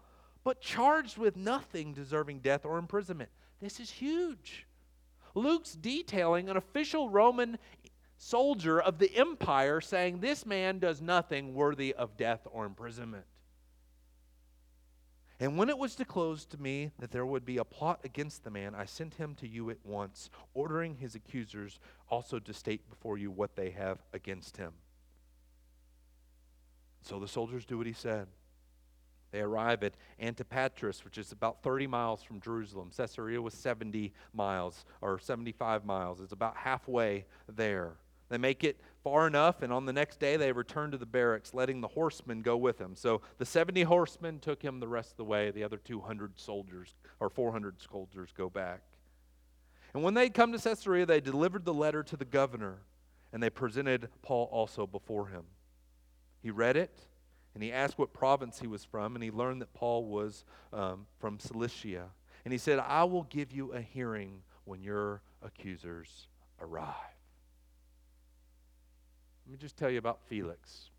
but 0.44 0.60
charged 0.60 1.18
with 1.18 1.36
nothing 1.38 1.94
deserving 1.94 2.40
death 2.40 2.66
or 2.66 2.78
imprisonment. 2.78 3.30
This 3.62 3.80
is 3.80 3.92
huge. 3.92 4.66
Luke's 5.36 5.74
detailing 5.74 6.50
an 6.50 6.58
official 6.58 7.10
Roman 7.10 7.58
soldier 8.18 8.82
of 8.82 8.98
the 8.98 9.16
empire 9.16 9.82
saying, 9.82 10.20
This 10.20 10.46
man 10.46 10.80
does 10.80 11.02
nothing 11.02 11.54
worthy 11.54 11.94
of 11.94 12.18
death 12.18 12.48
or 12.52 12.66
imprisonment. 12.66 13.26
And 15.40 15.58
when 15.58 15.70
it 15.70 15.78
was 15.78 15.96
disclosed 15.96 16.50
to 16.52 16.62
me 16.62 16.92
that 17.00 17.12
there 17.12 17.26
would 17.26 17.46
be 17.46 17.58
a 17.58 17.66
plot 17.66 18.00
against 18.06 18.44
the 18.44 18.50
man, 18.50 18.74
I 18.74 18.86
sent 18.86 19.16
him 19.16 19.36
to 19.36 19.48
you 19.48 19.70
at 19.70 19.84
once, 19.84 20.30
ordering 20.54 20.96
his 20.96 21.14
accusers 21.14 21.80
also 22.10 22.40
to 22.40 22.54
state 22.54 22.90
before 22.90 23.18
you 23.18 23.30
what 23.30 23.56
they 23.56 23.72
have 23.72 24.00
against 24.14 24.56
him. 24.56 24.72
So 27.06 27.20
the 27.20 27.28
soldiers 27.28 27.66
do 27.66 27.78
what 27.78 27.88
he 27.88 27.94
said. 27.94 28.28
They 29.32 29.42
arrive 29.42 29.84
at 29.84 29.94
Antipatris, 30.22 31.04
which 31.04 31.18
is 31.18 31.32
about 31.32 31.62
30 31.62 31.88
miles 31.88 32.24
from 32.24 32.40
Jerusalem. 32.40 32.90
Caesarea 32.96 33.42
was 33.42 33.54
70 33.54 34.12
miles 34.34 34.86
or 35.02 35.20
75 35.20 35.86
miles. 35.86 36.20
It's 36.20 36.34
about 36.34 36.58
halfway 36.58 37.26
there. 37.48 37.94
They 38.30 38.40
make 38.40 38.64
it 38.64 38.80
far 39.04 39.28
enough, 39.28 39.62
and 39.62 39.72
on 39.72 39.86
the 39.86 39.94
next 39.94 40.20
day 40.20 40.36
they 40.36 40.52
return 40.52 40.90
to 40.92 40.98
the 40.98 41.06
barracks, 41.06 41.54
letting 41.54 41.80
the 41.82 41.88
horsemen 41.88 42.42
go 42.42 42.58
with 42.58 42.80
him. 42.80 42.96
So 42.96 43.22
the 43.38 43.46
70 43.46 43.84
horsemen 43.84 44.40
took 44.40 44.64
him 44.64 44.80
the 44.80 44.88
rest 44.88 45.12
of 45.12 45.18
the 45.18 45.26
way. 45.26 45.52
The 45.52 45.64
other 45.64 45.78
200 45.78 46.40
soldiers 46.40 46.96
or 47.20 47.30
400 47.30 47.76
soldiers 47.92 48.30
go 48.36 48.50
back. 48.50 48.82
And 49.94 50.02
when 50.02 50.16
they 50.16 50.30
come 50.30 50.52
to 50.54 50.58
Caesarea, 50.58 51.06
they 51.06 51.22
delivered 51.22 51.66
the 51.66 51.74
letter 51.74 52.02
to 52.02 52.18
the 52.18 52.26
governor, 52.26 52.80
and 53.32 53.44
they 53.44 53.52
presented 53.52 54.10
Paul 54.24 54.50
also 54.52 54.88
before 54.88 55.28
him. 55.28 55.44
He 56.46 56.52
read 56.52 56.78
it 56.78 56.96
and 57.56 57.64
he 57.64 57.72
asked 57.72 57.98
what 57.98 58.14
province 58.14 58.60
he 58.60 58.68
was 58.68 58.86
from, 58.86 59.16
and 59.16 59.24
he 59.24 59.32
learned 59.32 59.64
that 59.64 59.74
Paul 59.74 60.06
was 60.06 60.46
um, 60.72 61.08
from 61.18 61.40
Cilicia. 61.40 62.10
And 62.44 62.52
he 62.52 62.60
said, 62.60 62.78
I 62.78 63.04
will 63.06 63.24
give 63.24 63.52
you 63.52 63.72
a 63.72 63.82
hearing 63.82 64.44
when 64.64 64.84
your 64.84 65.24
accusers 65.42 66.28
arrive. 66.62 66.94
Let 69.48 69.54
me 69.54 69.58
just 69.58 69.76
tell 69.76 69.90
you 69.90 69.98
about 69.98 70.20
Felix. 70.28 70.92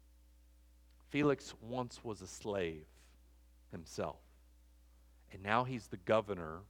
Felix 1.11 1.55
once 1.61 2.03
was 2.03 2.22
a 2.22 2.26
slave 2.26 2.86
himself, 3.70 4.18
and 5.30 5.44
now 5.44 5.62
he's 5.62 5.86
the 5.86 5.99
governor 5.99 6.62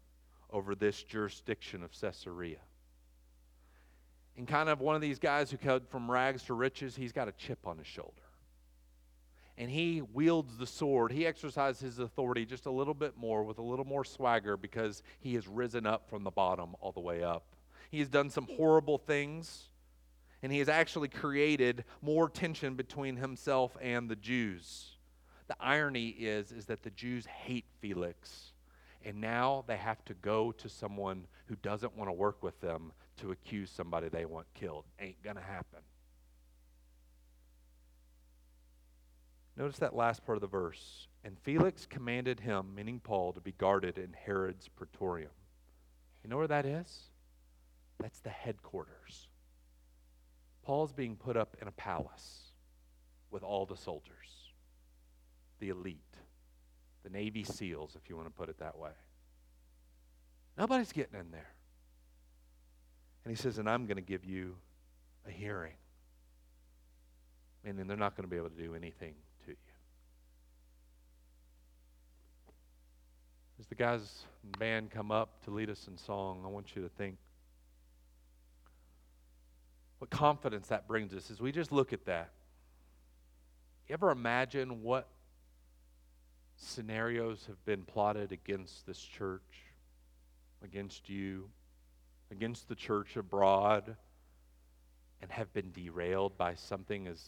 over 0.51 0.74
this 0.74 1.03
jurisdiction 1.03 1.83
of 1.83 1.99
Caesarea. 1.99 2.61
And 4.37 4.47
kind 4.47 4.68
of 4.68 4.81
one 4.81 4.97
of 4.97 5.01
these 5.01 5.18
guys 5.18 5.51
who 5.51 5.57
came 5.57 5.81
from 5.89 6.11
rags 6.11 6.43
to 6.43 6.53
riches, 6.53 6.95
he's 6.95 7.12
got 7.12 7.27
a 7.27 7.33
chip 7.33 7.66
on 7.66 7.79
his 7.79 7.87
shoulder 7.87 8.26
and 9.59 9.70
he 9.70 10.02
wields 10.02 10.59
the 10.59 10.66
sword. 10.66 11.12
He 11.12 11.26
exercises 11.26 11.80
his 11.80 11.98
authority 11.98 12.44
just 12.44 12.66
a 12.66 12.70
little 12.70 12.94
bit 12.94 13.16
more 13.16 13.42
with 13.42 13.59
a 13.59 13.62
little 13.62 13.84
more 13.84 14.04
swagger 14.04 14.57
because 14.57 15.02
he 15.20 15.34
has 15.34 15.48
risen 15.48 15.86
up 15.86 16.09
from 16.11 16.24
the 16.24 16.30
bottom 16.30 16.74
all 16.80 16.92
the 16.92 17.00
way 17.00 17.22
up. 17.22 17.44
He 17.90 18.00
has 18.00 18.09
done 18.09 18.30
some 18.30 18.46
horrible 18.57 18.98
things, 18.98 19.68
and 20.42 20.52
he 20.52 20.59
has 20.59 20.68
actually 20.68 21.09
created 21.09 21.84
more 22.02 22.28
tension 22.28 22.74
between 22.74 23.16
himself 23.16 23.76
and 23.80 24.09
the 24.09 24.16
Jews. 24.16 24.96
The 25.48 25.57
irony 25.61 26.09
is, 26.09 26.52
is 26.52 26.66
that 26.66 26.82
the 26.82 26.90
Jews 26.90 27.24
hate 27.26 27.66
Felix, 27.80 28.52
and 29.04 29.20
now 29.20 29.64
they 29.66 29.76
have 29.76 30.04
to 30.07 30.14
go 30.14 30.52
to 30.52 30.68
someone 30.68 31.26
who 31.46 31.57
doesn't 31.57 31.96
want 31.96 32.09
to 32.09 32.12
work 32.12 32.42
with 32.42 32.61
them 32.61 32.92
to 33.18 33.30
accuse 33.30 33.70
somebody 33.70 34.09
they 34.09 34.24
want 34.24 34.46
killed. 34.54 34.84
Ain't 35.00 35.22
gonna 35.22 35.40
happen. 35.40 35.80
Notice 39.57 39.78
that 39.78 39.94
last 39.94 40.24
part 40.24 40.36
of 40.36 40.42
the 40.42 40.46
verse. 40.46 41.09
And 41.24 41.38
Felix 41.38 41.86
commanded 41.86 42.40
him, 42.40 42.74
meaning 42.74 43.00
Paul, 43.00 43.32
to 43.32 43.40
be 43.40 43.52
guarded 43.52 43.98
in 43.98 44.12
Herod's 44.12 44.68
praetorium. 44.68 45.30
You 46.22 46.30
know 46.30 46.36
where 46.36 46.48
that 46.48 46.66
is? 46.66 47.04
That's 48.00 48.20
the 48.20 48.30
headquarters. 48.30 49.28
Paul's 50.62 50.92
being 50.92 51.16
put 51.16 51.36
up 51.36 51.57
in 51.62 51.68
a 51.68 51.72
palace 51.72 52.52
with 53.30 53.42
all 53.42 53.66
the 53.66 53.76
soldiers, 53.76 54.52
the 55.61 55.70
elite, 55.70 56.00
the 57.04 57.11
Navy 57.11 57.44
SEALs, 57.44 57.96
if 57.96 58.09
you 58.09 58.16
want 58.16 58.28
to 58.28 58.34
put 58.34 58.48
it 58.48 58.59
that 58.59 58.76
way. 58.76 58.90
Nobody's 60.59 60.92
getting 60.92 61.18
in 61.18 61.30
there. 61.30 61.52
And 63.24 63.36
he 63.36 63.40
says, 63.40 63.59
and 63.59 63.68
I'm 63.68 63.86
going 63.86 63.96
to 63.96 64.02
give 64.02 64.24
you 64.24 64.57
a 65.26 65.30
hearing. 65.30 65.74
Meaning 67.64 67.86
they're 67.86 67.96
not 67.96 68.16
going 68.16 68.24
to 68.24 68.30
be 68.30 68.36
able 68.36 68.50
to 68.50 68.57
do 68.57 68.74
anything 68.74 69.14
to 69.44 69.50
you. 69.50 69.57
As 73.59 73.66
the 73.66 73.74
guys 73.74 74.24
and 74.42 74.59
band 74.59 74.90
come 74.90 75.11
up 75.11 75.42
to 75.44 75.50
lead 75.50 75.70
us 75.70 75.88
in 75.88 75.96
song, 75.96 76.42
I 76.44 76.48
want 76.48 76.76
you 76.76 76.82
to 76.82 76.88
think 76.88 77.16
what 79.98 80.11
confidence 80.11 80.68
that 80.68 80.86
brings 80.86 81.14
us 81.14 81.30
as 81.30 81.40
we 81.40 81.52
just 81.52 81.72
look 81.72 81.92
at 81.92 82.04
that. 82.04 82.30
You 83.88 83.94
ever 83.94 84.11
imagine 84.11 84.82
what 84.82 85.09
scenarios 86.57 87.44
have 87.46 87.64
been 87.64 87.82
plotted 87.82 88.32
against 88.32 88.86
this 88.86 88.98
church, 88.98 89.40
against 90.62 91.09
you, 91.09 91.48
against 92.30 92.68
the 92.68 92.74
church 92.74 93.16
abroad, 93.16 93.96
and 95.22 95.30
have 95.30 95.52
been 95.54 95.72
derailed 95.72 96.36
by 96.36 96.54
something 96.54 97.07
as 97.07 97.22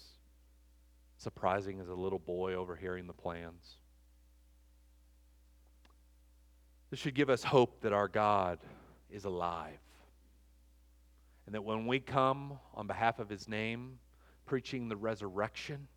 surprising 1.16 1.80
as 1.80 1.88
a 1.88 1.94
little 1.94 2.18
boy 2.18 2.54
overhearing 2.54 3.06
the 3.06 3.12
plans? 3.14 3.78
This 6.90 7.00
should 7.00 7.14
give 7.14 7.30
us 7.30 7.42
hope 7.44 7.80
that 7.82 7.92
our 7.92 8.08
God 8.08 8.58
is 9.10 9.24
alive. 9.24 9.78
And 11.46 11.54
that 11.54 11.64
when 11.64 11.86
we 11.86 12.00
come 12.00 12.58
on 12.74 12.86
behalf 12.86 13.18
of 13.18 13.28
his 13.28 13.48
name, 13.48 13.98
preaching 14.46 14.88
the 14.88 14.96
resurrection, 14.96 15.88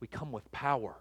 we 0.00 0.06
come 0.06 0.32
with 0.32 0.50
power. 0.52 0.96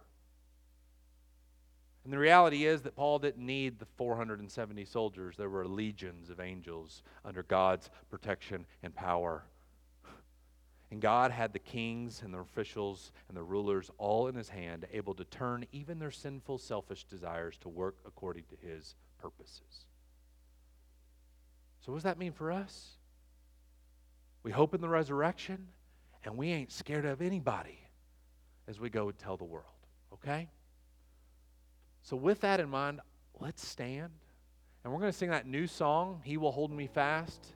And 2.04 2.14
the 2.14 2.18
reality 2.18 2.66
is 2.66 2.82
that 2.84 2.96
Paul 2.96 3.20
didn't 3.20 3.46
need 3.46 3.80
the 3.80 3.86
470 3.98 4.86
soldiers. 4.86 5.36
There 5.38 5.50
were 5.50 5.68
legions 5.68 6.30
of 6.30 6.40
angels 6.40 7.04
under 7.24 7.44
God's 7.44 7.90
protection 8.10 8.66
and 8.82 8.96
power. 8.96 9.44
And 10.92 11.00
God 11.00 11.32
had 11.32 11.54
the 11.54 11.60
kings 11.60 12.22
and 12.24 12.34
the 12.34 12.40
officials 12.40 13.12
and 13.28 13.38
the 13.38 13.44
rulers 13.44 13.92
all 13.98 14.28
in 14.28 14.36
his 14.36 14.50
hand, 14.50 14.88
able 14.92 15.14
to 15.16 15.24
turn 15.24 15.66
even 15.72 16.00
their 16.00 16.12
sinful, 16.12 16.58
selfish 16.58 17.04
desires 17.04 17.58
to 17.60 17.70
work 17.70 17.98
according 18.08 18.46
to 18.46 18.68
his 18.68 18.96
purposes. 19.20 19.86
So, 21.82 21.92
what 21.92 21.98
does 21.98 22.04
that 22.04 22.18
mean 22.18 22.32
for 22.32 22.52
us? 22.52 22.98
We 24.42 24.52
hope 24.52 24.74
in 24.74 24.82
the 24.82 24.90
resurrection, 24.90 25.68
and 26.24 26.38
we 26.38 26.50
ain't 26.50 26.72
scared 26.72 27.06
of 27.06 27.22
anybody 27.22 27.80
as 28.68 28.80
we 28.80 28.90
go 28.90 29.10
and 29.10 29.18
tell 29.18 29.38
the 29.38 29.44
world, 29.44 29.66
okay? 30.14 30.50
So, 32.02 32.16
with 32.16 32.42
that 32.42 32.60
in 32.60 32.70
mind, 32.70 33.02
let's 33.40 33.66
stand. 33.66 34.12
And 34.84 34.94
we're 34.94 35.00
going 35.00 35.12
to 35.12 35.18
sing 35.18 35.30
that 35.30 35.46
new 35.46 35.68
song, 35.68 36.22
He 36.24 36.38
Will 36.38 36.52
Hold 36.52 36.72
Me 36.72 36.88
Fast. 36.88 37.48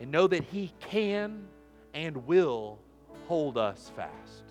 And 0.00 0.10
know 0.10 0.26
that 0.28 0.44
He 0.44 0.72
can 0.80 1.48
and 1.96 2.26
will 2.26 2.78
hold 3.26 3.56
us 3.56 3.90
fast. 3.96 4.45